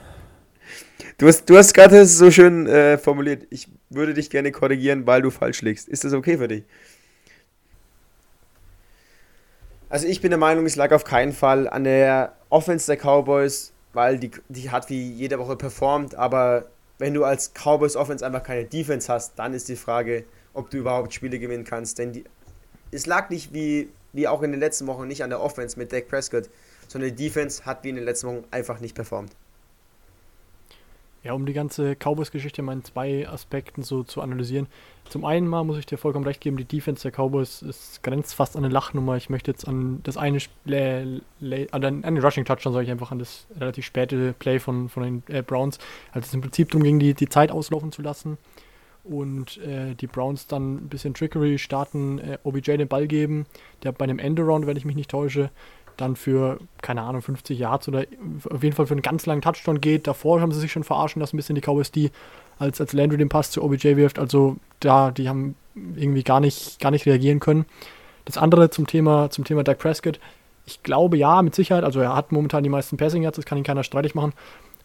Du 1.17 1.27
hast, 1.27 1.49
du 1.49 1.57
hast 1.57 1.73
gerade 1.75 2.05
so 2.07 2.31
schön 2.31 2.67
äh, 2.67 2.99
formuliert. 2.99 3.47
Ich 3.51 3.69
würde 3.91 4.15
dich 4.15 4.31
gerne 4.31 4.53
korrigieren, 4.53 5.07
weil 5.07 5.23
du 5.23 5.31
falsch 5.31 5.63
liegst. 5.63 5.89
Ist 5.89 6.05
das 6.05 6.13
okay 6.13 6.39
für 6.39 6.49
dich? 6.49 6.65
Also 9.91 10.07
ich 10.07 10.21
bin 10.21 10.31
der 10.31 10.39
Meinung, 10.39 10.67
es 10.67 10.77
lag 10.77 10.93
auf 10.93 11.05
keinen 11.05 11.33
Fall 11.33 11.67
an 11.67 11.85
der 11.85 12.35
Offense 12.51 12.87
der 12.87 12.97
Cowboys, 12.97 13.73
weil 13.95 14.19
die, 14.19 14.31
die 14.49 14.71
hat 14.71 14.91
wie 14.91 15.11
jede 15.13 15.39
Woche 15.39 15.57
performt, 15.57 16.15
aber 16.15 16.67
wenn 16.99 17.15
du 17.15 17.25
als 17.25 17.53
Cowboys 17.55 17.97
Offense 17.97 18.27
einfach 18.27 18.43
keine 18.43 18.65
Defense 18.67 19.11
hast, 19.11 19.39
dann 19.39 19.55
ist 19.55 19.69
die 19.69 19.77
Frage, 19.77 20.25
ob 20.53 20.69
du 20.69 20.77
überhaupt 20.79 21.15
Spiele 21.15 21.39
gewinnen 21.39 21.65
kannst. 21.65 21.99
Denn 21.99 22.13
die, 22.13 22.25
es 22.91 23.07
lag 23.07 23.31
nicht 23.31 23.55
wie, 23.55 23.89
wie 24.13 24.29
auch 24.29 24.43
in 24.43 24.51
den 24.51 24.61
letzten 24.61 24.87
Wochen 24.89 25.07
nicht 25.07 25.23
an 25.23 25.31
der 25.31 25.41
Offense 25.41 25.79
mit 25.79 25.93
Dak 25.93 26.09
Prescott, 26.09 26.51
sondern 26.87 27.15
die 27.15 27.25
Defense 27.25 27.65
hat 27.65 27.83
wie 27.85 27.91
in 27.91 27.97
den 27.97 28.05
letzten 28.05 28.27
Wochen 28.27 28.45
einfach 28.51 28.81
nicht 28.81 28.95
performt. 28.95 29.33
Ja, 31.25 31.33
um 31.33 31.47
die 31.47 31.53
ganze 31.53 31.97
Cowboys-Geschichte 31.97 32.63
mal 32.63 32.75
in 32.75 32.85
zwei 32.85 33.29
Aspekten 33.29 33.83
so 33.83 34.05
zu 34.05 34.21
analysieren. 34.21 34.69
Zum 35.09 35.25
einen 35.25 35.49
mal 35.49 35.65
muss 35.65 35.79
ich 35.79 35.87
dir 35.87 35.99
vollkommen 35.99 36.25
recht 36.25 36.41
geben, 36.41 36.57
die 36.57 36.65
Defense 36.65 37.03
der 37.03 37.11
Cowboys 37.11 37.63
ist, 37.63 38.03
grenzt 38.03 38.35
fast 38.35 38.57
an 38.57 38.65
eine 38.65 38.73
Lachnummer. 38.73 39.17
Ich 39.17 39.31
möchte 39.31 39.51
jetzt 39.51 39.67
an 39.67 40.01
das 40.05 40.17
eine, 40.17 40.39
äh, 40.67 41.67
an 41.73 42.03
den 42.03 42.19
Rushing 42.19 42.45
Touchdown, 42.45 42.73
sage 42.73 42.85
ich 42.85 42.91
einfach, 42.91 43.11
an 43.11 43.19
das 43.19 43.47
relativ 43.59 43.85
späte 43.85 44.33
Play 44.39 44.59
von, 44.61 44.89
von 44.89 45.03
den 45.03 45.23
äh, 45.29 45.43
Browns, 45.43 45.79
als 46.13 46.29
es 46.29 46.35
im 46.35 46.41
Prinzip 46.41 46.71
darum 46.71 46.85
ging, 46.85 46.99
die, 46.99 47.15
die 47.15 47.29
Zeit 47.29 47.51
auslaufen 47.51 47.91
zu 47.91 48.03
lassen 48.03 48.39
und 49.09 49.57
äh, 49.59 49.95
die 49.95 50.07
Browns 50.07 50.47
dann 50.47 50.75
ein 50.75 50.89
bisschen 50.89 51.15
Trickery 51.15 51.59
starten, 51.59 52.19
äh, 52.19 52.39
OBJ 52.45 52.77
den 52.77 52.89
Ball 52.89 53.07
geben, 53.07 53.47
der 53.83 53.93
bei 53.93 54.05
einem 54.05 54.19
Endaround, 54.19 54.67
wenn 54.67 54.77
ich 54.77 54.85
mich 54.85 54.97
nicht 54.97 55.11
täusche, 55.11 55.51
dann 56.01 56.17
für, 56.17 56.59
keine 56.81 57.03
Ahnung, 57.03 57.23
50 57.23 57.59
Yards 57.59 57.89
oder 57.89 58.05
auf 58.51 58.63
jeden 58.63 58.75
Fall 58.75 58.87
für 58.87 58.95
einen 58.95 59.03
ganz 59.03 59.27
langen 59.27 59.43
Touchdown 59.43 59.81
geht. 59.81 60.07
Davor 60.07 60.41
haben 60.41 60.53
sie 60.53 60.61
sich 60.61 60.73
schon 60.73 60.85
verarschen 60.85 61.21
lassen, 61.21 61.37
ein 61.37 61.39
bisschen 61.39 61.57
die 61.57 61.61
Cowboys, 61.61 61.91
die 61.91 62.11
als, 62.59 62.81
als 62.81 62.93
Landry 62.93 63.19
den 63.19 63.29
Pass 63.29 63.51
zu 63.51 63.63
OBJ 63.63 63.97
wirft. 63.97 64.19
Also 64.19 64.57
da, 64.81 65.11
die 65.11 65.29
haben 65.29 65.55
irgendwie 65.75 66.23
gar 66.23 66.41
nicht, 66.41 66.81
gar 66.81 66.91
nicht 66.91 67.07
reagieren 67.07 67.41
können. 67.41 67.67
Das 68.25 68.39
andere 68.39 68.71
zum 68.71 68.87
Thema, 68.87 69.31
zum 69.31 69.45
Thema 69.45 69.65
Dak 69.65 69.79
Prescott. 69.79 70.21
Ich 70.67 70.83
glaube 70.83 71.17
ja, 71.17 71.43
mit 71.43 71.55
Sicherheit. 71.55 71.85
Also 71.85 72.01
er 72.01 72.15
hat 72.15 72.33
momentan 72.33 72.63
die 72.63 72.69
meisten 72.69 72.97
Passing 72.97 73.23
Yards, 73.23 73.37
das 73.37 73.45
kann 73.45 73.59
ihn 73.59 73.65
keiner 73.65 73.85
streitig 73.85 74.15
machen. 74.15 74.33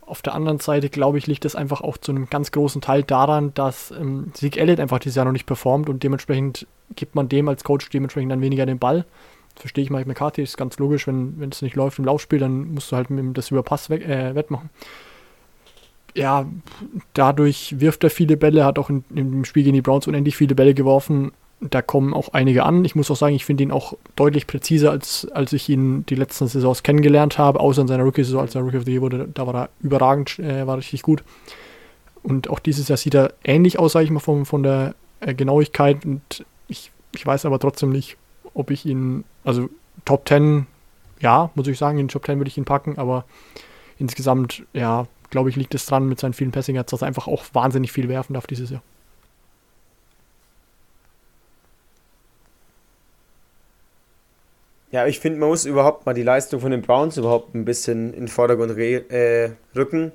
Auf 0.05 0.21
der 0.21 0.33
anderen 0.33 0.59
Seite, 0.59 0.89
glaube 0.89 1.17
ich, 1.17 1.27
liegt 1.27 1.45
es 1.45 1.55
einfach 1.55 1.81
auch 1.81 1.97
zu 1.97 2.11
einem 2.11 2.29
ganz 2.29 2.51
großen 2.51 2.81
Teil 2.81 3.03
daran, 3.03 3.53
dass 3.53 3.91
ähm, 3.91 4.31
Zeke 4.33 4.59
Elliott 4.59 4.79
einfach 4.79 4.99
dieses 4.99 5.15
Jahr 5.15 5.25
noch 5.25 5.31
nicht 5.31 5.45
performt 5.45 5.89
und 5.89 6.03
dementsprechend 6.03 6.67
gibt 6.95 7.15
man 7.15 7.29
dem 7.29 7.47
als 7.47 7.63
Coach 7.63 7.89
dementsprechend 7.89 8.31
dann 8.31 8.41
weniger 8.41 8.65
den 8.65 8.79
Ball 8.79 9.05
verstehe 9.55 9.83
ich 9.83 9.89
Mike 9.89 10.07
McCarthy, 10.07 10.41
ist 10.41 10.57
ganz 10.57 10.77
logisch, 10.79 11.07
wenn, 11.07 11.49
es 11.51 11.61
nicht 11.61 11.75
läuft 11.75 11.99
im 11.99 12.05
Laufspiel, 12.05 12.39
dann 12.39 12.73
musst 12.73 12.91
du 12.91 12.95
halt 12.95 13.07
das 13.33 13.51
über 13.51 13.63
Pass 13.63 13.89
weg, 13.89 14.07
äh, 14.07 14.35
wettmachen. 14.35 14.69
Ja, 16.15 16.45
dadurch 17.13 17.79
wirft 17.79 18.03
er 18.03 18.09
viele 18.09 18.37
Bälle, 18.37 18.65
hat 18.65 18.77
auch 18.77 18.89
in, 18.89 19.03
im 19.15 19.45
Spiel 19.45 19.63
gegen 19.63 19.75
die 19.75 19.81
Browns 19.81 20.07
unendlich 20.07 20.37
viele 20.37 20.53
Bälle 20.53 20.73
geworfen. 20.73 21.31
Da 21.59 21.81
kommen 21.81 22.13
auch 22.13 22.29
einige 22.33 22.63
an. 22.63 22.83
Ich 22.85 22.93
muss 22.93 23.09
auch 23.09 23.15
sagen, 23.15 23.35
ich 23.35 23.45
finde 23.45 23.63
ihn 23.63 23.71
auch 23.71 23.93
deutlich 24.15 24.45
präziser, 24.45 24.91
als, 24.91 25.27
als 25.31 25.53
ich 25.53 25.69
ihn 25.69 26.05
die 26.05 26.15
letzten 26.15 26.47
Saisons 26.47 26.83
kennengelernt 26.83 27.37
habe, 27.37 27.59
außer 27.59 27.81
in 27.81 27.87
seiner 27.87 28.03
Rookie-Saison, 28.03 28.41
als 28.41 28.53
er 28.53 28.61
Rookie 28.61 28.77
of 28.77 28.85
the 28.85 28.91
Year 28.91 29.01
wurde. 29.01 29.27
Da 29.33 29.47
war 29.47 29.55
er 29.55 29.69
überragend, 29.81 30.37
äh, 30.39 30.67
war 30.67 30.77
richtig 30.77 31.01
gut. 31.01 31.23
Und 32.21 32.49
auch 32.49 32.59
dieses 32.59 32.89
Jahr 32.89 32.97
sieht 32.97 33.15
er 33.15 33.33
ähnlich 33.43 33.79
aus, 33.79 33.93
sage 33.93 34.05
ich 34.05 34.11
mal, 34.11 34.19
von, 34.19 34.45
von 34.45 34.61
der 34.61 34.95
äh, 35.19 35.33
Genauigkeit. 35.33 36.05
Und 36.05 36.45
ich, 36.67 36.91
ich 37.15 37.25
weiß 37.25 37.45
aber 37.45 37.59
trotzdem 37.59 37.91
nicht, 37.91 38.17
ob 38.53 38.71
ich 38.71 38.85
ihn, 38.85 39.23
also 39.43 39.69
Top 40.05 40.27
10, 40.27 40.67
ja, 41.19 41.49
muss 41.55 41.67
ich 41.67 41.77
sagen, 41.77 41.97
in 41.97 42.05
den 42.05 42.11
Top 42.11 42.25
10 42.25 42.39
würde 42.39 42.49
ich 42.49 42.57
ihn 42.57 42.65
packen, 42.65 42.97
aber 42.97 43.25
insgesamt, 43.97 44.63
ja, 44.73 45.07
glaube 45.29 45.49
ich, 45.49 45.55
liegt 45.55 45.73
es 45.75 45.85
dran 45.85 46.07
mit 46.07 46.19
seinen 46.19 46.33
vielen 46.33 46.51
Passing 46.51 46.75
Yards, 46.75 46.91
dass 46.91 47.01
er 47.01 47.07
einfach 47.07 47.27
auch 47.27 47.43
wahnsinnig 47.53 47.91
viel 47.91 48.09
werfen 48.09 48.33
darf 48.33 48.47
dieses 48.47 48.69
Jahr. 48.69 48.83
Ja, 54.91 55.07
ich 55.07 55.19
finde, 55.19 55.39
man 55.39 55.49
muss 55.49 55.65
überhaupt 55.65 56.05
mal 56.05 56.13
die 56.13 56.21
Leistung 56.21 56.59
von 56.59 56.69
den 56.69 56.83
Browns 56.83 57.17
überhaupt 57.17 57.55
ein 57.55 57.65
bisschen 57.65 58.13
in 58.13 58.25
den 58.25 58.27
Vordergrund 58.27 58.77
äh, 58.77 59.49
rücken. 59.75 60.11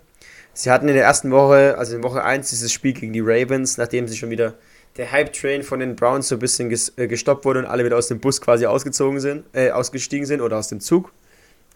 Sie 0.52 0.70
hatten 0.70 0.86
in 0.86 0.94
der 0.94 1.02
ersten 1.02 1.32
Woche, 1.32 1.76
also 1.76 1.96
in 1.96 2.04
Woche 2.04 2.22
1, 2.22 2.50
dieses 2.50 2.72
Spiel 2.72 2.92
gegen 2.92 3.12
die 3.12 3.20
Ravens, 3.20 3.76
nachdem 3.76 4.06
sie 4.06 4.16
schon 4.16 4.30
wieder 4.30 4.54
der 4.96 5.12
Hype-Train 5.12 5.62
von 5.62 5.80
den 5.80 5.96
Browns 5.96 6.28
so 6.28 6.36
ein 6.36 6.40
bisschen 6.40 6.74
äh, 6.96 7.06
gestoppt 7.06 7.44
wurde 7.44 7.60
und 7.60 7.66
alle 7.66 7.84
wieder 7.84 7.96
aus 7.96 8.08
dem 8.08 8.20
Bus 8.20 8.40
quasi 8.40 8.66
ausgezogen 8.66 9.20
sind, 9.20 9.44
äh, 9.52 9.70
ausgestiegen 9.70 10.26
sind 10.26 10.40
oder 10.40 10.58
aus 10.58 10.68
dem 10.68 10.80
Zug. 10.80 11.12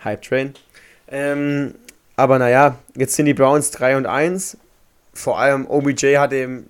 Hype-Train. 0.02 0.54
Ähm, 1.08 1.74
aber 2.16 2.38
naja, 2.38 2.78
jetzt 2.96 3.14
sind 3.14 3.26
die 3.26 3.34
Browns 3.34 3.70
3 3.70 3.96
und 3.96 4.06
1. 4.06 4.56
Vor 5.14 5.38
allem 5.38 5.66
OBJ 5.66 6.16
hatte 6.16 6.36
im, 6.36 6.66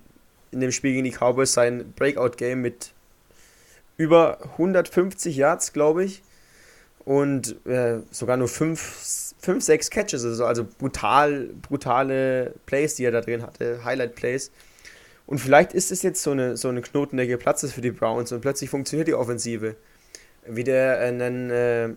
in 0.51 0.59
dem 0.59 0.71
Spiel 0.71 0.93
gegen 0.93 1.05
die 1.05 1.11
Cowboys 1.11 1.53
sein 1.53 1.93
Breakout-Game 1.95 2.61
mit 2.61 2.91
über 3.97 4.39
150 4.53 5.35
Yards, 5.35 5.73
glaube 5.73 6.03
ich. 6.03 6.21
Und 7.05 7.65
äh, 7.65 7.99
sogar 8.11 8.37
nur 8.37 8.47
5, 8.47 9.33
5, 9.39 9.63
6 9.63 9.89
Catches, 9.89 10.23
also, 10.23 10.45
also 10.45 10.65
brutal, 10.77 11.49
brutale 11.61 12.53
Plays, 12.65 12.95
die 12.95 13.03
er 13.03 13.11
da 13.11 13.21
drin 13.21 13.41
hatte, 13.43 13.83
Highlight-Plays. 13.83 14.51
Und 15.25 15.39
vielleicht 15.39 15.73
ist 15.73 15.91
es 15.91 16.01
jetzt 16.01 16.21
so 16.21 16.31
eine, 16.31 16.57
so 16.57 16.69
eine 16.69 16.81
Knoten, 16.81 17.17
der 17.17 17.27
geplatzt 17.27 17.63
ist 17.63 17.73
für 17.73 17.81
die 17.81 17.91
Browns 17.91 18.31
und 18.31 18.41
plötzlich 18.41 18.69
funktioniert 18.69 19.07
die 19.07 19.13
Offensive. 19.13 19.75
Wie 20.45 20.63
der 20.63 20.99
äh, 20.99 21.07
einen 21.07 21.49
äh, 21.49 21.89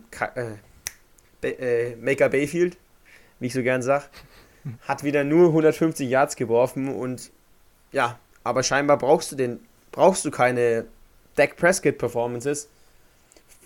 äh, 1.41 1.95
Maker 1.97 2.29
Bayfield, 2.29 2.77
wie 3.39 3.47
ich 3.47 3.53
so 3.53 3.63
gern 3.63 3.81
sage, 3.81 4.05
hat 4.81 5.03
wieder 5.03 5.23
nur 5.23 5.47
150 5.47 6.09
Yards 6.09 6.35
geworfen 6.35 6.87
und 6.87 7.31
ja, 7.91 8.19
aber 8.43 8.63
scheinbar 8.63 8.97
brauchst 8.97 9.31
du 9.31 9.35
den, 9.35 9.59
brauchst 9.91 10.23
du 10.25 10.31
keine 10.31 10.85
Dak 11.35 11.57
Prescott 11.57 11.97
Performances 11.97 12.69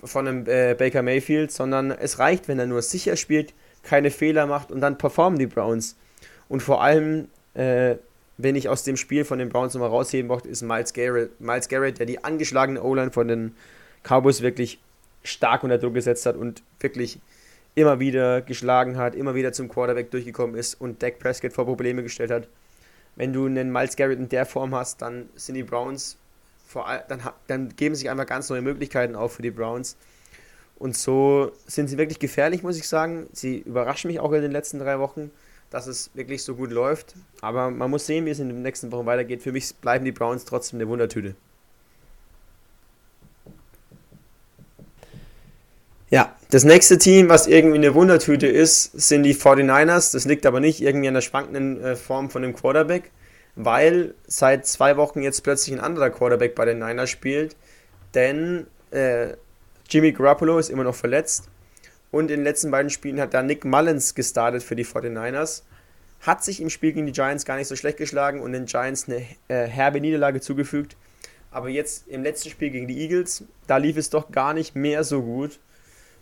von 0.04 0.28
einem 0.28 0.48
äh, 0.48 0.74
Baker 0.74 1.04
Mayfield, 1.04 1.52
sondern 1.52 1.92
es 1.92 2.20
reicht, 2.20 2.48
wenn 2.48 2.60
er 2.60 2.66
nur 2.66 2.82
sicher 2.82 3.16
spielt, 3.16 3.54
keine 3.84 4.12
Fehler 4.12 4.48
macht 4.48 4.72
und 4.72 4.82
dann 4.82 4.98
performen 4.98 5.40
die 5.40 5.48
Browns. 5.48 5.96
Und 6.50 6.62
vor 6.62 6.84
allem 6.84 7.30
äh, 7.54 7.96
wenn 8.38 8.56
ich 8.56 8.70
aus 8.70 8.84
dem 8.84 8.98
Spiel 8.98 9.26
von 9.26 9.40
den 9.40 9.50
Browns 9.50 9.74
nochmal 9.74 9.90
rausheben 9.90 10.28
möchte, 10.28 10.50
ist 10.50 10.62
Miles 10.62 10.94
Garrett, 10.94 11.40
Miles 11.40 11.68
Garrett, 11.68 12.00
der 12.00 12.06
die 12.06 12.24
angeschlagene 12.24 12.82
O-Line 12.82 13.12
von 13.12 13.28
den 13.28 13.56
Cowboys 14.04 14.42
wirklich 14.42 14.80
stark 15.24 15.64
unter 15.64 15.78
Druck 15.78 15.94
gesetzt 15.94 16.26
hat 16.26 16.36
und 16.36 16.64
wirklich 16.80 17.20
immer 17.76 18.00
wieder 18.00 18.42
geschlagen 18.42 18.98
hat, 18.98 19.16
immer 19.16 19.36
wieder 19.36 19.54
zum 19.54 19.70
Quarterback 19.70 20.12
durchgekommen 20.12 20.56
ist 20.56 20.76
und 20.76 21.02
Dak 21.04 21.20
Prescott 21.20 21.54
vor 21.54 21.66
Probleme 21.66 22.04
gestellt 22.04 22.32
hat. 22.32 22.48
Wenn 23.16 23.34
du 23.34 23.46
einen 23.46 23.72
Miles 23.72 23.96
Garrett 23.96 24.20
in 24.20 24.30
der 24.30 24.46
Form 24.46 24.74
hast, 24.74 25.02
dann 25.02 25.30
sind 25.36 25.56
die 25.56 25.64
Browns 25.64 26.18
vor 26.66 26.86
dann, 27.10 27.22
dann 27.48 27.70
geben 27.76 27.96
sich 27.96 28.10
einfach 28.10 28.26
ganz 28.26 28.50
neue 28.50 28.62
Möglichkeiten 28.62 29.16
auf 29.16 29.34
für 29.34 29.42
die 29.42 29.52
Browns. 29.52 29.98
Und 30.80 30.98
so 30.98 31.52
sind 31.68 31.90
sie 31.90 31.98
wirklich 31.98 32.18
gefährlich, 32.18 32.64
muss 32.64 32.78
ich 32.78 32.88
sagen. 32.88 33.28
Sie 33.34 33.60
überraschen 33.60 34.10
mich 34.10 34.20
auch 34.20 34.32
in 34.32 34.42
den 34.42 34.52
letzten 34.52 34.80
drei 34.80 35.00
Wochen 35.00 35.30
dass 35.72 35.88
es 35.88 36.12
wirklich 36.14 36.44
so 36.44 36.56
gut 36.56 36.72
läuft. 36.72 37.16
Aber 37.40 37.72
man 37.72 37.90
muss 37.90 38.06
sehen, 38.06 38.26
wie 38.26 38.30
es 38.30 38.40
in 38.40 38.50
den 38.50 38.62
nächsten 38.62 38.92
Wochen 38.92 39.08
weitergeht. 39.08 39.42
Für 39.42 39.52
mich 39.52 39.74
bleiben 39.76 40.06
die 40.06 40.12
Browns 40.12 40.46
trotzdem 40.46 40.78
eine 40.78 40.88
Wundertüte. 40.88 41.34
Ja, 46.10 46.36
das 46.50 46.66
nächste 46.66 46.98
Team, 46.98 47.30
was 47.30 47.48
irgendwie 47.48 47.78
eine 47.78 47.96
Wundertüte 47.96 48.48
ist, 48.48 48.92
sind 49.00 49.24
die 49.24 49.34
49ers. 49.34 50.12
Das 50.12 50.26
liegt 50.26 50.46
aber 50.46 50.60
nicht 50.60 50.82
irgendwie 50.82 51.08
an 51.08 51.14
der 51.14 51.22
schwankenden 51.22 51.82
äh, 51.82 51.96
Form 51.96 52.30
von 52.30 52.42
dem 52.42 52.54
Quarterback, 52.54 53.12
weil 53.56 54.14
seit 54.28 54.68
zwei 54.68 54.98
Wochen 54.98 55.22
jetzt 55.22 55.42
plötzlich 55.42 55.74
ein 55.74 55.80
anderer 55.80 56.10
Quarterback 56.10 56.54
bei 56.54 56.66
den 56.66 56.80
Niners 56.80 57.10
spielt. 57.10 57.56
Denn 58.14 58.68
äh, 58.92 59.36
Jimmy 59.90 60.12
Garoppolo 60.12 60.60
ist 60.60 60.70
immer 60.70 60.84
noch 60.84 60.96
verletzt 60.96 61.51
und 62.12 62.30
in 62.30 62.40
den 62.40 62.44
letzten 62.44 62.72
beiden 62.72 62.90
Spielen 62.90 63.20
hat 63.20 63.34
da 63.34 63.42
Nick 63.42 63.66
Mullins 63.66 64.16
gestartet 64.16 64.64
für 64.64 64.76
die 64.76 64.86
49ers. 64.86 65.64
Hat 66.20 66.44
sich 66.44 66.62
im 66.62 66.70
Spiel 66.70 66.92
gegen 66.92 67.08
die 67.08 67.14
Giants 67.14 67.46
gar 67.46 67.56
nicht 67.56 67.68
so 67.68 67.76
schlecht 67.76 67.98
geschlagen 67.98 68.42
und 68.42 68.52
den 68.52 68.66
Giants 68.66 69.08
eine 69.08 69.26
äh, 69.48 69.66
herbe 69.68 70.02
Niederlage 70.02 70.42
zugefügt. 70.42 70.96
Aber 71.50 71.70
jetzt 71.70 72.08
im 72.08 72.24
letzten 72.24 72.50
Spiel 72.50 72.70
gegen 72.70 72.88
die 72.88 73.00
Eagles, 73.02 73.44
da 73.66 73.78
lief 73.78 73.98
es 73.98 74.10
doch 74.10 74.32
gar 74.32 74.54
nicht 74.54 74.76
mehr 74.76 75.04
so 75.04 75.22
gut. 75.22 75.60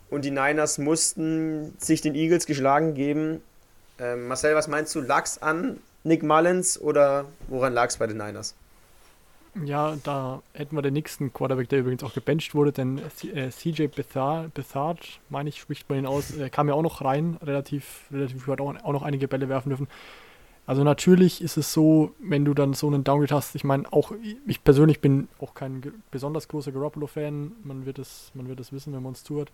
Und 0.10 0.26
die 0.26 0.32
Niners 0.32 0.78
mussten 0.78 1.76
sich 1.78 2.02
den 2.02 2.16
Eagles 2.16 2.46
geschlagen 2.46 2.94
geben. 2.94 3.42
Ähm, 4.00 4.28
Marcel, 4.28 4.56
was 4.56 4.68
meinst 4.68 4.96
du? 4.96 5.02
Lag 5.02 5.26
es 5.26 5.42
an 5.42 5.80
Nick 6.04 6.24
Mullins 6.24 6.80
oder 6.80 7.26
woran 7.48 7.74
lag 7.74 7.90
es 7.90 7.98
bei 7.98 8.08
den 8.08 8.18
Niners? 8.18 8.56
Ja, 9.66 9.97
da 10.03 10.41
hätten 10.53 10.76
wir 10.76 10.82
den 10.82 10.93
nächsten 10.93 11.34
Quarterback, 11.34 11.70
der 11.70 11.80
übrigens 11.80 12.03
auch 12.03 12.14
gebencht 12.14 12.53
wurde, 12.55 12.72
denn 12.72 12.99
äh, 13.34 13.49
CJ 13.49 13.88
Bethard, 13.88 14.53
Bethard, 14.53 15.20
meine 15.30 15.49
ich, 15.49 15.60
spricht 15.60 15.89
man 15.89 15.99
ihn 15.99 16.05
aus, 16.05 16.36
äh, 16.38 16.49
kam 16.49 16.68
ja 16.68 16.76
auch 16.76 16.82
noch 16.82 17.03
rein, 17.03 17.38
relativ, 17.41 18.05
relativ 18.12 18.47
hat 18.47 18.62
auch, 18.62 18.76
auch 18.84 18.93
noch 18.93 19.03
einige 19.03 19.28
Bälle 19.28 19.49
werfen 19.49 19.70
dürfen. 19.70 19.88
Also 20.66 20.84
natürlich 20.84 21.41
ist 21.41 21.57
es 21.57 21.74
so, 21.74 22.14
wenn 22.20 22.45
du 22.45 22.53
dann 22.53 22.74
so 22.74 22.88
einen 22.88 23.03
Downgrade 23.03 23.34
hast, 23.34 23.55
ich 23.55 23.64
meine, 23.64 23.91
auch 23.91 24.12
ich 24.45 24.64
persönlich 24.64 25.01
bin 25.01 25.28
auch 25.39 25.55
kein 25.55 25.82
besonders 26.12 26.47
großer 26.47 26.72
Garoppolo-Fan, 26.72 27.53
man 27.64 27.88
wird 27.88 27.97
es, 27.97 28.32
man 28.36 28.47
wird 28.47 28.60
es 28.60 28.72
wissen, 28.72 28.93
wenn 28.93 29.01
man 29.01 29.14
es 29.14 29.24
tut. 29.24 29.47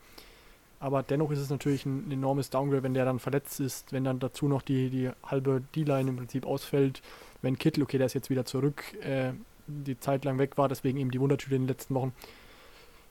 Aber 0.82 1.04
dennoch 1.04 1.32
ist 1.32 1.40
es 1.40 1.50
natürlich 1.50 1.86
ein 1.86 2.12
enormes 2.12 2.50
Downgrade, 2.50 2.84
wenn 2.84 2.94
der 2.94 3.06
dann 3.06 3.20
verletzt 3.20 3.62
ist, 3.62 3.94
wenn 3.94 4.04
dann 4.04 4.20
dazu 4.20 4.50
noch 4.50 4.62
die, 4.62 4.90
die 4.90 5.10
halbe 5.26 5.64
D-Line 5.74 6.10
im 6.10 6.18
Prinzip 6.18 6.46
ausfällt, 6.46 7.02
wenn 7.42 7.58
Kittel, 7.58 7.84
okay, 7.84 7.98
der 7.98 8.08
ist 8.08 8.14
jetzt 8.14 8.30
wieder 8.30 8.44
zurück, 8.44 8.84
äh, 9.02 9.32
die 9.68 10.00
Zeit 10.00 10.26
lang 10.26 10.38
weg 10.40 10.58
war, 10.58 10.68
deswegen 10.70 11.00
eben 11.00 11.12
die 11.12 11.20
Wundertüte 11.20 11.56
in 11.56 11.64
den 11.64 11.68
letzten 11.68 11.96
Wochen. 11.96 12.14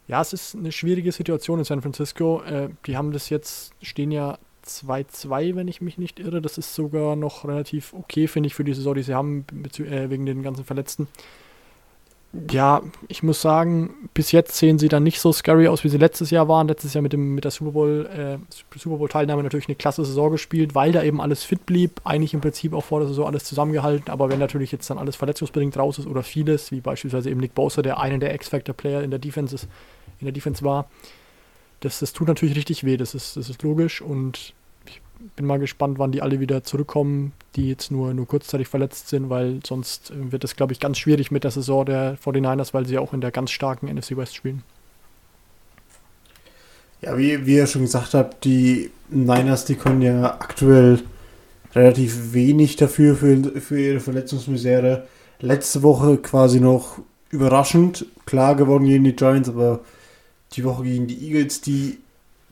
Ja, 0.07 0.21
es 0.21 0.33
ist 0.33 0.55
eine 0.55 0.73
schwierige 0.73 1.13
Situation 1.13 1.59
in 1.59 1.65
San 1.65 1.81
Francisco. 1.81 2.43
Äh, 2.43 2.69
die 2.87 2.97
haben 2.97 3.13
das 3.13 3.31
jetzt, 3.31 3.73
stehen 3.81 4.11
ja 4.11 4.39
2-2, 4.67 5.57
wenn 5.57 5.69
ich 5.69 5.81
mich 5.81 5.99
nicht 5.99 6.21
irre. 6.21 6.43
Das 6.43 6.59
ist 6.59 6.75
sogar 6.75 7.17
noch 7.17 7.47
relativ 7.47 7.95
okay, 7.95 8.27
finde 8.27 8.49
ich, 8.49 8.55
für 8.55 8.65
die 8.65 8.75
Saison, 8.75 8.95
die 8.95 9.03
sie 9.03 9.15
haben, 9.15 9.47
äh, 9.79 10.11
wegen 10.11 10.27
den 10.27 10.43
ganzen 10.43 10.65
Verletzten. 10.65 11.09
Ja, 12.51 12.83
ich 13.09 13.23
muss 13.23 13.41
sagen, 13.41 13.95
bis 14.13 14.33
jetzt 14.33 14.57
sehen 14.57 14.79
sie 14.79 14.89
dann 14.89 15.05
nicht 15.05 15.21
so 15.21 15.33
scary 15.33 15.69
aus, 15.69 15.85
wie 15.85 15.89
sie 15.89 15.99
letztes 15.99 16.31
Jahr 16.31 16.49
waren. 16.49 16.67
Letztes 16.67 16.93
Jahr 16.93 17.03
mit, 17.03 17.13
dem, 17.13 17.35
mit 17.35 17.45
der 17.45 17.51
äh, 17.51 17.53
Super 17.53 18.97
Bowl-Teilnahme 18.97 19.43
natürlich 19.43 19.69
eine 19.69 19.77
klasse 19.77 20.05
Saison 20.05 20.33
gespielt, 20.33 20.75
weil 20.75 20.91
da 20.91 21.03
eben 21.03 21.21
alles 21.21 21.45
fit 21.45 21.65
blieb. 21.65 22.01
Eigentlich 22.03 22.35
im 22.35 22.41
Prinzip 22.41 22.73
auch 22.73 22.85
vor 22.85 22.99
der 22.99 23.09
Saison 23.09 23.27
alles 23.27 23.45
zusammengehalten. 23.45 24.11
Aber 24.11 24.31
wenn 24.31 24.41
natürlich 24.41 24.73
jetzt 24.73 24.91
dann 24.91 24.99
alles 24.99 25.15
verletzungsbedingt 25.15 25.77
raus 25.77 25.99
ist 25.99 26.07
oder 26.07 26.25
vieles, 26.25 26.73
wie 26.73 26.81
beispielsweise 26.81 27.31
eben 27.31 27.41
Nick 27.41 27.55
Bosa, 27.55 27.83
der 27.83 28.01
einer 28.01 28.19
der 28.19 28.35
X-Factor-Player 28.35 29.03
in 29.03 29.11
der 29.11 29.21
Defense 29.21 29.57
in 30.21 30.27
der 30.27 30.33
Defense 30.33 30.65
war, 30.65 30.89
das, 31.81 32.01
das 32.01 32.13
tut 32.13 32.29
natürlich 32.29 32.57
richtig 32.57 32.85
weh. 32.85 32.97
Das 32.97 33.15
ist, 33.15 33.37
das 33.37 33.49
ist 33.49 33.63
logisch 33.63 34.01
und 34.01 34.55
bin 35.37 35.47
mal 35.47 35.59
gespannt, 35.59 35.99
wann 35.99 36.13
die 36.13 36.23
alle 36.23 36.41
wieder 36.41 36.63
zurückkommen, 36.63 37.33
die 37.57 37.69
jetzt 37.69 37.91
nur, 37.91 38.15
nur 38.15 38.27
kurzzeitig 38.27 38.69
verletzt 38.69 39.09
sind, 39.09 39.31
weil 39.31 39.61
sonst 39.65 40.11
äh, 40.11 40.33
wird 40.33 40.45
es, 40.45 40.57
glaube 40.57 40.73
ich, 40.73 40.81
ganz 40.81 40.99
schwierig 40.99 41.31
mit 41.31 41.45
der 41.45 41.51
Saison 41.51 41.85
der 41.85 42.19
49ers, 42.19 42.75
weil 42.75 42.87
sie 42.87 42.99
auch 42.99 43.13
in 43.13 43.21
der 43.21 43.31
ganz 43.31 43.51
starken 43.51 43.93
NFC 43.93 44.17
West 44.17 44.35
spielen. 44.35 44.63
Ja, 47.01 47.19
wie, 47.19 47.45
wie 47.47 47.57
ihr 47.57 47.67
schon 47.67 47.83
gesagt 47.83 48.15
habt, 48.15 48.45
die 48.45 48.91
Niners, 49.11 49.65
die 49.65 49.75
können 49.75 50.01
ja 50.01 50.25
aktuell 50.41 51.03
relativ 51.75 52.33
wenig 52.33 52.77
dafür 52.77 53.15
für, 53.17 53.61
für 53.61 53.79
ihre 53.79 54.01
Verletzungsmisere. 54.01 55.07
Letzte 55.41 55.83
Woche 55.83 56.17
quasi 56.19 56.61
noch 56.61 56.99
überraschend 57.31 58.07
klar 58.27 58.55
geworden 58.55 58.87
gegen 58.87 59.05
die 59.05 59.17
Giants, 59.17 59.49
aber 59.49 59.81
die 60.53 60.65
Woche 60.65 60.85
gegen 60.85 61.07
die 61.07 61.27
Eagles, 61.27 61.61
die 61.61 61.99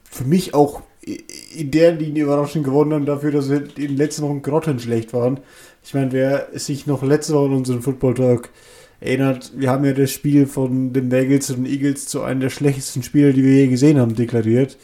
für 0.04 0.24
mich 0.24 0.54
auch 0.54 0.82
in 1.04 1.70
der 1.70 1.92
Linie 1.92 2.24
überraschend 2.24 2.64
gewonnen 2.64 2.92
haben, 2.92 3.06
dafür, 3.06 3.32
dass 3.32 3.46
sie 3.46 3.56
in 3.56 3.88
den 3.88 3.96
letzten 3.96 4.22
Wochen 4.22 4.42
grottenschlecht 4.42 5.12
waren. 5.12 5.40
Ich 5.84 5.94
meine, 5.94 6.12
wer 6.12 6.48
sich 6.54 6.86
noch 6.86 7.02
letzte 7.02 7.34
Woche 7.34 7.46
in 7.46 7.54
unseren 7.54 7.82
Football 7.82 8.14
Talk 8.14 8.50
erinnert, 9.00 9.52
wir 9.56 9.70
haben 9.70 9.84
ja 9.84 9.92
das 9.92 10.12
Spiel 10.12 10.46
von 10.46 10.92
den 10.92 11.08
Bengals 11.08 11.50
und 11.50 11.64
den 11.64 11.72
Eagles 11.72 12.06
zu 12.06 12.22
einem 12.22 12.40
der 12.40 12.50
schlechtesten 12.50 13.02
Spiele, 13.02 13.32
die 13.32 13.42
wir 13.42 13.54
je 13.56 13.66
gesehen 13.68 13.98
haben, 13.98 14.14
deklariert. 14.14 14.78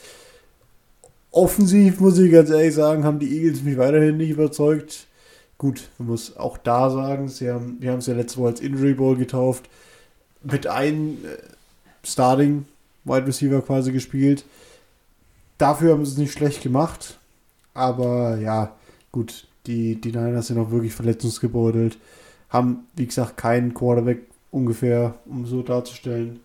Offensiv, 1.30 2.00
muss 2.00 2.18
ich 2.18 2.32
ganz 2.32 2.50
ehrlich 2.50 2.74
sagen, 2.74 3.04
haben 3.04 3.20
die 3.20 3.36
Eagles 3.36 3.62
mich 3.62 3.78
weiterhin 3.78 4.16
nicht 4.16 4.30
überzeugt. 4.30 5.06
Gut, 5.56 5.88
man 5.98 6.08
muss 6.08 6.36
auch 6.36 6.58
da 6.58 6.90
sagen, 6.90 7.28
sie 7.28 7.50
haben, 7.50 7.76
wir 7.80 7.92
haben 7.92 7.98
es 7.98 8.06
ja 8.06 8.14
letzte 8.14 8.38
Woche 8.38 8.48
als 8.48 8.60
Injury 8.60 8.94
Bowl 8.94 9.16
getauft, 9.16 9.68
mit 10.42 10.66
einem 10.66 11.18
äh, 11.24 11.36
Starting 12.04 12.64
Wide 13.04 13.26
Receiver 13.26 13.60
quasi 13.62 13.92
gespielt. 13.92 14.44
Dafür 15.58 15.92
haben 15.92 16.04
sie 16.04 16.12
es 16.12 16.18
nicht 16.18 16.32
schlecht 16.32 16.62
gemacht. 16.62 17.18
Aber 17.74 18.38
ja, 18.38 18.74
gut, 19.12 19.46
die, 19.66 20.00
die 20.00 20.10
Niners 20.12 20.48
sind 20.48 20.58
auch 20.58 20.70
wirklich 20.70 20.94
verletzungsgebeutelt. 20.94 21.98
Haben, 22.48 22.86
wie 22.96 23.06
gesagt, 23.06 23.36
keinen 23.36 23.74
Quarterback 23.74 24.22
ungefähr, 24.50 25.14
um 25.26 25.46
so 25.46 25.62
darzustellen. 25.62 26.40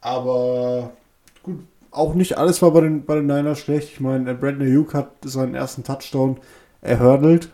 Aber 0.00 0.92
gut, 1.42 1.60
auch 1.90 2.14
nicht 2.14 2.36
alles 2.36 2.60
war 2.60 2.72
bei 2.72 2.82
den, 2.82 3.04
bei 3.04 3.14
den 3.16 3.26
Niners 3.26 3.58
schlecht. 3.58 3.88
Ich 3.92 4.00
meine, 4.00 4.34
Brandon 4.34 4.68
Ayuk 4.68 4.94
hat 4.94 5.10
seinen 5.24 5.54
ersten 5.54 5.84
Touchdown 5.84 6.36
erhördelt. 6.82 7.50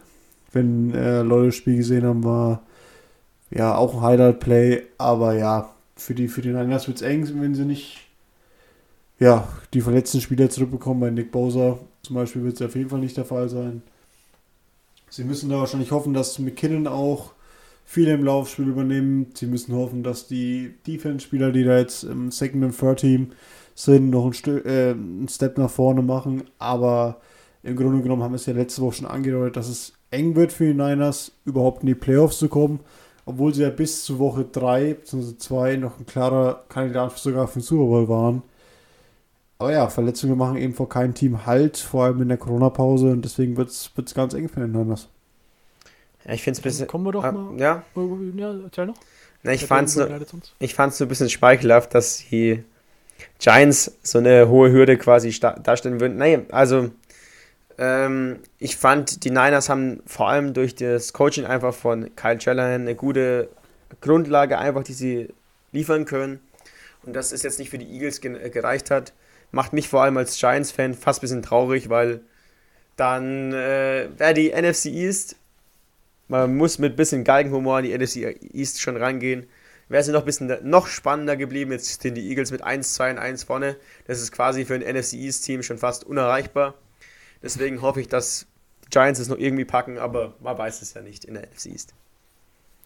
Wenn 0.53 0.93
äh, 0.95 1.23
Leute 1.23 1.47
das 1.47 1.55
Spiel 1.55 1.77
gesehen 1.77 2.05
haben, 2.05 2.25
war 2.25 2.63
ja 3.51 3.77
auch 3.77 3.95
ein 3.95 4.03
Highlight-Play. 4.03 4.83
Aber 4.99 5.35
ja, 5.35 5.71
für 5.95 6.15
die, 6.15 6.29
für 6.29 6.43
die 6.43 6.49
Niners 6.49 6.89
wird 6.89 6.97
es 6.97 7.03
eng, 7.03 7.29
wenn 7.41 7.55
sie 7.55 7.65
nicht 7.65 7.99
ja, 9.21 9.47
die 9.73 9.83
verletzten 9.83 10.21
Spieler 10.21 10.51
zurückbekommen. 10.51 11.01
Bei 11.01 11.11
Nick 11.11 11.31
Bowser 11.31 11.79
zum 12.03 12.17
Beispiel 12.17 12.43
wird 12.43 12.55
es 12.55 12.63
auf 12.63 12.75
jeden 12.75 12.89
Fall 12.89 12.99
nicht 12.99 13.17
der 13.17 13.27
Fall 13.27 13.49
sein. 13.49 13.83
Sie 15.11 15.25
müssen 15.25 15.51
da 15.51 15.59
wahrscheinlich 15.59 15.93
hoffen, 15.93 16.15
dass 16.15 16.39
McKinnon 16.39 16.87
auch 16.87 17.33
viel 17.85 18.09
im 18.09 18.25
Laufspiel 18.25 18.69
übernimmt. 18.69 19.37
Sie 19.37 19.47
müssen 19.47 19.75
hoffen, 19.75 20.03
dass 20.03 20.27
die 20.27 20.75
Defense-Spieler, 20.87 21.53
die 21.53 21.65
da 21.65 21.79
jetzt 21.79 22.05
im 22.05 22.31
Second- 22.31 22.65
und 22.65 22.79
Third-Team 22.79 23.33
sind, 23.75 24.11
noch 24.11 24.27
ein, 24.27 24.33
Stück, 24.33 24.65
äh, 24.65 24.93
einen 24.93 25.29
Step 25.29 25.59
nach 25.59 25.71
vorne 25.71 26.03
machen. 26.03 26.45
Aber 26.59 27.21
im 27.63 27.77
Grunde 27.77 28.03
genommen 28.03 28.23
haben 28.23 28.33
wir 28.33 28.37
es 28.37 28.47
ja 28.47 28.55
letzte 28.55 28.81
Woche 28.83 28.97
schon 28.97 29.07
angedeutet, 29.07 29.57
dass 29.57 29.69
es 29.69 29.93
eng 30.11 30.35
wird 30.35 30.53
für 30.53 30.67
die 30.67 30.75
Niners, 30.75 31.33
überhaupt 31.45 31.83
in 31.83 31.89
die 31.89 31.95
Playoffs 31.95 32.39
zu 32.39 32.49
kommen. 32.49 32.81
Obwohl 33.27 33.53
sie 33.53 33.63
ja 33.63 33.71
bis 33.71 34.05
zu 34.05 34.19
Woche 34.19 34.47
3 34.51 34.95
bzw. 34.95 35.37
2 35.37 35.77
noch 35.77 35.99
ein 35.99 36.07
klarer 36.07 36.65
Kandidat 36.69 37.19
sogar 37.19 37.49
für 37.49 37.59
den 37.59 37.63
Super 37.63 37.85
Bowl 37.85 38.09
waren. 38.09 38.43
Aber 39.61 39.73
ja, 39.73 39.91
Verletzungen 39.91 40.39
machen 40.39 40.57
eben 40.57 40.73
vor 40.73 40.89
keinem 40.89 41.13
Team 41.13 41.45
Halt, 41.45 41.77
vor 41.77 42.05
allem 42.05 42.23
in 42.23 42.29
der 42.29 42.39
Corona-Pause 42.39 43.11
und 43.11 43.23
deswegen 43.23 43.59
wird 43.59 43.69
es 43.69 44.15
ganz 44.15 44.33
eng 44.33 44.49
für 44.49 44.61
den 44.61 44.73
Niners. 44.73 45.09
Ja, 46.25 46.33
ich 46.33 46.43
finde 46.43 46.55
es 46.55 46.61
ein 46.61 46.63
bisschen. 46.63 46.87
Kommen 46.87 47.05
wir 47.05 47.13
doch 47.13 47.25
ah, 47.25 47.31
mal. 47.31 47.61
Ja. 47.61 47.83
Ja, 48.37 48.55
erzähl 48.65 48.87
noch. 48.87 48.97
Na, 49.43 49.53
ich 49.53 49.67
fand 49.67 49.89
es 49.89 50.01
ich 50.61 50.75
fand's 50.75 50.97
so 50.97 51.05
ein 51.05 51.09
bisschen 51.09 51.29
speichelhaft, 51.29 51.95
dass 51.95 52.25
die 52.31 52.65
Giants 53.39 53.99
so 54.03 54.17
eine 54.17 54.49
hohe 54.49 54.73
Hürde 54.73 54.97
quasi 54.97 55.31
darstellen 55.39 56.01
würden. 56.01 56.17
Nein, 56.17 56.47
also 56.53 56.91
ähm, 57.77 58.39
ich 58.61 58.79
fand, 58.79 59.25
die 59.25 59.31
Niners 59.31 59.69
haben 59.69 60.03
vor 60.07 60.31
allem 60.31 60.55
durch 60.55 60.75
das 60.75 61.13
Coaching 61.13 61.45
einfach 61.45 61.75
von 61.75 62.17
Kyle 62.17 62.41
Shanahan 62.41 62.81
eine 62.81 62.95
gute 62.95 63.51
Grundlage, 64.01 64.57
einfach, 64.57 64.85
die 64.85 64.95
sie 64.95 65.29
liefern 65.73 66.07
können. 66.07 66.41
Und 67.03 67.15
dass 67.15 67.31
es 67.31 67.43
jetzt 67.43 67.59
nicht 67.59 67.69
für 67.69 67.79
die 67.79 67.93
Eagles 67.93 68.23
gereicht 68.23 68.91
hat, 68.91 69.13
macht 69.53 69.73
mich 69.73 69.89
vor 69.89 70.03
allem 70.03 70.17
als 70.17 70.39
Giants-Fan 70.39 70.95
fast 70.95 71.21
ein 71.21 71.23
bisschen 71.23 71.43
traurig, 71.43 71.89
weil 71.89 72.21
dann 72.97 73.53
äh, 73.53 74.09
wäre 74.17 74.35
die 74.35 74.51
NFC 74.51 74.87
East, 74.87 75.37
man 76.29 76.57
muss 76.57 76.79
mit 76.79 76.93
ein 76.93 76.97
bisschen 76.97 77.25
Galgenhumor 77.25 77.79
an 77.79 77.85
die 77.85 77.97
NFC 77.97 78.37
East 78.53 78.81
schon 78.81 78.97
rangehen, 78.97 79.49
wäre 79.89 80.05
sie 80.05 80.13
noch 80.13 80.21
ein 80.21 80.27
bisschen 80.27 80.57
noch 80.63 80.87
spannender 80.87 81.37
geblieben. 81.37 81.73
Jetzt 81.73 82.01
sind 82.01 82.15
die 82.15 82.29
Eagles 82.29 82.53
mit 82.53 82.63
1, 82.63 82.95
2 82.95 83.13
und 83.13 83.19
1 83.19 83.43
vorne. 83.45 83.77
Das 84.07 84.21
ist 84.21 84.33
quasi 84.33 84.65
für 84.65 84.75
ein 84.75 84.83
NFC 84.83 85.15
East-Team 85.15 85.63
schon 85.63 85.79
fast 85.79 86.05
unerreichbar. 86.05 86.75
Deswegen 87.43 87.83
hoffe 87.83 88.01
ich, 88.01 88.09
dass 88.09 88.47
die 88.85 88.91
Giants 88.91 89.19
es 89.19 89.29
noch 89.29 89.39
irgendwie 89.39 89.65
packen, 89.65 89.99
aber 89.99 90.35
man 90.41 90.57
weiß 90.57 90.83
es 90.83 90.95
ja 90.95 91.03
nicht 91.03 91.25
in 91.25 91.35
der 91.35 91.43
NFC 91.43 91.67
East. 91.67 91.95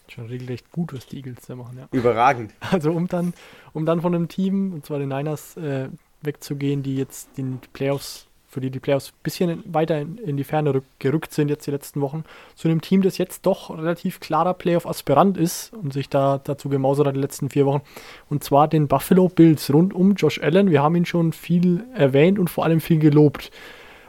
Schon 0.08 0.26
regelrecht 0.26 0.70
gut, 0.70 0.92
was 0.92 1.06
die 1.06 1.16
Eagles 1.16 1.46
da 1.46 1.56
machen, 1.56 1.78
ja. 1.78 1.88
Überragend. 1.92 2.52
Also 2.60 2.92
um 2.92 3.08
dann, 3.08 3.34
um 3.72 3.86
dann 3.86 4.02
von 4.02 4.14
einem 4.14 4.28
Team, 4.28 4.72
und 4.74 4.86
zwar 4.86 4.98
den 4.98 5.08
Niners, 5.08 5.56
äh, 5.56 5.88
wegzugehen, 6.24 6.82
die 6.82 6.96
jetzt 6.96 7.36
den 7.36 7.60
Playoffs, 7.72 8.26
für 8.48 8.60
die 8.60 8.70
die 8.70 8.78
Playoffs 8.80 9.08
ein 9.08 9.22
bisschen 9.22 9.62
weiter 9.66 10.00
in, 10.00 10.18
in 10.18 10.36
die 10.36 10.44
Ferne 10.44 10.82
gerückt 10.98 11.32
sind 11.32 11.48
jetzt 11.48 11.66
die 11.66 11.70
letzten 11.70 12.00
Wochen, 12.00 12.24
zu 12.54 12.68
einem 12.68 12.80
Team, 12.80 13.02
das 13.02 13.18
jetzt 13.18 13.46
doch 13.46 13.70
relativ 13.70 14.20
klarer 14.20 14.54
Playoff-Aspirant 14.54 15.36
ist 15.36 15.72
und 15.72 15.92
sich 15.92 16.08
da 16.08 16.40
dazu 16.42 16.68
gemausert 16.68 17.06
hat 17.06 17.16
die 17.16 17.20
letzten 17.20 17.50
vier 17.50 17.66
Wochen. 17.66 17.82
Und 18.30 18.44
zwar 18.44 18.68
den 18.68 18.86
Buffalo 18.88 19.28
Bills 19.28 19.72
rund 19.72 19.92
um 19.92 20.14
Josh 20.14 20.40
Allen. 20.40 20.70
Wir 20.70 20.82
haben 20.82 20.96
ihn 20.96 21.06
schon 21.06 21.32
viel 21.32 21.84
erwähnt 21.94 22.38
und 22.38 22.48
vor 22.48 22.64
allem 22.64 22.80
viel 22.80 22.98
gelobt. 22.98 23.50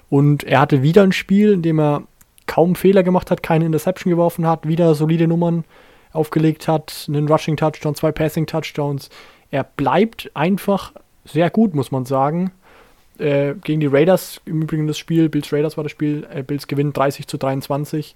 Und 0.10 0.44
er 0.44 0.60
hatte 0.60 0.84
wieder 0.84 1.04
ein 1.04 1.12
Spiel, 1.12 1.52
in 1.52 1.62
dem 1.62 1.80
er 1.80 2.04
kaum 2.46 2.76
Fehler 2.76 3.04
gemacht 3.04 3.32
hat, 3.32 3.44
keine 3.44 3.66
Interception 3.66 4.12
geworfen 4.12 4.46
hat, 4.46 4.68
wieder 4.68 4.96
solide 4.96 5.28
Nummern 5.28 5.66
aufgelegt 6.12 6.68
hat, 6.68 7.06
einen 7.08 7.28
Rushing 7.28 7.58
Touchdown, 7.58 7.96
zwei 7.96 8.12
Passing 8.12 8.46
Touchdowns. 8.46 9.10
Er 9.52 9.64
bleibt 9.64 10.32
einfach 10.34 10.94
sehr 11.26 11.50
gut, 11.50 11.76
muss 11.76 11.92
man 11.92 12.06
sagen. 12.06 12.52
Äh, 13.18 13.56
gegen 13.64 13.80
die 13.80 13.88
Raiders, 13.88 14.42
im 14.46 14.62
Übrigen 14.62 14.88
das 14.88 14.98
Spiel, 14.98 15.30
Bills 15.30 15.52
Raiders 15.52 15.78
war 15.78 15.84
das 15.84 15.92
Spiel, 15.92 16.28
äh, 16.32 16.44
Bills 16.44 16.68
gewinnen 16.68 16.94
30 16.94 17.28
zu 17.28 17.38
23. 17.38 18.16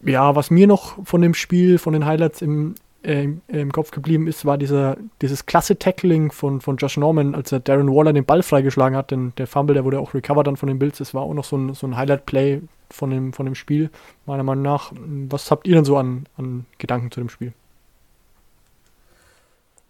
Ja, 0.00 0.34
was 0.34 0.50
mir 0.50 0.66
noch 0.66 1.04
von 1.06 1.22
dem 1.22 1.34
Spiel, 1.34 1.78
von 1.78 1.92
den 1.92 2.04
Highlights 2.04 2.42
im, 2.42 2.74
äh, 3.02 3.28
im 3.48 3.72
Kopf 3.72 3.90
geblieben 3.90 4.26
ist, 4.26 4.44
war 4.44 4.58
dieser, 4.58 4.96
dieses 5.22 5.46
klasse 5.46 5.78
Tackling 5.78 6.32
von, 6.32 6.60
von 6.60 6.76
Josh 6.76 6.96
Norman, 6.96 7.34
als 7.34 7.52
er 7.52 7.60
Darren 7.60 7.94
Waller 7.94 8.12
den 8.12 8.24
Ball 8.24 8.42
freigeschlagen 8.42 8.96
hat. 8.96 9.12
Denn 9.12 9.32
der 9.38 9.46
Fumble, 9.46 9.74
der 9.74 9.84
wurde 9.84 10.00
auch 10.00 10.14
recovered 10.14 10.46
dann 10.46 10.56
von 10.56 10.68
den 10.68 10.78
Bills. 10.78 10.98
Das 10.98 11.14
war 11.14 11.22
auch 11.22 11.34
noch 11.34 11.44
so 11.44 11.56
ein, 11.56 11.74
so 11.74 11.86
ein 11.86 11.96
Highlight-Play 11.96 12.62
von 12.90 13.10
dem, 13.10 13.32
von 13.32 13.46
dem 13.46 13.54
Spiel, 13.54 13.90
meiner 14.26 14.42
Meinung 14.42 14.64
nach. 14.64 14.92
Was 15.28 15.50
habt 15.50 15.66
ihr 15.66 15.76
denn 15.76 15.84
so 15.84 15.96
an, 15.96 16.26
an 16.36 16.66
Gedanken 16.78 17.10
zu 17.10 17.20
dem 17.20 17.28
Spiel? 17.28 17.52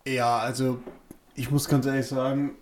Ja, 0.06 0.38
also 0.38 0.78
ich 1.34 1.50
muss 1.50 1.68
ganz 1.68 1.86
ehrlich 1.86 2.06
sagen, 2.06 2.52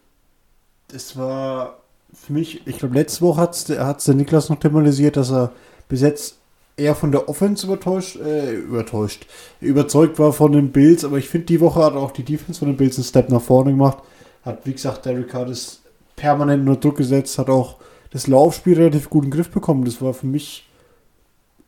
es 0.92 1.16
war 1.16 1.78
für 2.12 2.32
mich, 2.32 2.66
ich 2.66 2.78
glaube, 2.78 2.94
letzte 2.94 3.22
Woche 3.22 3.40
hat 3.40 3.54
es 3.54 4.04
der 4.04 4.14
Niklas 4.14 4.48
noch 4.48 4.58
thematisiert, 4.58 5.16
dass 5.16 5.30
er 5.30 5.52
bis 5.88 6.02
jetzt 6.02 6.36
eher 6.76 6.94
von 6.94 7.12
der 7.12 7.28
Offense 7.28 7.66
übertäuscht, 7.66 8.16
äh, 8.16 8.54
übertäuscht, 8.54 9.26
überzeugt 9.60 10.18
war 10.18 10.32
von 10.32 10.52
den 10.52 10.72
Bills, 10.72 11.04
aber 11.04 11.18
ich 11.18 11.28
finde, 11.28 11.46
die 11.46 11.60
Woche 11.60 11.82
hat 11.82 11.94
auch 11.94 12.10
die 12.10 12.24
Defense 12.24 12.58
von 12.58 12.68
den 12.68 12.76
Bills 12.76 12.96
einen 12.96 13.04
Step 13.04 13.28
nach 13.28 13.42
vorne 13.42 13.70
gemacht. 13.70 13.98
Hat, 14.42 14.66
wie 14.66 14.72
gesagt, 14.72 15.06
Derek 15.06 15.32
Hardis 15.32 15.80
permanent 16.16 16.68
unter 16.68 16.80
Druck 16.80 16.96
gesetzt, 16.96 17.38
hat 17.38 17.48
auch 17.48 17.76
das 18.10 18.26
Laufspiel 18.26 18.74
relativ 18.74 19.08
gut 19.08 19.24
in 19.24 19.30
den 19.30 19.36
Griff 19.36 19.50
bekommen. 19.50 19.84
Das 19.84 20.02
war 20.02 20.14
für 20.14 20.26
mich 20.26 20.68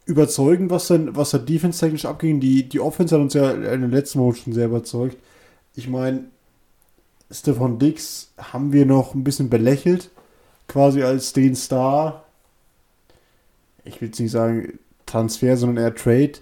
überzeugend, 0.06 0.70
was 0.70 0.88
dann, 0.88 1.16
was 1.16 1.30
da 1.30 1.38
defense-technisch 1.38 2.04
abging. 2.04 2.40
Die, 2.40 2.68
die 2.68 2.80
Offense 2.80 3.14
hat 3.14 3.22
uns 3.22 3.34
ja 3.34 3.50
in 3.50 3.80
den 3.80 3.90
letzten 3.90 4.20
Wochen 4.20 4.36
schon 4.36 4.52
sehr 4.52 4.66
überzeugt. 4.66 5.16
Ich 5.74 5.88
meine, 5.88 6.24
Stefan 7.30 7.78
Dix 7.78 8.32
haben 8.38 8.72
wir 8.72 8.86
noch 8.86 9.14
ein 9.14 9.24
bisschen 9.24 9.50
belächelt, 9.50 10.10
quasi 10.68 11.02
als 11.02 11.32
den 11.32 11.54
Star. 11.56 12.24
Ich 13.84 14.00
will 14.00 14.08
jetzt 14.08 14.20
nicht 14.20 14.30
sagen 14.30 14.78
Transfer, 15.06 15.56
sondern 15.56 15.84
eher 15.84 15.94
Trade. 15.94 16.32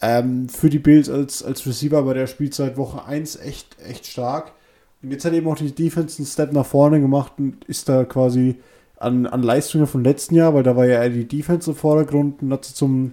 Ähm, 0.00 0.48
für 0.48 0.70
die 0.70 0.78
Bills 0.78 1.10
als, 1.10 1.42
als 1.42 1.66
Receiver 1.66 2.02
bei 2.02 2.14
der 2.14 2.26
Spielzeit 2.26 2.76
Woche 2.76 3.04
1 3.04 3.36
echt, 3.36 3.76
echt 3.84 4.06
stark. 4.06 4.52
Und 5.02 5.10
jetzt 5.10 5.24
hat 5.24 5.32
eben 5.32 5.48
auch 5.48 5.56
die 5.56 5.74
Defense 5.74 6.18
einen 6.18 6.26
Step 6.26 6.52
nach 6.52 6.66
vorne 6.66 7.00
gemacht 7.00 7.32
und 7.38 7.64
ist 7.64 7.88
da 7.88 8.04
quasi 8.04 8.56
an, 8.96 9.26
an 9.26 9.42
Leistungen 9.42 9.86
vom 9.86 10.02
letzten 10.02 10.34
Jahr, 10.34 10.54
weil 10.54 10.62
da 10.62 10.76
war 10.76 10.86
ja 10.86 11.02
eher 11.02 11.10
die 11.10 11.26
Defense 11.26 11.70
im 11.70 11.76
Vordergrund 11.76 12.42
und 12.42 12.52
hat 12.52 12.64
sie 12.64 12.74
zum 12.74 13.12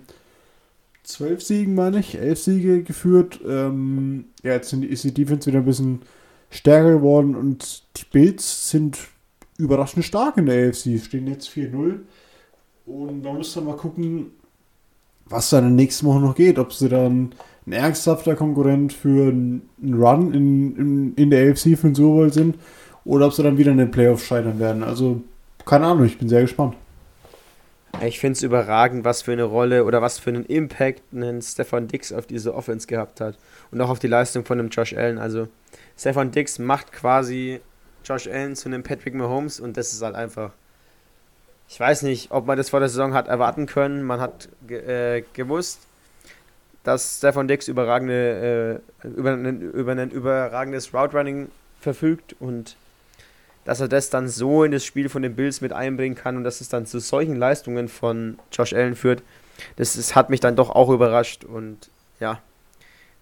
zwölf 1.03 1.43
Siegen, 1.43 1.76
meine 1.76 1.99
ich, 1.99 2.18
elf 2.18 2.39
Siege 2.39 2.84
geführt. 2.84 3.39
Ähm, 3.47 4.26
ja, 4.43 4.53
jetzt 4.53 4.74
ist 4.74 5.03
die 5.03 5.14
Defense 5.14 5.47
wieder 5.47 5.60
ein 5.60 5.66
bisschen 5.66 6.01
stärker 6.49 6.93
geworden 6.93 7.35
und 7.35 7.83
die 7.97 8.05
Bills 8.11 8.69
sind 8.69 8.97
überraschend 9.57 10.05
stark 10.05 10.37
in 10.37 10.45
der 10.45 10.69
AFC, 10.69 10.99
stehen 10.99 11.27
jetzt 11.27 11.49
4-0. 11.49 11.99
Und 12.85 13.23
man 13.23 13.37
muss 13.37 13.53
dann 13.53 13.65
mal 13.65 13.75
gucken, 13.75 14.31
was 15.27 15.49
da 15.49 15.59
in 15.59 15.65
den 15.65 15.75
nächsten 15.75 16.05
Wochen 16.05 16.21
noch 16.21 16.35
geht. 16.35 16.59
Ob 16.59 16.73
sie 16.73 16.89
dann 16.89 17.33
ein 17.65 17.71
ernsthafter 17.71 18.35
Konkurrent 18.35 18.93
für 18.93 19.29
einen 19.29 19.69
Run 19.81 20.33
in, 20.33 20.75
in, 20.75 21.13
in 21.15 21.29
der 21.29 21.49
AFC 21.49 21.77
für 21.77 21.87
den 21.87 21.95
Super 21.95 22.15
Bowl 22.15 22.33
sind 22.33 22.57
oder 23.05 23.27
ob 23.27 23.33
sie 23.33 23.43
dann 23.43 23.57
wieder 23.57 23.71
in 23.71 23.77
den 23.77 23.91
Playoffs 23.91 24.25
scheitern 24.25 24.59
werden. 24.59 24.83
Also, 24.83 25.21
keine 25.65 25.87
Ahnung, 25.87 26.05
ich 26.05 26.17
bin 26.17 26.29
sehr 26.29 26.41
gespannt. 26.41 26.75
Ich 28.03 28.19
finde 28.19 28.33
es 28.33 28.43
überragend, 28.43 29.05
was 29.05 29.21
für 29.21 29.31
eine 29.31 29.43
Rolle 29.43 29.85
oder 29.85 30.01
was 30.01 30.19
für 30.19 30.29
einen 30.29 30.45
Impact 30.45 31.01
ein 31.13 31.41
Stefan 31.41 31.87
Dix 31.87 32.11
auf 32.11 32.25
diese 32.25 32.53
Offense 32.53 32.87
gehabt 32.87 33.21
hat. 33.21 33.37
Und 33.71 33.79
auch 33.79 33.89
auf 33.89 33.99
die 33.99 34.07
Leistung 34.07 34.43
von 34.43 34.59
einem 34.59 34.69
Josh 34.69 34.93
Allen. 34.93 35.17
Also, 35.17 35.47
Stefan 35.97 36.31
Dix 36.31 36.59
macht 36.59 36.91
quasi 36.91 37.61
Josh 38.03 38.27
Allen 38.27 38.55
zu 38.55 38.69
einem 38.69 38.83
Patrick 38.83 39.13
Mahomes 39.13 39.59
und 39.59 39.77
das 39.77 39.93
ist 39.93 40.01
halt 40.01 40.15
einfach. 40.15 40.51
Ich 41.67 41.79
weiß 41.79 42.03
nicht, 42.03 42.31
ob 42.31 42.45
man 42.45 42.57
das 42.57 42.69
vor 42.69 42.79
der 42.79 42.89
Saison 42.89 43.13
hat 43.13 43.27
erwarten 43.27 43.65
können. 43.65 44.03
Man 44.03 44.19
hat 44.19 44.49
äh, 44.69 45.23
gewusst, 45.33 45.79
dass 46.83 47.17
Stefan 47.17 47.47
Dix 47.47 47.67
überragende, 47.67 48.81
äh, 49.03 49.07
über, 49.07 49.33
einen, 49.33 49.61
über 49.61 49.91
ein 49.93 50.11
überragendes 50.11 50.93
Route 50.93 51.17
Running 51.17 51.49
verfügt 51.81 52.35
und 52.39 52.75
dass 53.65 53.79
er 53.79 53.87
das 53.87 54.11
dann 54.11 54.27
so 54.27 54.63
in 54.63 54.71
das 54.71 54.85
Spiel 54.85 55.09
von 55.09 55.23
den 55.23 55.35
Bills 55.35 55.59
mit 55.61 55.73
einbringen 55.73 56.15
kann 56.15 56.37
und 56.37 56.43
dass 56.43 56.61
es 56.61 56.69
dann 56.69 56.85
zu 56.85 56.99
solchen 56.99 57.35
Leistungen 57.35 57.87
von 57.87 58.37
Josh 58.51 58.73
Allen 58.73 58.95
führt, 58.95 59.23
das, 59.77 59.95
das 59.95 60.15
hat 60.15 60.29
mich 60.29 60.39
dann 60.39 60.55
doch 60.55 60.69
auch 60.69 60.89
überrascht 60.89 61.43
und 61.43 61.89
ja, 62.19 62.39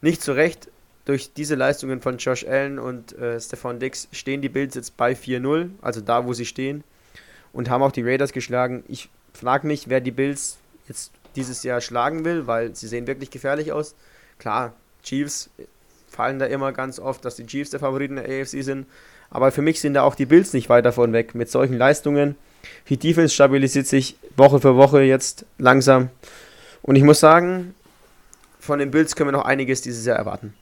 nicht 0.02 0.22
zu 0.22 0.34
Recht. 0.34 0.68
Durch 1.06 1.34
diese 1.34 1.56
Leistungen 1.56 2.02
von 2.02 2.18
Josh 2.18 2.46
Allen 2.46 2.80
und 2.80 3.18
äh, 3.18 3.40
Stefan 3.40 3.80
Dix 3.80 4.08
stehen 4.12 4.42
die 4.42 4.50
Bills 4.50 4.76
jetzt 4.76 4.96
bei 4.96 5.14
4-0, 5.14 5.70
also 5.82 6.00
da, 6.00 6.26
wo 6.26 6.34
sie 6.34 6.46
stehen, 6.46 6.84
und 7.52 7.70
haben 7.70 7.84
auch 7.84 7.92
die 7.92 8.04
Raiders 8.04 8.32
geschlagen. 8.32 8.84
Ich 8.88 9.10
frage 9.34 9.68
mich, 9.68 9.90
wer 9.90 10.00
die 10.00 10.12
Bills 10.12 10.58
jetzt 10.88 11.12
dieses 11.36 11.64
Jahr 11.64 11.82
schlagen 11.82 12.24
will, 12.24 12.48
weil 12.48 12.76
sie 12.76 12.88
sehen 12.88 13.08
wirklich 13.08 13.32
gefährlich 13.32 13.72
aus. 13.72 13.96
Klar, 14.40 14.74
Chiefs 15.04 15.50
fallen 16.08 16.40
da 16.40 16.46
immer 16.46 16.72
ganz 16.72 17.00
oft, 17.00 17.26
dass 17.26 17.36
die 17.36 17.46
Chiefs 17.46 17.72
der 17.72 17.80
Favoriten 17.80 18.16
der 18.16 18.26
AFC 18.26 18.64
sind. 18.64 18.86
Aber 19.30 19.52
für 19.52 19.62
mich 19.62 19.82
sind 19.82 19.96
da 19.96 20.04
auch 20.04 20.16
die 20.16 20.28
Bills 20.28 20.54
nicht 20.54 20.70
weit 20.70 20.86
davon 20.86 21.12
weg. 21.12 21.36
Mit 21.36 21.50
solchen 21.50 21.78
Leistungen. 21.78 22.36
Die 22.88 22.98
Defense 22.98 23.34
stabilisiert 23.34 23.88
sich 23.88 24.16
Woche 24.38 24.60
für 24.60 24.78
Woche 24.78 25.02
jetzt 25.02 25.46
langsam. 25.58 26.10
Und 26.82 26.96
ich 26.96 27.04
muss 27.04 27.20
sagen, 27.20 27.74
von 28.60 28.80
den 28.80 28.92
Bills 28.92 29.16
können 29.16 29.30
wir 29.30 29.34
noch 29.34 29.46
einiges 29.46 29.82
dieses 29.82 30.06
Jahr 30.06 30.18
erwarten. 30.18 30.54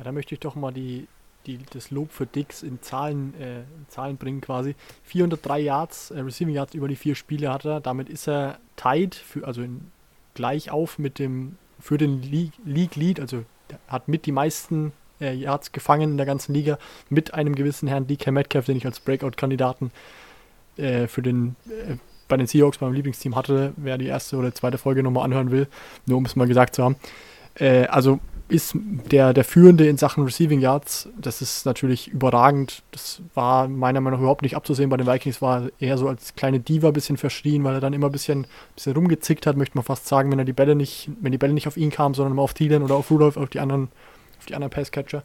Ja, 0.00 0.04
da 0.04 0.12
möchte 0.12 0.34
ich 0.34 0.40
doch 0.40 0.54
mal 0.54 0.72
die, 0.72 1.08
die, 1.44 1.58
das 1.74 1.90
Lob 1.90 2.10
für 2.10 2.24
Dix 2.24 2.62
in 2.62 2.80
Zahlen, 2.80 3.34
äh, 3.38 3.58
in 3.58 3.86
Zahlen 3.88 4.16
bringen 4.16 4.40
quasi. 4.40 4.74
403 5.04 5.60
Yards, 5.60 6.10
äh, 6.10 6.20
Receiving 6.20 6.54
Yards 6.54 6.72
über 6.72 6.88
die 6.88 6.96
vier 6.96 7.14
Spiele 7.14 7.52
hat 7.52 7.66
er. 7.66 7.80
Damit 7.80 8.08
ist 8.08 8.26
er 8.26 8.60
tight, 8.76 9.14
für, 9.14 9.46
also 9.46 9.60
in, 9.60 9.92
gleich 10.32 10.70
auf 10.70 10.98
mit 10.98 11.18
dem, 11.18 11.58
für 11.78 11.98
den 11.98 12.22
League, 12.22 12.54
League 12.64 12.96
Lead, 12.96 13.20
also 13.20 13.44
hat 13.88 14.08
mit 14.08 14.24
die 14.24 14.32
meisten 14.32 14.92
äh, 15.20 15.34
Yards 15.34 15.72
gefangen 15.72 16.12
in 16.12 16.16
der 16.16 16.24
ganzen 16.24 16.54
Liga, 16.54 16.78
mit 17.10 17.34
einem 17.34 17.54
gewissen 17.54 17.86
Herrn 17.86 18.06
DK 18.06 18.30
Metcalf, 18.30 18.64
den 18.64 18.78
ich 18.78 18.86
als 18.86 19.00
Breakout-Kandidaten 19.00 19.90
äh, 20.78 21.08
für 21.08 21.20
den 21.20 21.56
äh, 21.68 21.96
bei 22.26 22.38
den 22.38 22.46
Seahawks 22.46 22.78
beim 22.78 22.94
Lieblingsteam 22.94 23.36
hatte, 23.36 23.74
wer 23.76 23.98
die 23.98 24.06
erste 24.06 24.38
oder 24.38 24.54
zweite 24.54 24.78
Folge 24.78 25.02
nochmal 25.02 25.24
anhören 25.24 25.50
will, 25.50 25.66
nur 26.06 26.16
um 26.16 26.24
es 26.24 26.36
mal 26.36 26.48
gesagt 26.48 26.74
zu 26.74 26.84
haben. 26.84 26.96
Äh, 27.56 27.86
also 27.88 28.18
ist 28.50 28.74
der, 28.74 29.32
der 29.32 29.44
Führende 29.44 29.88
in 29.88 29.96
Sachen 29.96 30.24
Receiving 30.24 30.60
Yards. 30.60 31.08
Das 31.16 31.40
ist 31.40 31.64
natürlich 31.66 32.08
überragend. 32.08 32.82
Das 32.90 33.22
war 33.34 33.68
meiner 33.68 34.00
Meinung 34.00 34.18
nach 34.18 34.22
überhaupt 34.22 34.42
nicht 34.42 34.56
abzusehen. 34.56 34.90
Bei 34.90 34.96
den 34.96 35.06
Vikings 35.06 35.40
war 35.40 35.62
er 35.62 35.70
eher 35.78 35.98
so 35.98 36.08
als 36.08 36.34
kleine 36.34 36.60
Diva 36.60 36.88
ein 36.88 36.92
bisschen 36.92 37.16
verschrien, 37.16 37.64
weil 37.64 37.74
er 37.74 37.80
dann 37.80 37.92
immer 37.92 38.06
ein 38.06 38.12
bisschen, 38.12 38.46
bisschen 38.74 38.94
rumgezickt 38.94 39.46
hat, 39.46 39.56
möchte 39.56 39.76
man 39.76 39.84
fast 39.84 40.06
sagen, 40.06 40.30
wenn 40.30 40.38
er 40.38 40.44
die 40.44 40.52
Bälle 40.52 40.74
nicht, 40.74 41.10
wenn 41.20 41.32
die 41.32 41.38
Bälle 41.38 41.54
nicht 41.54 41.68
auf 41.68 41.76
ihn 41.76 41.90
kamen, 41.90 42.14
sondern 42.14 42.32
immer 42.32 42.42
auf 42.42 42.54
Thielen 42.54 42.82
oder 42.82 42.96
auf 42.96 43.10
Rudolph, 43.10 43.36
auf 43.36 43.48
die 43.48 43.60
anderen, 43.60 43.88
auf 44.38 44.46
die 44.46 44.54
anderen 44.54 44.72
Passcatcher. 44.72 45.22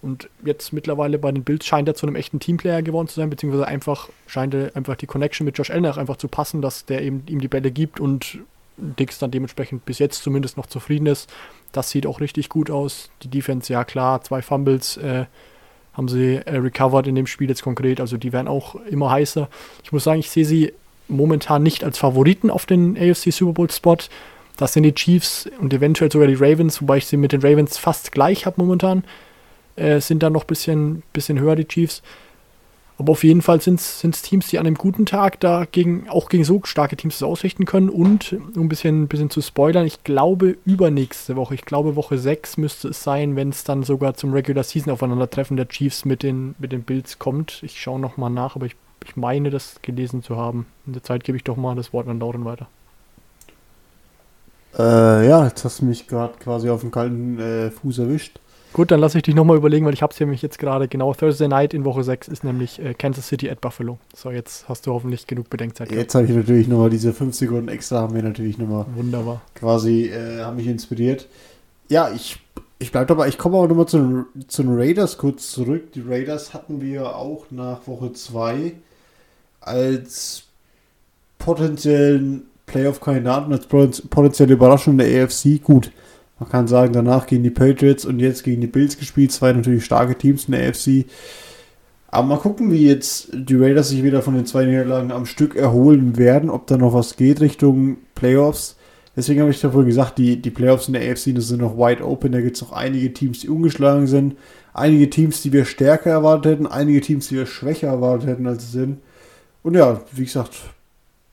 Und 0.00 0.28
jetzt 0.44 0.72
mittlerweile 0.72 1.18
bei 1.18 1.32
den 1.32 1.44
Bills 1.44 1.64
scheint 1.64 1.88
er 1.88 1.94
zu 1.94 2.06
einem 2.06 2.16
echten 2.16 2.40
Teamplayer 2.40 2.82
geworden 2.82 3.08
zu 3.08 3.16
sein, 3.16 3.30
beziehungsweise 3.30 3.66
einfach 3.66 4.08
scheint 4.26 4.54
er 4.54 4.76
einfach 4.76 4.96
die 4.96 5.06
Connection 5.06 5.44
mit 5.44 5.56
Josh 5.56 5.70
Allen 5.70 5.86
einfach 5.86 6.16
zu 6.16 6.28
passen, 6.28 6.60
dass 6.60 6.84
der 6.84 7.02
eben 7.02 7.22
ihm 7.26 7.40
die 7.40 7.48
Bälle 7.48 7.70
gibt 7.70 8.00
und 8.00 8.38
Dix 8.76 9.18
dann 9.18 9.30
dementsprechend 9.30 9.84
bis 9.84 9.98
jetzt 9.98 10.22
zumindest 10.22 10.56
noch 10.56 10.66
zufrieden 10.66 11.06
ist. 11.06 11.32
Das 11.74 11.90
sieht 11.90 12.06
auch 12.06 12.20
richtig 12.20 12.48
gut 12.48 12.70
aus. 12.70 13.10
Die 13.24 13.28
Defense, 13.28 13.72
ja 13.72 13.84
klar, 13.84 14.22
zwei 14.22 14.42
Fumbles 14.42 14.96
äh, 14.96 15.24
haben 15.92 16.08
sie 16.08 16.36
äh, 16.36 16.56
recovered 16.56 17.08
in 17.08 17.16
dem 17.16 17.26
Spiel 17.26 17.48
jetzt 17.48 17.64
konkret. 17.64 18.00
Also 18.00 18.16
die 18.16 18.32
werden 18.32 18.46
auch 18.46 18.76
immer 18.76 19.10
heißer. 19.10 19.48
Ich 19.82 19.92
muss 19.92 20.04
sagen, 20.04 20.20
ich 20.20 20.30
sehe 20.30 20.44
sie 20.44 20.72
momentan 21.08 21.64
nicht 21.64 21.82
als 21.82 21.98
Favoriten 21.98 22.48
auf 22.48 22.64
den 22.64 22.96
AFC 22.96 23.32
Super 23.32 23.54
Bowl 23.54 23.70
Spot. 23.70 23.96
Das 24.56 24.72
sind 24.72 24.84
die 24.84 24.94
Chiefs 24.94 25.50
und 25.60 25.74
eventuell 25.74 26.12
sogar 26.12 26.28
die 26.28 26.34
Ravens, 26.34 26.80
wobei 26.80 26.98
ich 26.98 27.06
sie 27.06 27.16
mit 27.16 27.32
den 27.32 27.42
Ravens 27.42 27.76
fast 27.76 28.12
gleich 28.12 28.46
habe 28.46 28.60
momentan. 28.62 29.02
Äh, 29.74 30.00
sind 30.00 30.22
da 30.22 30.30
noch 30.30 30.44
ein 30.44 30.46
bisschen, 30.46 31.02
bisschen 31.12 31.40
höher, 31.40 31.56
die 31.56 31.66
Chiefs. 31.66 32.02
Aber 32.96 33.12
auf 33.12 33.24
jeden 33.24 33.42
Fall 33.42 33.60
sind 33.60 33.80
es 33.80 34.22
Teams, 34.22 34.46
die 34.46 34.58
an 34.58 34.66
einem 34.66 34.76
guten 34.76 35.04
Tag 35.04 35.40
da 35.40 35.64
gegen, 35.70 36.08
auch 36.08 36.28
gegen 36.28 36.44
so 36.44 36.60
starke 36.62 36.96
Teams 36.96 37.20
ausrichten 37.22 37.64
können. 37.64 37.88
Und, 37.88 38.32
um 38.54 38.62
ein 38.62 38.68
bisschen, 38.68 39.08
bisschen 39.08 39.30
zu 39.30 39.40
spoilern, 39.40 39.84
ich 39.84 40.04
glaube 40.04 40.56
übernächste 40.64 41.34
Woche, 41.34 41.56
ich 41.56 41.64
glaube 41.64 41.96
Woche 41.96 42.18
6 42.18 42.56
müsste 42.56 42.88
es 42.88 43.02
sein, 43.02 43.34
wenn 43.34 43.48
es 43.48 43.64
dann 43.64 43.82
sogar 43.82 44.14
zum 44.14 44.32
Regular 44.32 44.62
Season 44.62 44.92
Aufeinandertreffen 44.92 45.56
der 45.56 45.68
Chiefs 45.68 46.04
mit 46.04 46.22
den, 46.22 46.54
mit 46.60 46.70
den 46.70 46.84
Bills 46.84 47.18
kommt. 47.18 47.62
Ich 47.64 47.80
schaue 47.80 47.98
nochmal 47.98 48.30
nach, 48.30 48.54
aber 48.54 48.66
ich, 48.66 48.76
ich 49.04 49.16
meine, 49.16 49.50
das 49.50 49.80
gelesen 49.82 50.22
zu 50.22 50.36
haben. 50.36 50.66
In 50.86 50.92
der 50.92 51.02
Zeit 51.02 51.24
gebe 51.24 51.36
ich 51.36 51.42
doch 51.42 51.56
mal 51.56 51.74
das 51.74 51.92
Wort 51.92 52.06
an 52.06 52.20
Lauren 52.20 52.44
weiter. 52.44 52.68
Äh, 54.78 55.28
ja, 55.28 55.44
jetzt 55.44 55.64
hast 55.64 55.80
du 55.80 55.84
mich 55.84 56.06
gerade 56.06 56.34
quasi 56.38 56.68
auf 56.68 56.80
dem 56.80 56.90
kalten 56.92 57.38
äh, 57.40 57.70
Fuß 57.70 57.98
erwischt. 57.98 58.38
Gut, 58.74 58.90
dann 58.90 58.98
lasse 58.98 59.18
ich 59.18 59.22
dich 59.22 59.36
nochmal 59.36 59.56
überlegen, 59.56 59.86
weil 59.86 59.94
ich 59.94 60.02
habe 60.02 60.12
es 60.12 60.18
nämlich 60.18 60.42
jetzt 60.42 60.58
gerade 60.58 60.88
genau. 60.88 61.14
Thursday 61.14 61.46
Night 61.46 61.74
in 61.74 61.84
Woche 61.84 62.02
6 62.02 62.26
ist 62.26 62.42
nämlich 62.42 62.82
äh, 62.82 62.92
Kansas 62.92 63.28
City 63.28 63.48
at 63.48 63.60
Buffalo. 63.60 63.98
So, 64.16 64.32
jetzt 64.32 64.68
hast 64.68 64.88
du 64.88 64.92
hoffentlich 64.92 65.28
genug 65.28 65.48
Bedenkzeit. 65.48 65.88
Gehabt. 65.88 66.02
Jetzt 66.02 66.14
habe 66.16 66.24
ich 66.24 66.32
natürlich 66.32 66.66
nochmal 66.66 66.90
diese 66.90 67.12
5 67.12 67.32
Sekunden 67.36 67.68
extra, 67.68 68.00
haben 68.00 68.16
wir 68.16 68.22
natürlich 68.24 68.58
nochmal. 68.58 68.86
Wunderbar. 68.96 69.42
Quasi, 69.54 70.06
äh, 70.06 70.40
haben 70.40 70.56
mich 70.56 70.66
inspiriert. 70.66 71.28
Ja, 71.88 72.10
ich, 72.12 72.40
ich 72.80 72.90
bleibe 72.90 73.06
dabei. 73.06 73.28
Ich 73.28 73.38
komme 73.38 73.58
aber 73.58 73.68
nochmal 73.68 73.86
zu, 73.86 73.98
den, 73.98 74.48
zu 74.48 74.64
den 74.64 74.74
Raiders 74.76 75.18
kurz 75.18 75.52
zurück. 75.52 75.92
Die 75.92 76.00
Raiders 76.00 76.52
hatten 76.52 76.80
wir 76.80 77.14
auch 77.14 77.46
nach 77.50 77.86
Woche 77.86 78.12
2 78.12 78.72
als 79.60 80.42
potenziellen 81.38 82.46
Playoff-Kandidaten, 82.66 83.52
als 83.52 83.68
potenzielle 83.68 84.54
Überraschung 84.54 84.98
der 84.98 85.22
AFC. 85.22 85.62
Gut 85.62 85.92
man 86.38 86.48
kann 86.48 86.66
sagen, 86.66 86.92
danach 86.92 87.26
gegen 87.26 87.42
die 87.42 87.50
Patriots 87.50 88.04
und 88.04 88.18
jetzt 88.18 88.42
gegen 88.42 88.60
die 88.60 88.66
Bills 88.66 88.98
gespielt. 88.98 89.32
Zwei 89.32 89.52
natürlich 89.52 89.84
starke 89.84 90.16
Teams 90.16 90.46
in 90.46 90.52
der 90.52 90.68
AFC. 90.68 91.06
Aber 92.08 92.26
mal 92.26 92.38
gucken, 92.38 92.70
wie 92.70 92.86
jetzt 92.86 93.28
die 93.32 93.56
Raiders 93.56 93.88
sich 93.88 94.02
wieder 94.02 94.22
von 94.22 94.34
den 94.34 94.46
zwei 94.46 94.64
Niederlagen 94.64 95.10
am 95.10 95.26
Stück 95.26 95.56
erholen 95.56 96.16
werden, 96.16 96.50
ob 96.50 96.66
da 96.66 96.76
noch 96.76 96.92
was 96.92 97.16
geht 97.16 97.40
Richtung 97.40 97.98
Playoffs. 98.14 98.76
Deswegen 99.16 99.40
habe 99.40 99.50
ich 99.50 99.60
davor 99.60 99.84
gesagt, 99.84 100.18
die, 100.18 100.40
die 100.40 100.50
Playoffs 100.50 100.88
in 100.88 100.94
der 100.94 101.02
AFC 101.02 101.40
sind 101.40 101.60
noch 101.60 101.76
wide 101.76 102.04
open. 102.04 102.32
Da 102.32 102.40
gibt 102.40 102.56
es 102.56 102.62
noch 102.62 102.72
einige 102.72 103.12
Teams, 103.12 103.40
die 103.40 103.48
ungeschlagen 103.48 104.08
sind. 104.08 104.36
Einige 104.72 105.08
Teams, 105.08 105.40
die 105.42 105.52
wir 105.52 105.64
stärker 105.64 106.10
erwartet 106.10 106.52
hätten. 106.52 106.66
Einige 106.66 107.00
Teams, 107.00 107.28
die 107.28 107.36
wir 107.36 107.46
schwächer 107.46 107.88
erwartet 107.88 108.28
hätten, 108.28 108.46
als 108.46 108.64
sie 108.64 108.78
sind. 108.78 108.98
Und 109.62 109.74
ja, 109.74 110.00
wie 110.12 110.24
gesagt, 110.24 110.54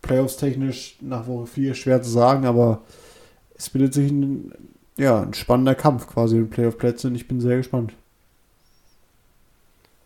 Playoffs 0.03 0.37
technisch 0.37 0.97
nach 1.01 1.27
Woche 1.27 1.47
4 1.47 1.73
schwer 1.73 2.01
zu 2.01 2.09
sagen, 2.09 2.45
aber 2.45 2.81
es 3.55 3.69
bildet 3.69 3.93
sich 3.93 4.11
ein 4.11 4.51
ja, 5.01 5.21
ein 5.21 5.33
spannender 5.33 5.75
Kampf 5.75 6.07
quasi 6.07 6.37
in 6.37 6.49
Playoff-Plätze 6.49 7.07
und 7.07 7.15
ich 7.15 7.27
bin 7.27 7.41
sehr 7.41 7.57
gespannt. 7.57 7.93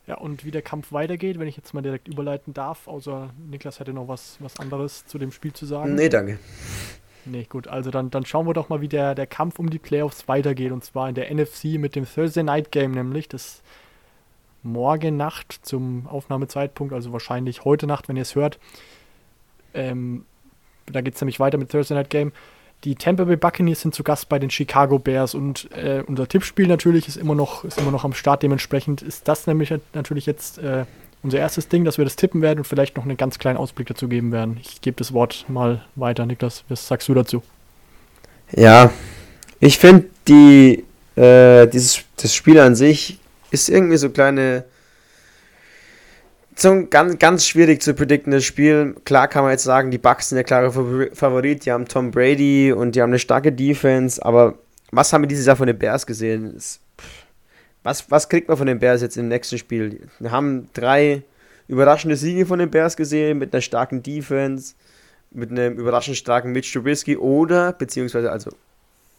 Ja, 0.08 0.16
und 0.16 0.46
wie 0.46 0.52
der 0.52 0.62
Kampf 0.62 0.92
weitergeht, 0.92 1.40
wenn 1.40 1.48
ich 1.48 1.58
jetzt 1.58 1.74
mal 1.74 1.82
direkt 1.82 2.08
überleiten 2.08 2.54
darf, 2.54 2.88
außer 2.88 3.32
Niklas 3.50 3.80
hätte 3.80 3.92
noch 3.92 4.08
was, 4.08 4.38
was 4.40 4.60
anderes 4.60 5.06
zu 5.06 5.18
dem 5.18 5.32
Spiel 5.32 5.52
zu 5.52 5.66
sagen. 5.66 5.96
Nee, 5.96 6.10
danke. 6.10 6.40
Nee, 7.26 7.46
gut, 7.50 7.68
also 7.68 7.90
dann, 7.90 8.12
dann 8.12 8.26
schauen 8.26 8.48
wir 8.48 8.54
doch 8.54 8.70
mal, 8.70 8.82
wie 8.82 8.88
der, 8.88 9.16
der 9.16 9.26
Kampf 9.26 9.58
um 9.58 9.70
die 9.70 9.80
Playoffs 9.80 10.28
weitergeht. 10.28 10.72
Und 10.72 10.84
zwar 10.84 11.10
in 11.10 11.16
der 11.16 11.34
NFC 11.34 11.80
mit 11.80 11.96
dem 11.96 12.06
Thursday 12.06 12.44
Night 12.44 12.72
Game 12.72 12.92
nämlich. 12.92 13.28
Das 13.28 13.64
morgen 14.62 15.18
Nacht 15.18 15.60
zum 15.64 16.08
Aufnahmezeitpunkt, 16.08 16.94
also 16.94 17.12
wahrscheinlich 17.12 17.66
heute 17.66 17.88
Nacht, 17.88 18.08
wenn 18.08 18.16
ihr 18.16 18.24
es 18.24 18.36
hört. 18.36 18.60
Ähm, 19.74 20.26
da 20.86 21.02
geht 21.02 21.16
es 21.16 21.22
nämlich 21.22 21.40
weiter 21.40 21.58
mit 21.58 21.72
Thursday 21.72 21.98
Night 21.98 22.10
Game. 22.10 22.32
Die 22.86 22.94
Tampa 22.94 23.24
Bay 23.24 23.36
Buccaneers 23.36 23.82
sind 23.82 23.96
zu 23.96 24.04
Gast 24.04 24.30
bei 24.30 24.38
den 24.38 24.52
Chicago 24.52 25.00
Bears 25.00 25.34
und 25.34 25.70
äh, 25.72 26.04
unser 26.06 26.28
Tippspiel 26.28 26.68
natürlich 26.68 27.08
ist 27.08 27.18
immer 27.18 27.34
noch, 27.34 27.64
ist 27.64 27.80
immer 27.80 27.90
noch 27.90 28.06
am 28.06 28.14
Start. 28.14 28.44
Dementsprechend 28.44 29.02
ist 29.02 29.28
das 29.28 29.48
nämlich 29.48 29.74
natürlich 29.94 30.28
jetzt 30.28 30.60
äh, 30.60 30.86
unser 31.24 31.40
erstes 31.40 31.68
Ding, 31.68 31.84
dass 31.84 31.98
wir 31.98 32.06
das 32.06 32.16
tippen 32.16 32.44
werden 32.44 32.60
und 32.60 32.66
vielleicht 32.66 32.96
noch 32.96 33.04
einen 33.04 33.18
ganz 33.18 33.40
kleinen 33.40 33.58
Ausblick 33.58 33.88
dazu 33.88 34.08
geben 34.08 34.32
werden. 34.32 34.60
Ich 34.62 34.82
gebe 34.82 34.96
das 34.98 35.14
Wort 35.14 35.46
mal 35.48 35.84
weiter, 35.96 36.28
Niklas. 36.28 36.64
Was 36.70 36.88
sagst 36.88 37.10
du 37.10 37.16
dazu? 37.16 37.42
Ja, 38.56 38.92
ich 39.60 39.80
finde 39.80 40.06
die 40.28 40.84
äh, 41.16 41.66
das 41.66 42.04
Spiel 42.36 42.60
an 42.60 42.76
sich 42.76 43.18
ist 43.50 43.68
irgendwie 43.68 43.98
so 43.98 44.12
kleine 44.12 44.64
ein 46.64 46.90
ganz, 46.90 47.20
ganz 47.20 47.46
schwierig 47.46 47.82
zu 47.82 47.94
prediktendes 47.94 48.46
Spiel. 48.46 48.96
Klar 49.04 49.28
kann 49.28 49.44
man 49.44 49.52
jetzt 49.52 49.64
sagen, 49.64 49.92
die 49.92 49.98
Bucks 49.98 50.30
sind 50.30 50.38
der 50.38 50.46
klare 50.46 50.72
Favorit, 51.14 51.66
die 51.66 51.72
haben 51.72 51.88
Tom 51.88 52.12
Brady 52.12 52.72
und 52.72 52.96
die 52.96 53.02
haben 53.02 53.10
eine 53.10 53.20
starke 53.20 53.52
Defense, 53.52 54.24
aber 54.24 54.58
was 54.92 55.12
haben 55.12 55.24
wir 55.24 55.28
dieses 55.28 55.46
Jahr 55.46 55.58
von 55.58 55.68
den 55.68 55.78
Bears 55.78 56.06
gesehen? 56.06 56.58
Was, 57.84 58.10
was 58.10 58.30
kriegt 58.30 58.48
man 58.48 58.58
von 58.58 58.68
den 58.68 58.80
Bears 58.80 59.02
jetzt 59.02 59.18
im 59.18 59.28
nächsten 59.28 59.58
Spiel? 59.58 60.08
Wir 60.20 60.32
haben 60.32 60.70
drei 60.74 61.24
überraschende 61.68 62.16
Siege 62.16 62.46
von 62.46 62.60
den 62.60 62.72
Bears 62.72 62.96
gesehen 62.96 63.38
mit 63.38 63.54
einer 63.54 63.62
starken 63.62 64.02
Defense, 64.02 64.76
mit 65.32 65.52
einem 65.52 65.78
überraschend 65.78 66.16
starken 66.16 66.52
Mitch 66.52 66.72
Trubisky 66.72 67.18
oder, 67.18 67.74
beziehungsweise 67.74 68.32
also 68.32 68.52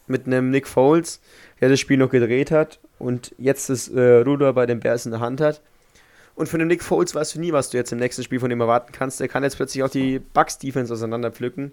mit 0.06 0.26
einem 0.26 0.50
Nick 0.50 0.66
Foles, 0.66 1.20
der 1.60 1.68
das 1.68 1.80
Spiel 1.80 1.98
noch 1.98 2.10
gedreht 2.10 2.50
hat 2.50 2.78
und 2.98 3.34
jetzt 3.38 3.68
das 3.68 3.88
äh, 3.88 4.18
Ruder 4.18 4.52
bei 4.52 4.64
den 4.64 4.80
Bears 4.80 5.04
in 5.04 5.12
der 5.12 5.20
Hand 5.20 5.40
hat. 5.40 5.60
Und 6.36 6.48
von 6.48 6.58
dem 6.58 6.68
Nick 6.68 6.84
Foles 6.84 7.14
weißt 7.14 7.34
du 7.34 7.40
nie, 7.40 7.52
was 7.52 7.70
du 7.70 7.78
jetzt 7.78 7.92
im 7.92 7.98
nächsten 7.98 8.22
Spiel 8.22 8.38
von 8.38 8.50
ihm 8.50 8.60
erwarten 8.60 8.92
kannst. 8.92 9.18
Der 9.18 9.26
kann 9.26 9.42
jetzt 9.42 9.56
plötzlich 9.56 9.82
auch 9.82 9.88
die 9.88 10.18
Bucks-Defense 10.18 10.92
auseinanderpflücken. 10.92 11.72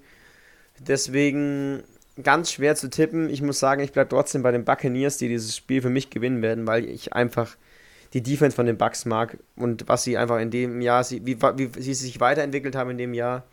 Deswegen 0.80 1.84
ganz 2.22 2.52
schwer 2.52 2.76
zu 2.76 2.90
tippen. 2.90 3.30
Ich 3.30 3.42
muss 3.42 3.60
sagen, 3.60 3.84
ich 3.84 3.92
bleibe 3.92 4.10
trotzdem 4.10 4.42
bei 4.42 4.52
den 4.52 4.64
Buccaneers, 4.64 5.18
die 5.18 5.28
dieses 5.28 5.56
Spiel 5.56 5.82
für 5.82 5.90
mich 5.90 6.10
gewinnen 6.10 6.42
werden, 6.42 6.66
weil 6.66 6.86
ich 6.86 7.12
einfach 7.14 7.58
die 8.14 8.24
Defense 8.24 8.56
von 8.56 8.66
den 8.66 8.78
Bucks 8.78 9.06
mag 9.06 9.38
und 9.58 9.88
was 9.90 10.04
sie 10.04 10.18
einfach 10.18 10.40
in 10.40 10.50
dem 10.50 10.80
Jahr, 10.80 11.04
wie, 11.10 11.42
wie 11.42 11.82
sie 11.82 11.94
sich 11.94 12.22
weiterentwickelt 12.22 12.76
haben 12.76 12.92
in 12.92 12.98
dem 12.98 13.14
Jahr. 13.14 13.44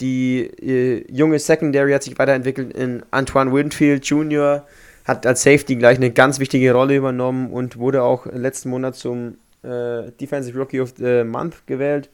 Die 0.00 0.40
äh, 0.40 1.10
junge 1.10 1.38
Secondary 1.38 1.92
hat 1.92 2.02
sich 2.02 2.18
weiterentwickelt 2.18 2.76
in 2.76 3.02
Antoine 3.12 3.52
Winfield 3.52 4.04
Jr., 4.04 4.66
hat 5.04 5.26
als 5.26 5.42
Safety 5.42 5.76
gleich 5.76 5.98
eine 5.98 6.10
ganz 6.10 6.38
wichtige 6.38 6.72
Rolle 6.72 6.96
übernommen 6.96 7.50
und 7.50 7.76
wurde 7.76 8.02
auch 8.02 8.26
letzten 8.26 8.70
Monat 8.70 8.96
zum 8.96 9.36
äh, 9.64 10.12
Defensive 10.20 10.58
Rookie 10.58 10.80
of 10.80 10.94
the 10.96 11.24
Month 11.24 11.66
gewählt. 11.66 12.10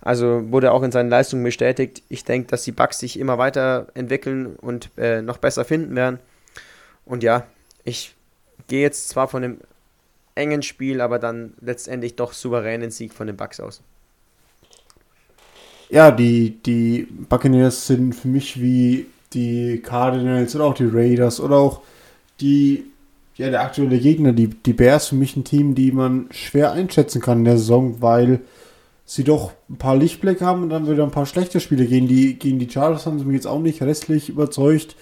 Also 0.00 0.50
wurde 0.50 0.72
auch 0.72 0.82
in 0.82 0.92
seinen 0.92 1.08
Leistungen 1.08 1.42
bestätigt. 1.42 2.02
Ich 2.08 2.24
denke, 2.24 2.48
dass 2.48 2.64
die 2.64 2.72
Bugs 2.72 2.98
sich 2.98 3.18
immer 3.18 3.38
weiter 3.38 3.86
entwickeln 3.94 4.56
und 4.56 4.90
äh, 4.98 5.22
noch 5.22 5.38
besser 5.38 5.64
finden 5.64 5.96
werden. 5.96 6.18
Und 7.06 7.22
ja, 7.22 7.46
ich 7.84 8.14
gehe 8.68 8.82
jetzt 8.82 9.08
zwar 9.08 9.28
von 9.28 9.42
einem 9.42 9.58
engen 10.34 10.62
Spiel, 10.62 11.00
aber 11.00 11.18
dann 11.18 11.54
letztendlich 11.60 12.16
doch 12.16 12.32
souveränen 12.32 12.90
Sieg 12.90 13.14
von 13.14 13.26
den 13.26 13.36
Bugs 13.36 13.60
aus. 13.60 13.80
Ja, 15.88 16.10
die, 16.10 16.58
die 16.64 17.06
Buccaneers 17.28 17.86
sind 17.86 18.14
für 18.14 18.28
mich 18.28 18.60
wie 18.60 19.06
die 19.32 19.80
Cardinals 19.80 20.54
oder 20.54 20.64
auch 20.64 20.74
die 20.74 20.88
Raiders 20.90 21.40
oder 21.40 21.56
auch 21.56 21.82
die 22.40 22.86
ja, 23.36 23.50
der 23.50 23.62
aktuelle 23.62 23.98
Gegner, 23.98 24.32
die, 24.32 24.48
die 24.48 24.72
Bears, 24.72 25.08
für 25.08 25.16
mich 25.16 25.36
ein 25.36 25.44
Team, 25.44 25.74
die 25.74 25.92
man 25.92 26.28
schwer 26.30 26.72
einschätzen 26.72 27.20
kann 27.20 27.38
in 27.38 27.44
der 27.44 27.58
Saison, 27.58 28.00
weil 28.00 28.40
sie 29.04 29.24
doch 29.24 29.52
ein 29.68 29.76
paar 29.76 29.96
Lichtblicke 29.96 30.44
haben 30.44 30.62
und 30.62 30.70
dann 30.70 30.88
wieder 30.88 31.02
ein 31.02 31.10
paar 31.10 31.26
schlechte 31.26 31.60
Spiele 31.60 31.86
gegen 31.86 32.08
die, 32.08 32.38
gegen 32.38 32.58
die 32.58 32.70
Chargers 32.70 33.06
haben 33.06 33.18
sie 33.18 33.24
mich 33.24 33.34
jetzt 33.34 33.46
auch 33.46 33.60
nicht 33.60 33.82
restlich 33.82 34.28
überzeugt. 34.28 34.96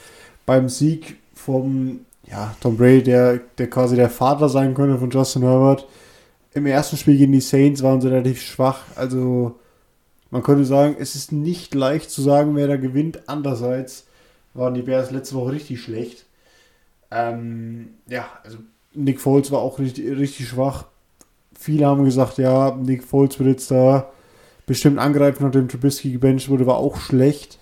Beim 0.46 0.68
Sieg 0.68 1.16
vom 1.34 2.00
ja, 2.30 2.54
Tom 2.60 2.76
Brady, 2.76 3.02
der, 3.02 3.40
der 3.58 3.68
quasi 3.68 3.96
der 3.96 4.10
Vater 4.10 4.48
sein 4.48 4.74
könnte 4.74 4.98
von 4.98 5.10
Justin 5.10 5.42
Herbert. 5.42 5.86
Im 6.54 6.66
ersten 6.66 6.96
Spiel 6.96 7.18
gegen 7.18 7.32
die 7.32 7.40
Saints 7.40 7.82
waren 7.82 8.00
sie 8.00 8.08
relativ 8.08 8.40
schwach. 8.40 8.80
Also 8.96 9.58
man 10.30 10.42
könnte 10.42 10.64
sagen, 10.64 10.96
es 10.98 11.14
ist 11.14 11.30
nicht 11.30 11.74
leicht 11.74 12.10
zu 12.10 12.22
sagen, 12.22 12.56
wer 12.56 12.66
da 12.66 12.76
gewinnt. 12.76 13.28
Andererseits 13.28 14.06
waren 14.54 14.74
die 14.74 14.82
Bears 14.82 15.10
letzte 15.10 15.34
Woche 15.34 15.52
richtig 15.52 15.80
schlecht. 15.80 16.24
Ähm, 17.12 17.90
ja, 18.08 18.26
also 18.42 18.58
Nick 18.94 19.20
Foles 19.20 19.50
war 19.50 19.60
auch 19.60 19.78
richtig, 19.78 20.16
richtig 20.16 20.48
schwach. 20.48 20.86
Viele 21.58 21.86
haben 21.86 22.04
gesagt, 22.04 22.38
ja, 22.38 22.74
Nick 22.74 23.04
Foles 23.04 23.38
wird 23.38 23.50
jetzt 23.50 23.70
da 23.70 24.10
bestimmt 24.66 24.98
angreifen, 24.98 25.44
nachdem 25.44 25.68
Trubisky 25.68 26.10
gebencht 26.10 26.48
wurde, 26.48 26.66
war 26.66 26.76
auch 26.76 26.96
schlecht. 26.96 27.58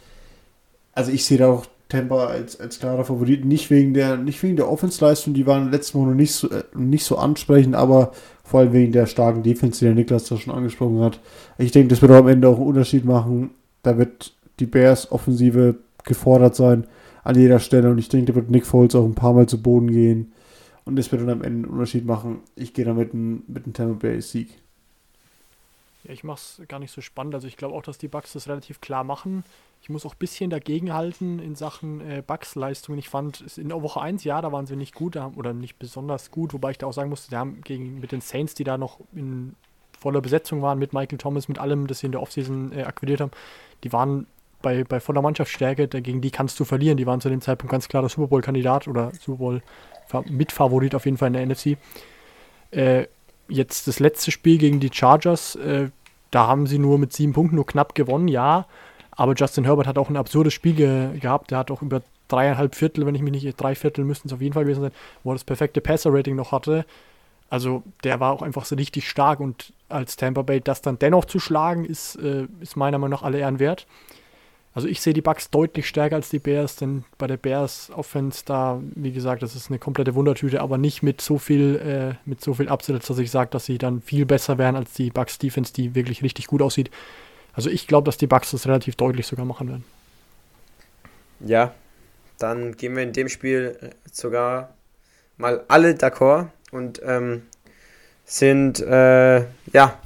Also 0.92 1.10
ich 1.10 1.24
sehe 1.24 1.38
da 1.38 1.48
auch 1.48 1.66
Tampa 1.88 2.26
als, 2.26 2.60
als 2.60 2.78
klarer 2.78 3.04
Favorit, 3.04 3.44
nicht 3.44 3.70
wegen 3.70 3.94
der, 3.94 4.16
nicht 4.16 4.42
wegen 4.42 4.56
der 4.56 4.70
Offensleistung, 4.70 5.34
die 5.34 5.46
waren 5.46 5.72
letztes 5.72 5.94
Mal 5.94 6.06
noch 6.06 6.14
nicht 6.14 6.32
so, 6.32 6.48
äh, 6.48 6.62
nicht 6.74 7.04
so 7.04 7.18
ansprechend, 7.18 7.74
aber 7.74 8.12
vor 8.44 8.60
allem 8.60 8.72
wegen 8.72 8.92
der 8.92 9.06
starken 9.06 9.42
Defense, 9.42 9.80
die 9.80 9.86
der 9.86 9.94
Niklas 9.94 10.24
da 10.24 10.36
schon 10.36 10.54
angesprochen 10.54 11.00
hat. 11.00 11.18
Ich 11.58 11.72
denke, 11.72 11.88
das 11.88 12.00
wird 12.00 12.12
auch 12.12 12.16
am 12.16 12.28
Ende 12.28 12.48
auch 12.48 12.56
einen 12.56 12.66
Unterschied 12.66 13.04
machen. 13.04 13.50
Da 13.82 13.98
wird 13.98 14.32
die 14.60 14.66
Bears 14.66 15.10
Offensive 15.10 15.76
gefordert 16.04 16.54
sein 16.54 16.86
an 17.22 17.36
jeder 17.36 17.58
Stelle. 17.58 17.90
Und 17.90 17.98
ich 17.98 18.08
denke, 18.08 18.32
da 18.32 18.36
wird 18.36 18.50
Nick 18.50 18.66
Foles 18.66 18.94
auch 18.94 19.04
ein 19.04 19.14
paar 19.14 19.32
Mal 19.32 19.46
zu 19.46 19.62
Boden 19.62 19.90
gehen. 19.90 20.32
Und 20.84 20.96
das 20.96 21.12
wird 21.12 21.22
dann 21.22 21.30
am 21.30 21.42
Ende 21.42 21.66
einen 21.68 21.74
Unterschied 21.74 22.04
machen. 22.04 22.40
Ich 22.56 22.74
gehe 22.74 22.84
da 22.84 22.94
mit 22.94 23.12
einem, 23.12 23.44
Tampa 23.72 24.06
Bay 24.06 24.20
Sieg. 24.20 24.58
Ja, 26.04 26.12
ich 26.12 26.24
mache 26.24 26.38
es 26.38 26.62
gar 26.68 26.78
nicht 26.78 26.90
so 26.90 27.00
spannend. 27.00 27.34
Also 27.34 27.46
ich 27.46 27.56
glaube 27.56 27.74
auch, 27.74 27.82
dass 27.82 27.98
die 27.98 28.08
Bucks 28.08 28.32
das 28.32 28.48
relativ 28.48 28.80
klar 28.80 29.04
machen. 29.04 29.44
Ich 29.82 29.88
muss 29.88 30.04
auch 30.04 30.14
ein 30.14 30.18
bisschen 30.18 30.50
dagegenhalten 30.50 31.38
in 31.38 31.54
Sachen 31.54 32.00
äh, 32.00 32.22
Bucks-Leistungen. 32.26 32.98
Ich 32.98 33.08
fand, 33.08 33.56
in 33.56 33.68
der 33.68 33.82
Woche 33.82 34.00
1, 34.00 34.24
ja, 34.24 34.40
da 34.40 34.52
waren 34.52 34.66
sie 34.66 34.76
nicht 34.76 34.94
gut 34.94 35.16
oder 35.36 35.52
nicht 35.52 35.78
besonders 35.78 36.30
gut, 36.30 36.52
wobei 36.52 36.72
ich 36.72 36.78
da 36.78 36.86
auch 36.86 36.92
sagen 36.92 37.10
musste, 37.10 37.30
die 37.30 37.36
haben 37.36 37.60
gegen, 37.62 38.00
mit 38.00 38.12
den 38.12 38.20
Saints, 38.20 38.54
die 38.54 38.64
da 38.64 38.76
noch 38.76 39.00
in 39.14 39.54
voller 39.98 40.20
Besetzung 40.20 40.62
waren, 40.62 40.78
mit 40.78 40.92
Michael 40.92 41.18
Thomas, 41.18 41.48
mit 41.48 41.58
allem, 41.58 41.86
das 41.86 42.00
sie 42.00 42.06
in 42.06 42.12
der 42.12 42.22
Offseason 42.22 42.72
äh, 42.72 42.82
akquiriert 42.82 43.20
haben, 43.20 43.32
die 43.84 43.92
waren 43.92 44.26
bei, 44.62 44.84
bei 44.84 45.00
voller 45.00 45.22
Mannschaftsstärke, 45.22 45.88
gegen 45.88 46.20
die 46.20 46.30
kannst 46.30 46.58
du 46.60 46.64
verlieren. 46.64 46.96
Die 46.96 47.06
waren 47.06 47.20
zu 47.20 47.28
dem 47.28 47.40
Zeitpunkt 47.40 47.70
ganz 47.70 47.88
klar 47.88 48.02
der 48.02 48.10
Super 48.10 48.28
Bowl-Kandidat 48.28 48.88
oder 48.88 49.12
Super 49.20 49.38
Bowl-Mitfavorit 49.38 50.94
auf 50.94 51.04
jeden 51.04 51.16
Fall 51.16 51.28
in 51.28 51.32
der 51.34 51.46
NFC. 51.46 51.76
Äh, 52.70 53.06
jetzt 53.48 53.88
das 53.88 53.98
letzte 53.98 54.30
Spiel 54.30 54.58
gegen 54.58 54.80
die 54.80 54.90
Chargers, 54.92 55.56
äh, 55.56 55.88
da 56.30 56.46
haben 56.46 56.66
sie 56.66 56.78
nur 56.78 56.98
mit 56.98 57.12
sieben 57.12 57.32
Punkten 57.32 57.56
nur 57.56 57.66
knapp 57.66 57.94
gewonnen, 57.94 58.28
ja. 58.28 58.66
Aber 59.10 59.34
Justin 59.34 59.64
Herbert 59.64 59.86
hat 59.86 59.98
auch 59.98 60.08
ein 60.08 60.16
absurdes 60.16 60.54
Spiel 60.54 60.74
ge 60.74 61.18
gehabt. 61.18 61.50
Der 61.50 61.58
hat 61.58 61.70
auch 61.70 61.82
über 61.82 62.02
dreieinhalb 62.28 62.74
Viertel, 62.74 63.04
wenn 63.06 63.14
ich 63.14 63.22
mich 63.22 63.32
nicht, 63.32 63.60
drei 63.60 63.74
Viertel 63.74 64.04
müssten 64.04 64.28
es 64.28 64.34
auf 64.34 64.40
jeden 64.40 64.54
Fall 64.54 64.64
gewesen 64.64 64.82
sein, 64.82 64.92
wo 65.24 65.32
er 65.32 65.34
das 65.34 65.44
perfekte 65.44 65.80
Passer-Rating 65.80 66.36
noch 66.36 66.52
hatte. 66.52 66.86
Also 67.50 67.82
der 68.04 68.20
war 68.20 68.32
auch 68.32 68.42
einfach 68.42 68.64
so 68.64 68.76
richtig 68.76 69.08
stark 69.08 69.40
und 69.40 69.72
als 69.88 70.16
Tampa 70.16 70.42
Bay 70.42 70.60
das 70.60 70.82
dann 70.82 71.00
dennoch 71.00 71.24
zu 71.24 71.40
schlagen, 71.40 71.84
ist, 71.84 72.14
äh, 72.16 72.46
ist 72.60 72.76
meiner 72.76 72.98
Meinung 72.98 73.18
nach 73.18 73.24
alle 73.24 73.38
Ehren 73.38 73.58
wert. 73.58 73.86
Also 74.72 74.86
ich 74.86 75.00
sehe 75.00 75.12
die 75.12 75.20
Bucks 75.20 75.50
deutlich 75.50 75.88
stärker 75.88 76.14
als 76.14 76.30
die 76.30 76.38
Bears, 76.38 76.76
denn 76.76 77.04
bei 77.18 77.26
der 77.26 77.36
Bears 77.36 77.90
Offense 77.94 78.44
da, 78.46 78.80
wie 78.94 79.10
gesagt, 79.10 79.42
das 79.42 79.56
ist 79.56 79.68
eine 79.68 79.80
komplette 79.80 80.14
Wundertüte, 80.14 80.60
aber 80.60 80.78
nicht 80.78 81.02
mit 81.02 81.20
so 81.20 81.38
viel, 81.38 81.76
äh, 81.76 82.14
mit 82.24 82.40
so 82.40 82.54
viel 82.54 82.68
Upsets, 82.68 83.08
dass 83.08 83.18
ich 83.18 83.32
sage, 83.32 83.50
dass 83.50 83.64
sie 83.64 83.78
dann 83.78 84.00
viel 84.00 84.26
besser 84.26 84.58
wären 84.58 84.76
als 84.76 84.92
die 84.92 85.10
Bucks 85.10 85.38
Defense, 85.38 85.72
die 85.72 85.96
wirklich 85.96 86.22
richtig 86.22 86.46
gut 86.46 86.62
aussieht. 86.62 86.90
Also 87.52 87.68
ich 87.68 87.88
glaube, 87.88 88.06
dass 88.06 88.16
die 88.16 88.28
Bucks 88.28 88.52
das 88.52 88.66
relativ 88.66 88.94
deutlich 88.94 89.26
sogar 89.26 89.44
machen 89.44 89.68
werden. 89.68 89.84
Ja, 91.40 91.74
dann 92.38 92.76
gehen 92.76 92.94
wir 92.94 93.02
in 93.02 93.12
dem 93.12 93.28
Spiel 93.28 93.76
äh, 93.80 93.90
sogar 94.10 94.74
mal 95.36 95.64
alle 95.66 95.92
d'accord 95.92 96.46
und 96.70 97.00
ähm, 97.04 97.42
sind 98.24 98.78
äh, 98.80 99.40
ja 99.72 99.98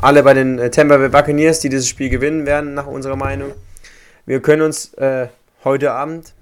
alle 0.00 0.22
bei 0.24 0.34
den 0.34 0.58
äh, 0.58 0.70
Tampa 0.70 0.96
Bay 0.96 1.08
Buccaneers, 1.08 1.60
die 1.60 1.68
dieses 1.68 1.88
Spiel 1.88 2.08
gewinnen 2.08 2.46
werden, 2.46 2.74
nach 2.74 2.86
unserer 2.86 3.16
Meinung. 3.16 3.52
Wir 4.28 4.42
können 4.42 4.60
uns 4.60 4.92
äh, 4.92 5.28
heute 5.64 5.92
Abend 5.92 6.34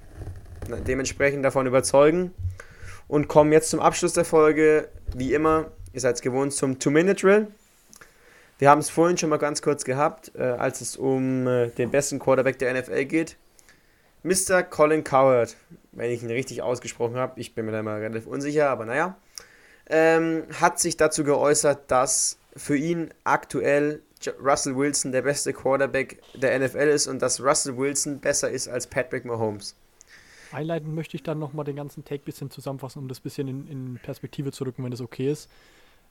dementsprechend 0.89 1.45
davon 1.45 1.68
überzeugen 1.68 2.34
und 3.07 3.28
kommen 3.28 3.53
jetzt 3.53 3.70
zum 3.70 3.78
Abschluss 3.78 4.12
der 4.12 4.24
Folge. 4.24 4.89
Wie 5.14 5.32
immer, 5.32 5.70
ihr 5.93 6.01
seid 6.01 6.20
gewohnt 6.20 6.53
zum 6.53 6.80
Two-Minute-Drill. 6.80 7.47
Wir 8.59 8.70
haben 8.70 8.80
es 8.80 8.91
vorhin 8.91 9.16
schon 9.18 9.30
mal 9.30 9.37
ganz 9.37 9.62
kurz 9.62 9.84
gehabt, 9.84 10.32
äh, 10.34 10.43
als 10.43 10.80
es 10.80 10.97
um 10.97 11.47
äh, 11.47 11.68
den 11.68 11.93
besten 11.93 12.18
Quarterback 12.18 12.59
der 12.59 12.74
NFL 12.74 13.05
geht. 13.05 13.37
Mr. 14.24 14.64
Colin 14.64 15.05
Coward, 15.05 15.55
wenn 15.93 16.11
ich 16.11 16.24
ihn 16.24 16.30
richtig 16.30 16.62
ausgesprochen 16.62 17.14
habe, 17.14 17.39
ich 17.39 17.55
bin 17.55 17.66
mir 17.66 17.70
da 17.70 17.84
mal 17.84 18.01
relativ 18.01 18.26
unsicher, 18.26 18.68
aber 18.68 18.84
naja, 18.84 19.16
ähm, 19.89 20.43
hat 20.61 20.80
sich 20.80 20.97
dazu 20.97 21.22
geäußert, 21.22 21.89
dass 21.89 22.41
für 22.57 22.76
ihn 22.76 23.14
aktuell 23.22 24.03
Russell 24.43 24.77
Wilson 24.77 25.12
der 25.12 25.23
beste 25.23 25.53
Quarterback 25.53 26.23
der 26.35 26.59
NFL 26.59 26.89
ist 26.89 27.07
und 27.07 27.21
dass 27.21 27.41
Russell 27.41 27.77
Wilson 27.77 28.19
besser 28.19 28.51
ist 28.51 28.69
als 28.69 28.87
Patrick 28.87 29.25
Mahomes. 29.25 29.75
Einleitend 30.53 30.95
möchte 30.95 31.17
ich 31.17 31.23
dann 31.23 31.39
nochmal 31.39 31.64
den 31.64 31.77
ganzen 31.77 32.05
Take 32.05 32.23
ein 32.23 32.25
bisschen 32.25 32.51
zusammenfassen, 32.51 33.01
um 33.01 33.09
das 33.09 33.19
ein 33.19 33.23
bisschen 33.23 33.49
in, 33.49 33.69
in, 33.69 33.99
Perspektive 34.03 34.53
zu 34.53 34.64
rücken, 34.64 34.85
wenn 34.85 34.91
das 34.91 35.01
okay 35.01 35.31
ist. 35.31 35.51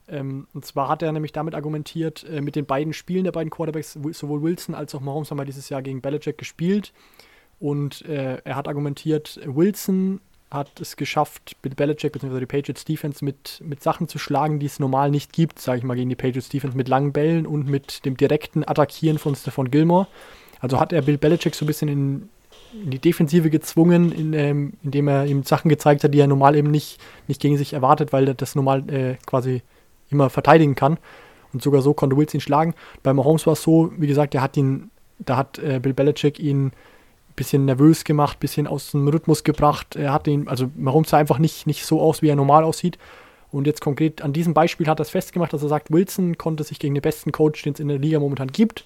Ähm, 0.08 0.46
und 0.54 0.64
zwar 0.64 0.88
hat 0.88 1.02
er 1.02 1.10
nämlich 1.12 1.32
damit 1.32 1.54
argumentiert, 1.54 2.24
äh, 2.24 2.40
mit 2.40 2.54
den 2.54 2.66
beiden 2.66 2.92
Spielen 2.92 3.24
der 3.24 3.32
beiden 3.32 3.50
Quarterbacks, 3.50 3.98
sowohl 4.12 4.42
Wilson 4.42 4.74
als 4.74 4.94
auch 4.94 5.00
Mahomes 5.00 5.30
haben 5.30 5.38
wir 5.38 5.44
dieses 5.44 5.68
Jahr 5.68 5.82
gegen 5.82 6.00
Belichick 6.00 6.38
gespielt. 6.38 6.92
Und 7.58 8.02
äh, 8.02 8.36
er 8.44 8.56
hat 8.56 8.68
argumentiert, 8.68 9.40
Wilson 9.44 10.20
hat 10.50 10.80
es 10.80 10.96
geschafft, 10.96 11.56
mit 11.62 11.76
Belichick 11.76 12.12
bzw. 12.12 12.40
die 12.40 12.46
Patriots 12.46 12.84
Defense 12.84 13.24
mit, 13.24 13.60
mit 13.64 13.82
Sachen 13.82 14.08
zu 14.08 14.18
schlagen, 14.18 14.58
die 14.58 14.66
es 14.66 14.78
normal 14.78 15.10
nicht 15.10 15.32
gibt, 15.32 15.58
sage 15.58 15.78
ich 15.78 15.84
mal, 15.84 15.94
gegen 15.94 16.08
die 16.08 16.16
Patriots 16.16 16.48
Defense 16.48 16.76
mit 16.76 16.88
langen 16.88 17.12
Bällen 17.12 17.46
und 17.46 17.68
mit 17.68 18.04
dem 18.04 18.16
direkten 18.16 18.66
Attackieren 18.66 19.18
von 19.18 19.34
Stephon 19.34 19.70
Gilmore. 19.70 20.06
Also 20.60 20.78
hat 20.78 20.92
er 20.92 21.02
Bill 21.02 21.18
Belichick 21.18 21.54
so 21.54 21.64
ein 21.64 21.66
bisschen 21.66 21.88
in, 21.88 22.28
in 22.72 22.90
die 22.90 22.98
Defensive 23.00 23.50
gezwungen, 23.50 24.12
in, 24.12 24.32
ähm, 24.34 24.72
indem 24.82 25.08
er 25.08 25.26
ihm 25.26 25.42
Sachen 25.42 25.68
gezeigt 25.68 26.04
hat, 26.04 26.14
die 26.14 26.20
er 26.20 26.28
normal 26.28 26.54
eben 26.56 26.70
nicht, 26.70 27.00
nicht 27.26 27.40
gegen 27.40 27.58
sich 27.58 27.72
erwartet, 27.72 28.12
weil 28.12 28.28
er 28.28 28.34
das 28.34 28.54
normal 28.54 28.88
äh, 28.88 29.16
quasi 29.26 29.62
immer 30.10 30.30
verteidigen 30.30 30.76
kann. 30.76 30.98
Und 31.52 31.62
sogar 31.62 31.82
so 31.82 31.92
konnte 31.92 32.16
Wilson 32.16 32.38
ihn 32.38 32.40
schlagen. 32.40 32.74
Bei 33.02 33.12
Mahomes 33.12 33.46
war 33.46 33.54
es 33.54 33.62
so, 33.62 33.92
wie 33.96 34.06
gesagt, 34.06 34.34
er 34.34 34.42
hat 34.42 34.56
ihn, 34.56 34.90
da 35.18 35.36
hat 35.36 35.58
äh, 35.58 35.80
Bill 35.80 35.94
Belichick 35.94 36.38
ihn 36.38 36.72
bisschen 37.36 37.66
nervös 37.66 38.04
gemacht, 38.04 38.40
bisschen 38.40 38.66
aus 38.66 38.90
dem 38.90 39.06
Rhythmus 39.06 39.44
gebracht. 39.44 39.94
Er 39.94 40.12
hat 40.12 40.26
ihn, 40.26 40.48
also 40.48 40.70
Mahomes 40.74 41.10
sah 41.10 41.18
einfach 41.18 41.38
nicht, 41.38 41.66
nicht 41.66 41.84
so 41.84 42.00
aus, 42.00 42.22
wie 42.22 42.28
er 42.28 42.36
normal 42.36 42.64
aussieht. 42.64 42.98
Und 43.52 43.66
jetzt 43.66 43.80
konkret 43.80 44.22
an 44.22 44.32
diesem 44.32 44.54
Beispiel 44.54 44.88
hat 44.88 44.98
er 44.98 45.02
es 45.02 45.10
festgemacht, 45.10 45.52
dass 45.52 45.62
er 45.62 45.68
sagt, 45.68 45.92
Wilson 45.92 46.36
konnte 46.36 46.64
sich 46.64 46.78
gegen 46.78 46.94
den 46.94 47.02
besten 47.02 47.32
Coach, 47.32 47.62
den 47.62 47.74
es 47.74 47.80
in 47.80 47.88
der 47.88 47.98
Liga 47.98 48.18
momentan 48.18 48.48
gibt, 48.48 48.84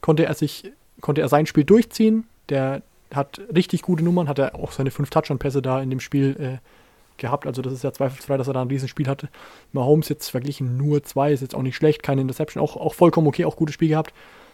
konnte 0.00 0.24
er 0.24 0.34
sich, 0.34 0.70
konnte 1.00 1.22
er 1.22 1.28
sein 1.28 1.46
Spiel 1.46 1.64
durchziehen. 1.64 2.26
Der 2.48 2.82
hat 3.12 3.40
richtig 3.54 3.82
gute 3.82 4.04
Nummern, 4.04 4.28
hat 4.28 4.38
er 4.38 4.54
auch 4.54 4.72
seine 4.72 4.90
fünf 4.90 5.10
Touchdown-Pässe 5.10 5.62
da 5.62 5.80
in 5.80 5.90
dem 5.90 6.00
Spiel 6.00 6.36
äh, 6.38 7.20
gehabt. 7.20 7.46
Also 7.46 7.62
das 7.62 7.72
ist 7.72 7.82
ja 7.82 7.92
zweifelsfrei, 7.92 8.36
dass 8.36 8.46
er 8.46 8.54
da 8.54 8.62
ein 8.62 8.68
Riesenspiel 8.68 9.08
hatte. 9.08 9.28
Mahomes 9.72 10.08
jetzt 10.08 10.28
verglichen 10.28 10.76
nur 10.76 11.02
zwei, 11.02 11.32
ist 11.32 11.40
jetzt 11.40 11.54
auch 11.54 11.62
nicht 11.62 11.76
schlecht, 11.76 12.02
keine 12.02 12.20
Interception, 12.20 12.62
auch, 12.62 12.76
auch 12.76 12.94
vollkommen 12.94 13.26
okay, 13.26 13.44
auch 13.44 13.56
gutes 13.56 13.74
Spiel 13.74 13.88
gehabt 13.88 14.12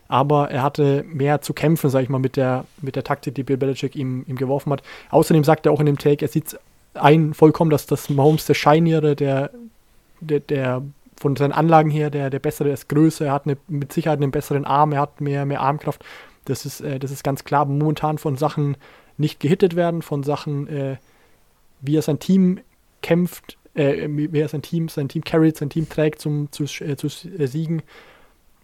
aber 0.09 0.51
er 0.51 0.63
hatte 0.63 1.05
mehr 1.07 1.41
zu 1.41 1.55
kämpfen, 1.55 1.91
sag 1.91 2.03
ich 2.03 2.09
mal, 2.09 2.19
mit 2.19 2.37
der, 2.37 2.65
mit 2.81 2.97
der 2.97 3.05
Taktik, 3.05 3.35
die 3.35 3.43
Bill 3.43 3.57
Belichick 3.57 3.97
ihm, 3.97 4.25
ihm 4.29 4.37
geworfen 4.37 4.73
hat. 4.73 4.83
Außerdem 5.11 5.45
sagt 5.45 5.67
er 5.67 5.73
auch 5.73 5.81
in 5.81 5.87
dem 5.87 5.99
Take, 5.99 6.25
er 6.25 6.29
sieht 6.29 6.59
ein 6.95 7.35
vollkommen, 7.35 7.71
dass 7.71 7.87
das 7.87 8.11
Mahomes 8.11 8.47
der 8.47 8.55
Shiniere, 8.55 9.17
der, 9.17 9.51
der, 10.21 10.41
der 10.41 10.83
von 11.17 11.37
seinen 11.37 11.53
Anlagen 11.53 11.91
her, 11.91 12.11
der, 12.11 12.31
der 12.31 12.41
bessere, 12.41 12.71
ist 12.71 12.89
größer, 12.89 13.27
er 13.27 13.33
hat 13.33 13.47
eine, 13.47 13.57
mit 13.69 13.93
Sicherheit 13.93 14.19
einen 14.21 14.33
besseren 14.33 14.65
Arm, 14.65 14.93
er 14.93 15.01
hat 15.01 15.21
mehr, 15.21 15.47
mehr 15.47 15.61
Armkraft. 15.61 16.05
Das 16.45 16.67
ist, 16.67 16.81
äh, 16.81 16.99
das 16.99 17.11
ist 17.11 17.23
ganz 17.23 17.45
klar. 17.45 17.65
Momentan 17.65 18.19
von 18.19 18.37
Sachen 18.37 18.77
nicht 19.17 19.41
gehittet 19.41 19.77
werden, 19.77 20.03
von 20.03 20.23
Sachen, 20.23 20.67
äh, 20.69 20.97
wie 21.81 21.97
er 21.97 22.03
sein 22.03 22.19
Team 22.19 22.61
kämpft, 23.03 23.57
äh, 23.75 24.09
wie 24.09 24.41
er 24.41 24.49
sein 24.49 24.63
Team, 24.63 24.89
sein 24.89 25.09
Team 25.09 25.25
carried, 25.25 25.57
sein 25.57 25.71
Team 25.71 25.89
trägt 25.89 26.21
zum, 26.21 26.51
zu, 26.51 26.65
äh, 26.65 26.97
zu 26.97 27.09
Siegen 27.09 27.83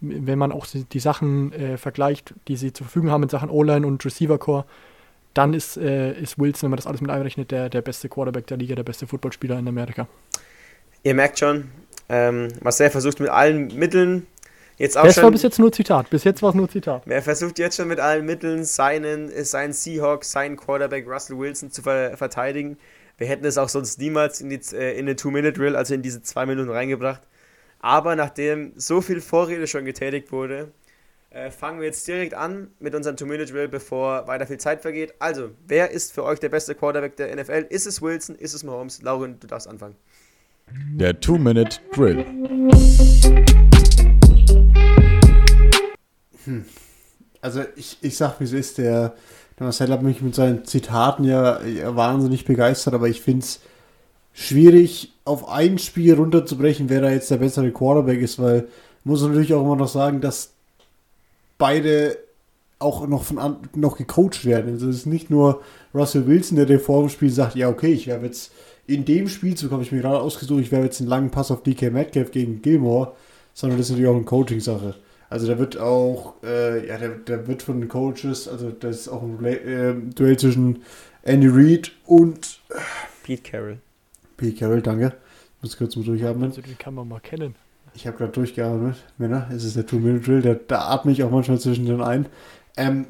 wenn 0.01 0.37
man 0.37 0.51
auch 0.51 0.65
die, 0.67 0.99
Sachen 0.99 1.51
äh, 1.53 1.77
vergleicht, 1.77 2.33
die 2.47 2.55
sie 2.55 2.73
zur 2.73 2.85
Verfügung 2.85 3.11
haben 3.11 3.23
in 3.23 3.29
Sachen 3.29 3.49
O-Line 3.49 3.85
und 3.85 4.03
Receiver-Core, 4.03 4.65
dann 5.33 5.53
ist, 5.53 5.77
äh, 5.77 6.13
ist 6.13 6.39
Wilson, 6.39 6.63
wenn 6.63 6.71
man 6.71 6.77
das 6.77 6.87
alles 6.87 7.01
mit 7.01 7.11
einrechnet, 7.11 7.51
der, 7.51 7.69
der 7.69 7.81
beste 7.81 8.09
Quarterback 8.09 8.47
der 8.47 8.57
Liga, 8.57 8.75
der 8.75 8.83
beste 8.83 9.07
Footballspieler 9.07 9.59
in 9.59 9.67
Amerika. 9.67 10.07
Ihr 11.03 11.13
merkt 11.13 11.39
schon, 11.39 11.69
ähm, 12.09 12.49
Marcel 12.61 12.89
versucht 12.89 13.19
mit 13.19 13.29
allen 13.29 13.67
Mitteln 13.77 14.25
jetzt 14.77 14.97
auch 14.97 15.03
das 15.03 15.15
schon. 15.15 15.25
war 15.25 15.31
bis 15.31 15.43
jetzt 15.43 15.59
nur 15.59 15.71
Zitat. 15.71 16.09
Bis 16.09 16.23
jetzt 16.23 16.41
war 16.41 16.49
es 16.49 16.55
nur 16.55 16.69
Zitat. 16.69 17.03
Er 17.07 17.21
versucht 17.21 17.59
jetzt 17.59 17.77
schon 17.77 17.87
mit 17.87 17.99
allen 17.99 18.25
Mitteln 18.25 18.65
seinen, 18.65 19.31
seinen 19.45 19.73
Seahawks, 19.73 20.31
seinen 20.31 20.57
Quarterback 20.57 21.07
Russell 21.07 21.37
Wilson 21.37 21.71
zu 21.71 21.83
ver 21.83 22.17
verteidigen. 22.17 22.77
Wir 23.17 23.27
hätten 23.27 23.45
es 23.45 23.57
auch 23.57 23.69
sonst 23.69 23.99
niemals 23.99 24.41
in, 24.41 24.49
die, 24.49 24.59
äh, 24.73 24.97
in 24.97 25.05
den 25.05 25.17
Two-Minute-Drill, 25.17 25.75
also 25.75 25.93
in 25.93 26.01
diese 26.01 26.21
zwei 26.23 26.45
Minuten 26.45 26.71
reingebracht. 26.71 27.21
Aber 27.81 28.17
nachdem 28.17 28.73
so 28.75 28.99
viel 28.99 29.21
Vorrede 29.21 29.65
schon 29.65 29.85
getätigt 29.85 30.33
wurde, 30.33 30.73
äh, 31.29 31.49
fangen 31.49 31.79
wir 31.79 31.85
jetzt 31.85 32.05
direkt 32.07 32.33
an 32.33 32.71
mit 32.79 32.93
unserem 32.93 33.15
Two-Minute-Drill, 33.15 33.69
bevor 33.69 34.27
weiter 34.27 34.45
viel 34.45 34.57
Zeit 34.57 34.81
vergeht. 34.81 35.13
Also, 35.19 35.51
wer 35.65 35.91
ist 35.91 36.11
für 36.11 36.25
euch 36.25 36.39
der 36.39 36.49
beste 36.49 36.75
Quarterback 36.75 37.15
der 37.15 37.33
NFL? 37.33 37.67
Ist 37.69 37.87
es 37.87 38.01
Wilson? 38.01 38.35
Ist 38.35 38.53
es 38.53 38.63
Mahomes? 38.63 39.01
Lauren, 39.01 39.39
du 39.39 39.47
darfst 39.47 39.69
anfangen. 39.69 39.95
Der 40.93 41.17
Two-Minute-Drill. 41.17 42.25
Hm. 46.43 46.65
Also, 47.39 47.63
ich, 47.77 47.97
ich 48.01 48.17
sag, 48.17 48.41
wie 48.41 48.43
es 48.43 48.51
ist, 48.51 48.77
der, 48.77 49.15
der 49.57 49.63
Marcel 49.63 49.89
hat 49.89 50.01
mich 50.01 50.21
mit 50.21 50.35
seinen 50.35 50.65
Zitaten 50.65 51.23
ja, 51.23 51.61
ja 51.63 51.95
wahnsinnig 51.95 52.43
begeistert, 52.43 52.93
aber 52.93 53.07
ich 53.07 53.21
finde 53.21 53.45
es 53.45 53.61
schwierig, 54.39 55.11
auf 55.25 55.49
ein 55.49 55.77
Spiel 55.77 56.13
runterzubrechen, 56.13 56.89
wer 56.89 57.01
da 57.01 57.11
jetzt 57.11 57.29
der 57.29 57.37
bessere 57.37 57.71
Quarterback 57.71 58.21
ist, 58.21 58.39
weil 58.39 58.67
muss 59.03 59.21
natürlich 59.21 59.53
auch 59.53 59.63
immer 59.63 59.75
noch 59.75 59.89
sagen, 59.89 60.21
dass 60.21 60.53
beide 61.57 62.17
auch 62.79 63.05
noch 63.05 63.23
von 63.23 63.37
an, 63.37 63.57
noch 63.75 63.97
gecoacht 63.97 64.45
werden. 64.45 64.73
Also 64.73 64.87
es 64.87 64.97
ist 64.97 65.05
nicht 65.07 65.29
nur 65.29 65.61
Russell 65.93 66.25
Wilson, 66.25 66.55
der 66.55 66.65
dir 66.65 66.79
vor 66.79 67.01
dem 67.01 67.09
Spiel 67.09 67.29
sagt, 67.29 67.55
ja 67.55 67.67
okay, 67.67 67.91
ich 67.91 68.07
werde 68.07 68.27
jetzt 68.27 68.51
in 68.87 69.03
dem 69.03 69.27
Spielzug 69.27 69.71
habe 69.71 69.83
ich 69.83 69.91
mir 69.91 70.01
gerade 70.01 70.21
ausgesucht, 70.21 70.61
ich 70.61 70.71
werde 70.71 70.85
jetzt 70.85 71.01
einen 71.01 71.09
langen 71.09 71.31
Pass 71.31 71.51
auf 71.51 71.61
DK 71.61 71.91
Metcalf 71.91 72.31
gegen 72.31 72.61
Gilmore, 72.61 73.13
sondern 73.53 73.77
das 73.77 73.87
ist 73.87 73.91
natürlich 73.91 74.09
auch 74.09 74.15
eine 74.15 74.25
Coaching-Sache. 74.25 74.95
Also 75.29 75.47
da 75.47 75.59
wird 75.59 75.77
auch, 75.77 76.35
äh, 76.43 76.87
ja, 76.87 76.97
der, 76.97 77.09
der 77.09 77.47
wird 77.47 77.61
von 77.61 77.81
den 77.81 77.89
Coaches, 77.89 78.47
also 78.47 78.71
das 78.71 79.01
ist 79.01 79.09
auch 79.09 79.21
ein 79.21 79.45
äh, 79.45 79.93
Duell 80.15 80.37
zwischen 80.37 80.81
Andy 81.23 81.47
Reid 81.47 81.91
und 82.05 82.61
Pete 83.23 83.43
Carroll. 83.43 83.79
P. 84.39 84.51
Carroll, 84.53 84.81
danke. 84.81 85.13
Ich 85.57 85.63
muss 85.63 85.77
kurz 85.77 85.95
mal 85.95 86.05
durchatmen. 86.05 86.49
Also 86.49 86.61
den 86.61 86.77
kann 86.77 86.93
man 86.93 87.07
mal 87.07 87.19
kennen. 87.19 87.55
Ich 87.93 88.07
habe 88.07 88.17
gerade 88.17 88.31
durchgeatmet. 88.31 88.95
Männer, 89.17 89.49
es 89.53 89.65
ist 89.65 89.75
der 89.75 89.85
Two-Minute-Drill, 89.85 90.41
da, 90.41 90.53
da 90.53 90.87
atme 90.89 91.11
ich 91.11 91.23
auch 91.23 91.31
manchmal 91.31 91.59
zwischendrin 91.59 92.01
ein. 92.01 92.27
Ähm, 92.77 93.07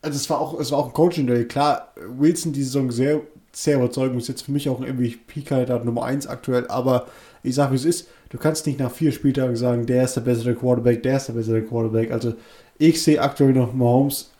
also 0.00 0.16
es 0.16 0.30
war 0.30 0.40
auch, 0.40 0.60
es 0.60 0.70
war 0.70 0.78
auch 0.78 0.86
ein 0.86 0.92
Coaching-Drill. 0.92 1.46
Klar, 1.46 1.92
Wilson 2.18 2.52
die 2.52 2.62
Saison 2.62 2.90
sehr, 2.92 3.22
sehr 3.52 3.76
überzeugend. 3.76 4.20
Ist 4.20 4.28
jetzt 4.28 4.42
für 4.42 4.52
mich 4.52 4.68
auch 4.68 4.80
ein 4.80 4.96
MVP-Kandidat 4.96 5.84
Nummer 5.84 6.04
1 6.04 6.28
aktuell, 6.28 6.68
aber 6.68 7.06
ich 7.42 7.54
sage, 7.54 7.72
wie 7.72 7.76
es 7.76 7.84
ist, 7.84 8.08
du 8.28 8.38
kannst 8.38 8.66
nicht 8.66 8.78
nach 8.78 8.92
vier 8.92 9.10
Spieltagen 9.10 9.56
sagen, 9.56 9.86
der 9.86 10.04
ist 10.04 10.14
der 10.14 10.20
bessere 10.20 10.54
Quarterback, 10.54 11.02
der 11.02 11.16
ist 11.16 11.26
der 11.26 11.32
bessere 11.32 11.62
Quarterback. 11.62 12.12
Also 12.12 12.34
ich 12.78 13.02
sehe 13.02 13.20
aktuell 13.20 13.52
noch 13.52 13.74
Mahomes 13.74 14.30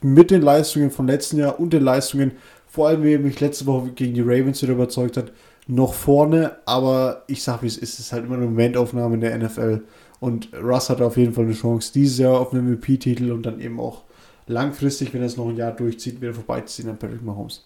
mit 0.00 0.30
den 0.30 0.42
Leistungen 0.42 0.90
von 0.90 1.06
letzten 1.06 1.38
Jahr 1.38 1.60
und 1.60 1.72
den 1.72 1.82
Leistungen, 1.82 2.32
vor 2.66 2.88
allem 2.88 3.02
wie 3.02 3.14
er 3.14 3.18
mich 3.18 3.40
letzte 3.40 3.66
Woche 3.66 3.90
gegen 3.90 4.14
die 4.14 4.20
Ravens 4.20 4.62
wieder 4.62 4.74
überzeugt 4.74 5.16
hat, 5.16 5.32
noch 5.68 5.94
vorne, 5.94 6.56
aber 6.64 7.22
ich 7.26 7.42
sag 7.42 7.62
wie 7.62 7.66
es 7.66 7.76
ist, 7.76 7.94
es 7.94 8.06
ist 8.06 8.12
halt 8.12 8.24
immer 8.24 8.36
eine 8.36 8.46
Momentaufnahme 8.46 9.14
in 9.14 9.20
der 9.20 9.38
NFL. 9.38 9.82
Und 10.18 10.48
Russ 10.54 10.90
hat 10.90 11.00
auf 11.00 11.16
jeden 11.16 11.34
Fall 11.34 11.44
eine 11.44 11.54
Chance, 11.54 11.92
dieses 11.92 12.18
Jahr 12.18 12.40
auf 12.40 12.52
einen 12.52 12.72
MVP-Titel 12.72 13.30
und 13.30 13.44
dann 13.44 13.60
eben 13.60 13.78
auch 13.78 14.02
langfristig, 14.46 15.12
wenn 15.14 15.20
er 15.20 15.26
es 15.26 15.36
noch 15.36 15.48
ein 15.48 15.56
Jahr 15.56 15.72
durchzieht, 15.72 16.20
wieder 16.20 16.34
vorbeiziehen 16.34 16.88
an 16.88 16.96
Patrick 16.96 17.22
Mahomes. 17.22 17.64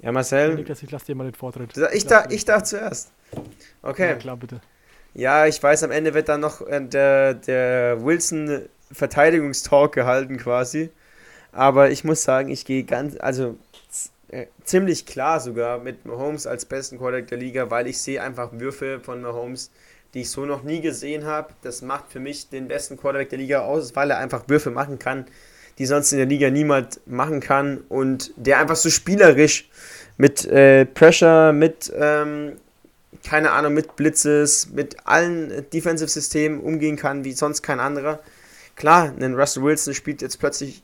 Ja, 0.00 0.12
Marcel. 0.12 0.54
Niklas, 0.54 0.82
ich 0.82 0.90
lasse 0.90 1.06
dir 1.06 1.14
mal 1.16 1.24
den 1.24 1.34
Vortritt. 1.34 1.76
Ich, 1.92 2.06
da, 2.06 2.26
ich 2.28 2.44
darf 2.44 2.62
zuerst. 2.64 3.10
Okay. 3.82 4.10
Ja, 4.10 4.14
klar, 4.14 4.36
bitte. 4.36 4.60
Ja, 5.14 5.46
ich 5.46 5.60
weiß, 5.60 5.82
am 5.82 5.90
Ende 5.90 6.14
wird 6.14 6.28
dann 6.28 6.40
noch 6.40 6.60
äh, 6.60 6.80
der, 6.86 7.34
der 7.34 8.04
Wilson 8.04 8.60
Verteidigungstalk 8.92 9.92
gehalten 9.92 10.36
quasi. 10.36 10.90
Aber 11.50 11.90
ich 11.90 12.04
muss 12.04 12.22
sagen, 12.22 12.50
ich 12.50 12.64
gehe 12.64 12.84
ganz, 12.84 13.16
also 13.18 13.56
äh, 14.28 14.46
ziemlich 14.64 15.06
klar 15.06 15.40
sogar 15.40 15.78
mit 15.78 16.04
Mahomes 16.04 16.46
als 16.46 16.64
besten 16.64 16.98
Quarterback 16.98 17.28
der 17.28 17.38
Liga, 17.38 17.70
weil 17.70 17.86
ich 17.86 17.98
sehe 17.98 18.22
einfach 18.22 18.50
Würfe 18.52 19.00
von 19.00 19.22
Mahomes, 19.22 19.70
die 20.14 20.20
ich 20.20 20.30
so 20.30 20.44
noch 20.44 20.62
nie 20.62 20.80
gesehen 20.80 21.24
habe. 21.24 21.54
Das 21.62 21.82
macht 21.82 22.12
für 22.12 22.20
mich 22.20 22.48
den 22.48 22.68
besten 22.68 22.96
Quarterback 22.96 23.30
der 23.30 23.38
Liga 23.38 23.60
aus, 23.60 23.96
weil 23.96 24.10
er 24.10 24.18
einfach 24.18 24.48
Würfe 24.48 24.70
machen 24.70 24.98
kann, 24.98 25.26
die 25.78 25.86
sonst 25.86 26.12
in 26.12 26.18
der 26.18 26.26
Liga 26.26 26.50
niemand 26.50 27.00
machen 27.06 27.40
kann 27.40 27.78
und 27.88 28.32
der 28.36 28.58
einfach 28.58 28.76
so 28.76 28.90
spielerisch 28.90 29.70
mit 30.16 30.44
äh, 30.46 30.84
Pressure, 30.84 31.52
mit 31.52 31.92
ähm, 31.96 32.56
keine 33.24 33.52
Ahnung, 33.52 33.74
mit 33.74 33.96
Blitzes, 33.96 34.70
mit 34.70 34.96
allen 35.04 35.64
Defensive-Systemen 35.70 36.60
umgehen 36.60 36.96
kann, 36.96 37.24
wie 37.24 37.32
sonst 37.32 37.62
kein 37.62 37.80
anderer. 37.80 38.20
Klar, 38.76 39.12
ein 39.18 39.34
Russell 39.34 39.62
Wilson 39.62 39.94
spielt 39.94 40.22
jetzt 40.22 40.38
plötzlich 40.38 40.82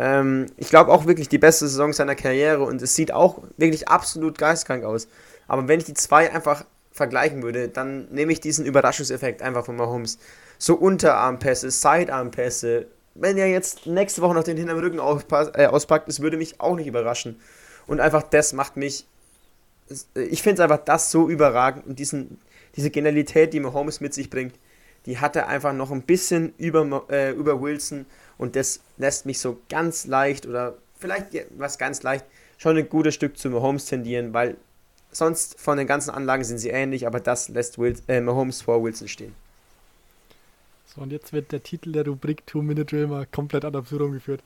ähm, 0.00 0.46
ich 0.56 0.70
glaube 0.70 0.90
auch 0.90 1.04
wirklich 1.04 1.28
die 1.28 1.36
beste 1.36 1.68
Saison 1.68 1.92
seiner 1.92 2.14
Karriere 2.14 2.62
und 2.62 2.80
es 2.80 2.94
sieht 2.94 3.12
auch 3.12 3.42
wirklich 3.58 3.88
absolut 3.88 4.38
geistkrank 4.38 4.82
aus. 4.82 5.08
Aber 5.46 5.68
wenn 5.68 5.78
ich 5.78 5.84
die 5.84 5.94
zwei 5.94 6.32
einfach 6.32 6.64
vergleichen 6.90 7.42
würde, 7.42 7.68
dann 7.68 8.08
nehme 8.10 8.32
ich 8.32 8.40
diesen 8.40 8.64
Überraschungseffekt 8.64 9.42
einfach 9.42 9.66
von 9.66 9.76
Mahomes. 9.76 10.18
So 10.58 10.74
Unterarmpässe, 10.74 11.70
Sidearmpässe. 11.70 12.86
Wenn 13.14 13.36
er 13.36 13.48
jetzt 13.48 13.86
nächste 13.86 14.22
Woche 14.22 14.34
noch 14.34 14.42
den 14.42 14.56
hinteren 14.56 14.80
Rücken 14.80 15.00
äh, 15.00 15.66
auspackt, 15.66 16.08
das 16.08 16.20
würde 16.20 16.38
mich 16.38 16.62
auch 16.62 16.76
nicht 16.76 16.86
überraschen. 16.86 17.38
Und 17.86 18.00
einfach 18.00 18.22
das 18.22 18.54
macht 18.54 18.78
mich. 18.78 19.04
Ich 20.14 20.42
finde 20.42 20.62
es 20.62 20.70
einfach 20.70 20.82
das 20.82 21.10
so 21.10 21.28
überragend 21.28 21.86
und 21.86 21.98
diesen, 21.98 22.40
diese 22.74 22.90
Genialität, 22.90 23.52
die 23.52 23.60
Mahomes 23.60 24.00
mit 24.00 24.14
sich 24.14 24.30
bringt, 24.30 24.54
die 25.04 25.18
hat 25.18 25.36
er 25.36 25.48
einfach 25.48 25.74
noch 25.74 25.90
ein 25.90 26.02
bisschen 26.02 26.54
über, 26.56 27.04
äh, 27.10 27.32
über 27.32 27.60
Wilson 27.60 28.06
und 28.40 28.56
das 28.56 28.80
lässt 28.96 29.26
mich 29.26 29.38
so 29.38 29.58
ganz 29.68 30.06
leicht 30.06 30.46
oder 30.46 30.78
vielleicht 30.98 31.28
was 31.58 31.76
ganz 31.76 32.02
leicht 32.02 32.24
schon 32.56 32.76
ein 32.76 32.88
gutes 32.88 33.14
Stück 33.14 33.36
zu 33.36 33.50
Mahomes 33.50 33.84
tendieren, 33.84 34.32
weil 34.32 34.56
sonst 35.12 35.60
von 35.60 35.76
den 35.76 35.86
ganzen 35.86 36.10
Anlagen 36.10 36.42
sind 36.42 36.58
sie 36.58 36.70
ähnlich, 36.70 37.06
aber 37.06 37.20
das 37.20 37.50
lässt 37.50 37.78
Will, 37.78 37.96
äh, 38.08 38.20
Mahomes 38.20 38.62
vor 38.62 38.82
Wilson 38.82 39.08
stehen. 39.08 39.34
So, 40.86 41.02
und 41.02 41.12
jetzt 41.12 41.34
wird 41.34 41.52
der 41.52 41.62
Titel 41.62 41.92
der 41.92 42.06
Rubrik 42.06 42.46
Two-Minute-Drill 42.46 43.08
mal 43.08 43.26
komplett 43.26 43.64
ad 43.64 43.76
absurdum 43.76 44.12
geführt. 44.12 44.42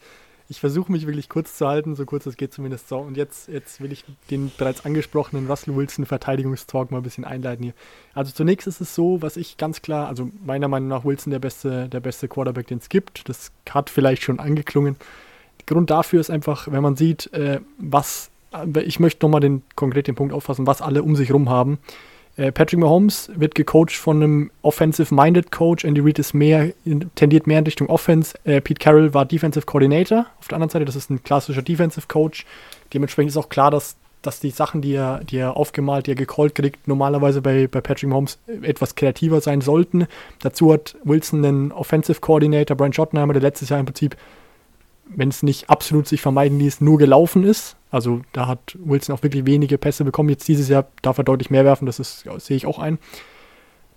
Ich 0.49 0.61
versuche 0.61 0.93
mich 0.93 1.07
wirklich 1.07 1.31
kurz 1.31 1.57
zu 1.57 1.67
halten, 1.67 1.97
so 1.97 2.05
kurz 2.05 2.27
es 2.27 2.37
geht 2.37 2.53
zumindest 2.53 2.89
so. 2.89 2.99
Und 2.99 3.17
jetzt, 3.17 3.49
jetzt 3.49 3.81
will 3.81 3.93
ich 3.93 4.05
den 4.31 4.53
bereits 4.59 4.85
angesprochenen 4.85 5.47
Russell 5.47 5.75
Wilson 5.75 6.05
Verteidigungstalk 6.05 6.91
mal 6.91 6.99
ein 6.99 7.03
bisschen 7.03 7.25
einleiten 7.25 7.65
hier. 7.65 7.73
Also 8.13 8.33
zunächst 8.33 8.67
ist 8.67 8.81
es 8.81 8.95
so, 8.95 9.23
was 9.23 9.39
ich 9.39 9.57
ganz 9.57 9.81
klar, 9.81 10.09
also 10.09 10.31
meiner 10.45 10.69
Meinung 10.69 10.89
nach 10.89 11.05
Wilson 11.05 11.31
der 11.31 11.39
beste, 11.39 11.89
der 11.89 12.01
beste 12.01 12.29
Quarterback, 12.29 12.67
den 12.67 12.79
es 12.79 12.91
gibt. 12.91 13.29
Das 13.29 13.53
hat 13.71 13.89
vielleicht 13.89 14.23
schon 14.23 14.39
angeklungen. 14.39 14.97
Grund 15.67 15.91
dafür 15.91 16.21
ist 16.21 16.31
einfach, 16.31 16.71
wenn 16.71 16.83
man 16.83 16.97
sieht, 16.97 17.33
äh, 17.33 17.61
was, 17.79 18.31
äh, 18.53 18.81
ich 18.81 19.01
möchte 19.01 19.25
nochmal 19.25 19.41
den 19.41 19.63
konkreten 19.77 20.15
Punkt 20.15 20.35
auffassen, 20.35 20.67
was 20.67 20.83
alle 20.83 21.03
um 21.03 21.17
sich 21.17 21.33
rum 21.33 21.49
haben. 21.49 21.79
Äh, 22.37 22.51
Patrick 22.53 22.81
Mahomes 22.81 23.31
wird 23.35 23.55
gecoacht 23.55 23.93
von 23.93 24.23
einem 24.23 24.51
offensive-minded 24.63 25.53
Coach. 25.53 25.85
Andy 25.85 26.01
Reid 26.01 26.19
ist 26.19 26.35
mehr, 26.35 26.73
tendiert 27.15 27.47
mehr 27.47 27.61
in 27.61 27.65
Richtung 27.65 27.89
Offense. 27.89 28.35
Äh, 28.45 28.61
Pete 28.61 28.81
Carroll 28.81 29.15
war 29.15 29.25
Defensive 29.25 29.67
Coordinator 29.67 30.27
auf 30.41 30.49
der 30.49 30.57
anderen 30.57 30.71
Seite. 30.71 30.85
Das 30.85 30.97
ist 30.97 31.11
ein 31.11 31.23
klassischer 31.23 31.63
Defensive 31.63 32.07
Coach. 32.09 32.45
Dementsprechend 32.93 33.31
ist 33.31 33.37
auch 33.37 33.49
klar, 33.49 33.71
dass, 33.71 33.97
dass 34.23 34.41
die 34.41 34.51
Sachen, 34.51 34.83
die 34.83 34.95
er, 34.95 35.23
die 35.23 35.37
er 35.39 35.57
aufgemalt, 35.57 36.07
die 36.07 36.13
er 36.13 36.17
gecallt 36.17 36.55
kriegt, 36.55 36.89
normalerweise 36.89 37.41
bei, 37.41 37.69
bei 37.69 37.81
Patrick 37.81 38.11
Mahomes 38.11 38.39
etwas 38.63 38.97
kreativer 38.97 39.41
sein 39.41 39.61
sollten. 39.61 40.07
Dazu 40.41 40.73
hat 40.73 40.97
Wilson 41.05 41.45
einen 41.45 41.73
Offensive 41.73 42.21
Coordinator, 42.21 42.77
Brian 42.77 42.93
Schottenheimer, 42.93 43.33
der 43.33 43.43
letztes 43.43 43.69
Jahr 43.69 43.79
im 43.79 43.87
Prinzip 43.87 44.17
wenn 45.17 45.29
es 45.29 45.43
nicht 45.43 45.71
absolut 45.71 46.07
sich 46.09 46.21
vermeiden 46.21 46.59
ließ, 46.59 46.81
nur 46.81 46.99
gelaufen 46.99 47.45
ist. 47.45 47.77
Also 47.91 48.23
da 48.33 48.47
hat 48.47 48.77
Wilson 48.85 49.15
auch 49.15 49.23
wirklich 49.23 49.47
wenige 49.47 49.79
Pässe 49.79 50.05
bekommen. 50.05 50.29
Jetzt 50.29 50.49
dieses 50.49 50.69
Jahr 50.69 50.87
darf 51.03 51.19
er 51.19 51.25
deutlich 51.25 51.51
mehr 51.51 51.65
werfen, 51.65 51.87
das 51.87 51.99
ist, 52.01 52.25
ja, 52.25 52.39
sehe 52.39 52.57
ich 52.57 52.67
auch 52.67 52.79
ein. 52.79 52.99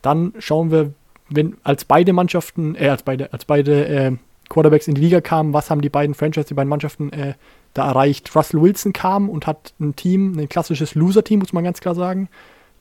Dann 0.01 0.34
schauen 0.39 0.72
wir, 0.72 0.93
wenn 1.30 1.57
als 1.63 1.86
beide 1.86 2.13
Mannschaften, 2.13 2.76
äh, 2.76 2.89
als 2.89 3.03
beide, 3.03 3.34
als 3.34 3.45
beide 3.45 3.88
äh, 3.88 4.11
Quarterbacks 4.49 4.88
in 4.88 4.95
die 4.95 5.01
Liga 5.01 5.22
kamen, 5.22 5.53
was 5.53 5.70
haben 5.70 5.82
die 5.82 5.89
beiden 5.89 6.15
Franchise, 6.15 6.47
die 6.47 6.53
beiden 6.53 6.70
Mannschaften 6.70 7.11
äh, 7.11 7.34
da 7.74 7.88
erreicht? 7.88 8.34
Russell 8.36 8.61
Wilson 8.61 8.93
kam 8.93 9.30
und 9.30 9.47
hat 9.47 9.74
ein 9.80 9.95
Team, 9.95 10.38
ein 10.38 10.49
klassisches 10.49 10.95
Loser-Team, 10.95 11.39
muss 11.39 11.53
man 11.53 11.63
ganz 11.63 11.82
klar 11.82 11.95
sagen. 11.95 12.30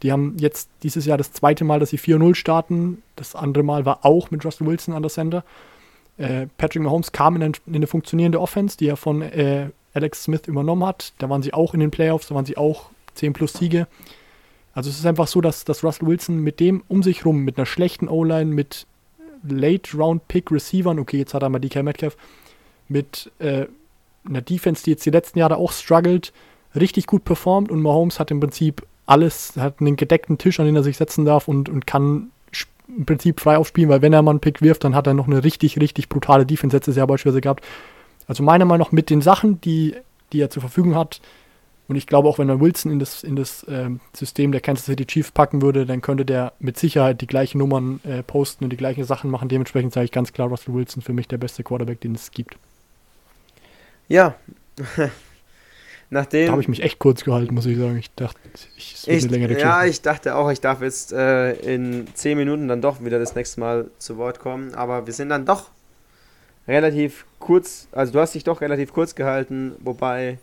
Die 0.03 0.13
haben 0.13 0.37
jetzt 0.39 0.69
dieses 0.83 1.07
Jahr 1.07 1.17
das 1.17 1.33
zweite 1.33 1.65
Mal, 1.65 1.81
dass 1.81 1.91
sie 1.91 1.99
4-0 1.99 2.35
starten. 2.35 3.03
Das 3.17 3.35
andere 3.35 3.65
Mal 3.65 3.87
war 3.87 4.05
auch 4.05 4.31
mit 4.31 4.45
Russell 4.45 4.67
Wilson 4.67 4.95
an 4.95 5.03
der 5.03 5.11
Center. 5.11 5.43
Äh, 6.19 6.47
Patrick 6.57 6.83
Mahomes 6.83 7.13
kam 7.13 7.37
in, 7.37 7.43
ein, 7.43 7.53
in, 7.67 7.75
eine 7.77 7.87
funktionierende 7.87 8.41
Offense, 8.41 8.77
die 8.77 8.89
er 8.89 8.97
von 8.97 9.23
äh, 9.23 9.71
Alex 9.93 10.25
Smith 10.25 10.43
übernommen 10.47 10.85
hat. 10.85 11.13
Da 11.19 11.29
waren 11.29 11.43
sie 11.43 11.53
auch 11.53 11.75
in 11.75 11.81
den 11.81 11.91
Playoffs, 11.91 12.29
da 12.29 12.35
waren 12.35 12.47
sie 12.47 12.57
auch 12.57 12.91
10 13.15 13.33
plus 13.33 13.53
Siege. 13.55 13.87
Also 14.75 14.91
es 14.91 14.99
ist 14.99 15.07
einfach 15.07 15.27
so, 15.27 15.41
dass, 15.41 15.65
dass 15.65 15.83
Russell 15.83 16.07
Wilson 16.07 16.39
mit 16.39 16.61
dem 16.61 16.83
um 16.89 17.03
sich 17.03 17.25
rum, 17.25 17.45
mit 17.45 17.57
einer 17.57 17.67
schlechten 17.67 18.09
O-Line, 18.09 18.55
mit 18.55 18.87
Late-Round-Pick-Receivern, 19.49 20.99
okay, 20.99 21.19
jetzt 21.19 21.35
hat 21.35 21.43
er 21.43 21.49
mal 21.49 21.59
DK 21.59 21.83
Metcalf, 21.83 22.17
mit 22.89 23.31
äh, 23.39 23.67
einer 24.27 24.43
Defense, 24.43 24.85
die 24.85 24.91
jetzt 24.91 25.07
die 25.07 25.11
letzten 25.11 25.39
Jahre 25.39 25.57
auch 25.57 25.73
struggelt, 25.73 26.33
richtig 26.75 27.07
gut 27.07 27.25
performt 27.25 27.71
und 27.71 27.81
Mahomes 27.81 28.21
hat 28.21 28.31
im 28.31 28.41
Prinzip 28.41 28.87
alles, 29.07 29.57
hat 29.57 29.81
einen 29.81 29.97
gedeckten 29.97 30.37
Tisch, 30.37 30.61
an 30.61 30.67
den 30.67 30.77
er 30.77 30.83
sich 30.83 30.97
setzen 30.97 31.25
darf 31.25 31.49
und, 31.49 31.69
und 31.69 31.87
kann 31.87 32.31
im 32.89 33.07
Prinzip 33.07 33.41
frei 33.41 33.57
aufspielen, 33.57 33.91
weil 33.91 34.03
wenn 34.03 34.13
er 34.13 34.23
mal 34.23 34.31
einen 34.31 34.41
Pick 34.41 34.63
wirft, 34.63 34.85
dann 34.85 34.95
hat 34.95 35.07
er 35.07 35.15
noch 35.15 35.27
eine 35.27 35.45
richtig, 35.45 35.81
richtig 35.81 36.09
brutale 36.09 36.47
Defense 36.47 36.77
letztes 36.77 36.97
Jahr 36.97 37.07
beispielsweise 37.07 37.41
gehabt. 37.41 37.65
Also 38.27 38.43
meiner 38.43 38.65
Meinung 38.65 38.87
nach 38.87 38.93
mit 38.93 39.11
den 39.11 39.23
Sachen, 39.23 39.61
die, 39.61 39.95
die 40.33 40.41
er 40.41 40.51
zur 40.51 40.63
Verfügung 40.63 40.95
hat, 40.95 41.21
und 41.89 41.95
ich 41.95 42.07
glaube 42.07 42.29
auch, 42.29 42.39
wenn 42.39 42.49
man 42.49 42.61
Wilson 42.61 42.91
in 42.91 42.99
das, 42.99 43.23
in 43.23 43.37
das 43.37 43.65
ähm, 43.69 44.01
System 44.13 44.51
der 44.51 44.61
Kansas 44.61 44.87
City 44.87 45.07
Chiefs 45.07 45.31
packen 45.31 45.63
würde, 45.63 45.87
dann 45.87 46.01
könnte 46.01 46.25
der 46.25 46.53
mit 46.59 46.79
Sicherheit 46.79 47.21
die 47.21 47.29
gleichen 47.29 47.59
Nummern 47.59 48.01
äh, 48.03 48.23
posten 48.25 48.65
und 48.65 48.71
die 48.71 48.77
gleichen 48.77 49.05
Sachen 49.05 49.31
machen. 49.31 49.49
Dementsprechend 49.49 49.93
sage 49.93 50.07
ich 50.07 50.11
ganz 50.13 50.33
klar, 50.33 50.49
Russell 50.49 50.75
Wilson 50.75 51.03
für 51.03 51.13
mich 51.13 51.29
der 51.29 51.39
beste 51.39 51.63
Quarterback, 51.63 52.01
den 52.01 52.17
es 52.17 52.33
gibt. 52.33 52.57
Ja, 54.09 54.35
Nachdem, 56.09 56.47
da 56.47 56.53
habe 56.53 56.63
ich 56.63 56.69
mich 56.69 56.83
echt 56.83 56.99
kurz 57.01 57.25
gehalten, 57.25 57.55
muss 57.55 57.67
ich 57.67 57.77
sagen. 57.77 57.97
Ich 57.99 58.15
dachte, 58.15 58.39
ich, 58.77 58.95
es 58.95 59.07
wird 59.07 59.17
ich, 59.17 59.25
eine 59.25 59.33
längere 59.33 59.61
Ja, 59.61 59.85
ich 59.85 60.03
dachte 60.03 60.37
auch, 60.37 60.51
ich 60.51 60.61
darf 60.61 60.81
jetzt 60.81 61.13
äh, 61.13 61.53
in 61.55 62.07
10 62.15 62.39
Minuten 62.39 62.69
dann 62.69 62.81
doch 62.81 63.05
wieder 63.05 63.19
das 63.19 63.35
nächste 63.35 63.61
Mal 63.61 63.91
zu 63.99 64.17
Wort 64.17 64.39
kommen. 64.39 64.75
Aber 64.75 65.07
wir 65.07 65.13
sind 65.13 65.31
dann 65.31 65.45
doch 65.45 65.71
relativ 66.69 67.27
kurz, 67.41 67.89
also 67.93 68.13
du 68.13 68.21
hast 68.21 68.35
dich 68.35 68.45
doch 68.45 68.61
relativ 68.61 68.93
kurz 68.93 69.15
gehalten, 69.15 69.73
wobei 69.81 70.39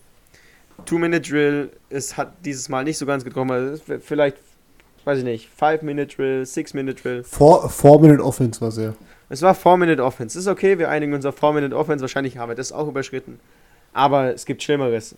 Two-Minute-Drill 0.86 1.70
es 1.90 2.18
hat 2.18 2.34
dieses 2.44 2.68
Mal 2.68 2.84
nicht 2.84 2.98
so 2.98 3.06
ganz 3.06 3.24
gekommen. 3.24 3.52
Also 3.52 3.82
vielleicht, 4.02 4.38
weiß 5.06 5.20
ich 5.20 5.24
nicht, 5.24 5.50
Five-Minute-Drill, 5.56 6.46
Six-Minute-Drill. 6.46 7.24
Four-Minute-Offense 7.24 8.60
war 8.60 8.68
es 8.70 8.78
ja. 8.78 8.94
Es 9.30 9.42
war 9.42 9.56
Four-Minute-Offense. 9.56 10.38
Ist 10.38 10.48
okay, 10.48 10.78
wir 10.78 10.90
einigen 10.90 11.14
uns 11.14 11.26
auf 11.26 11.36
Four-Minute-Offense. 11.38 12.02
Wahrscheinlich 12.02 12.38
haben 12.38 12.50
wir 12.50 12.56
das 12.56 12.72
auch 12.72 12.88
überschritten. 12.88 13.40
Aber 13.94 14.34
es 14.34 14.46
gibt 14.46 14.62
Schlimmeres. 14.62 15.16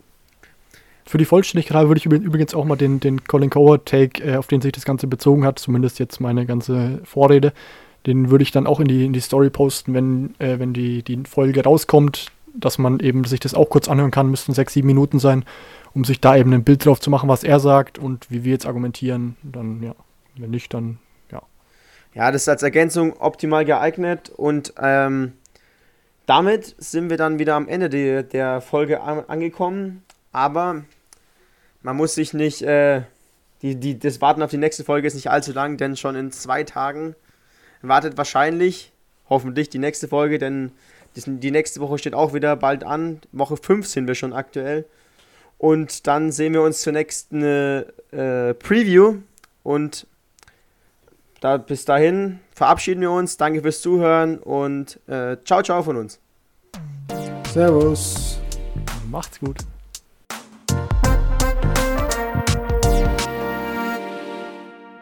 Für 1.07 1.19
die 1.19 1.25
Vollständigkeit 1.25 1.87
würde 1.87 1.99
ich 1.99 2.05
übrigens 2.05 2.55
auch 2.55 2.65
mal 2.65 2.75
den, 2.75 2.99
den 2.99 3.23
Colin 3.25 3.51
Coward-Take, 3.51 4.23
äh, 4.23 4.37
auf 4.37 4.47
den 4.47 4.61
sich 4.61 4.71
das 4.71 4.85
Ganze 4.85 5.05
bezogen 5.05 5.45
hat, 5.45 5.59
zumindest 5.59 5.99
jetzt 5.99 6.19
meine 6.19 6.45
ganze 6.47 6.99
Vorrede, 7.03 7.53
den 8.07 8.31
würde 8.31 8.43
ich 8.43 8.51
dann 8.51 8.65
auch 8.65 8.79
in 8.79 8.87
die, 8.87 9.05
in 9.05 9.13
die 9.13 9.19
Story 9.19 9.49
posten, 9.49 9.93
wenn, 9.93 10.33
äh, 10.39 10.57
wenn 10.57 10.73
die, 10.73 11.03
die 11.03 11.23
Folge 11.29 11.63
rauskommt, 11.63 12.31
dass 12.55 12.77
man 12.77 12.99
eben 12.99 13.23
sich 13.25 13.39
das 13.39 13.53
auch 13.53 13.69
kurz 13.69 13.87
anhören 13.87 14.11
kann, 14.11 14.31
müssten 14.31 14.53
sechs, 14.53 14.73
sieben 14.73 14.87
Minuten 14.87 15.19
sein, 15.19 15.45
um 15.93 16.05
sich 16.05 16.21
da 16.21 16.35
eben 16.35 16.53
ein 16.53 16.63
Bild 16.63 16.85
drauf 16.85 16.99
zu 16.99 17.09
machen, 17.09 17.29
was 17.29 17.43
er 17.43 17.59
sagt 17.59 17.99
und 17.99 18.29
wie 18.31 18.43
wir 18.43 18.53
jetzt 18.53 18.65
argumentieren. 18.65 19.35
Dann, 19.43 19.83
ja, 19.83 19.95
wenn 20.37 20.51
nicht, 20.51 20.73
dann, 20.73 20.97
ja. 21.31 21.41
Ja, 22.15 22.31
das 22.31 22.43
ist 22.43 22.49
als 22.49 22.63
Ergänzung 22.63 23.13
optimal 23.19 23.65
geeignet 23.65 24.31
und 24.35 24.73
ähm, 24.81 25.33
damit 26.25 26.75
sind 26.79 27.11
wir 27.11 27.17
dann 27.17 27.37
wieder 27.37 27.55
am 27.55 27.67
Ende 27.67 27.89
de, 27.89 28.23
der 28.23 28.61
Folge 28.61 29.01
angekommen. 29.01 30.03
Aber 30.31 30.83
man 31.85 31.95
muss 31.95 32.15
sich 32.15 32.33
nicht, 32.33 32.63
äh, 32.63 33.03
die, 33.61 33.75
die, 33.75 33.99
das 33.99 34.19
Warten 34.19 34.41
auf 34.41 34.49
die 34.49 34.57
nächste 34.57 34.83
Folge 34.83 35.05
ist 35.05 35.13
nicht 35.13 35.29
allzu 35.29 35.53
lang, 35.53 35.77
denn 35.77 35.95
schon 35.95 36.15
in 36.15 36.31
zwei 36.31 36.63
Tagen 36.63 37.15
wartet 37.83 38.17
wahrscheinlich, 38.17 38.91
hoffentlich 39.29 39.69
die 39.69 39.77
nächste 39.77 40.07
Folge, 40.07 40.39
denn 40.39 40.71
die, 41.15 41.21
die 41.39 41.51
nächste 41.51 41.79
Woche 41.81 41.99
steht 41.99 42.15
auch 42.15 42.33
wieder 42.33 42.55
bald 42.55 42.83
an. 42.83 43.21
Woche 43.31 43.55
5 43.55 43.85
sind 43.85 44.07
wir 44.07 44.15
schon 44.15 44.33
aktuell. 44.33 44.85
Und 45.59 46.07
dann 46.07 46.31
sehen 46.31 46.53
wir 46.53 46.63
uns 46.63 46.81
zur 46.81 46.91
nächsten 46.91 47.43
äh, 47.43 48.53
Preview. 48.55 49.17
Und 49.61 50.07
da, 51.39 51.57
bis 51.57 51.85
dahin 51.85 52.39
verabschieden 52.55 53.01
wir 53.01 53.11
uns. 53.11 53.37
Danke 53.37 53.61
fürs 53.61 53.81
Zuhören 53.81 54.39
und 54.39 54.99
äh, 55.07 55.37
ciao, 55.45 55.61
ciao 55.61 55.83
von 55.83 55.97
uns. 55.97 56.19
Servus. 57.53 58.39
Macht's 59.07 59.39
gut. 59.39 59.57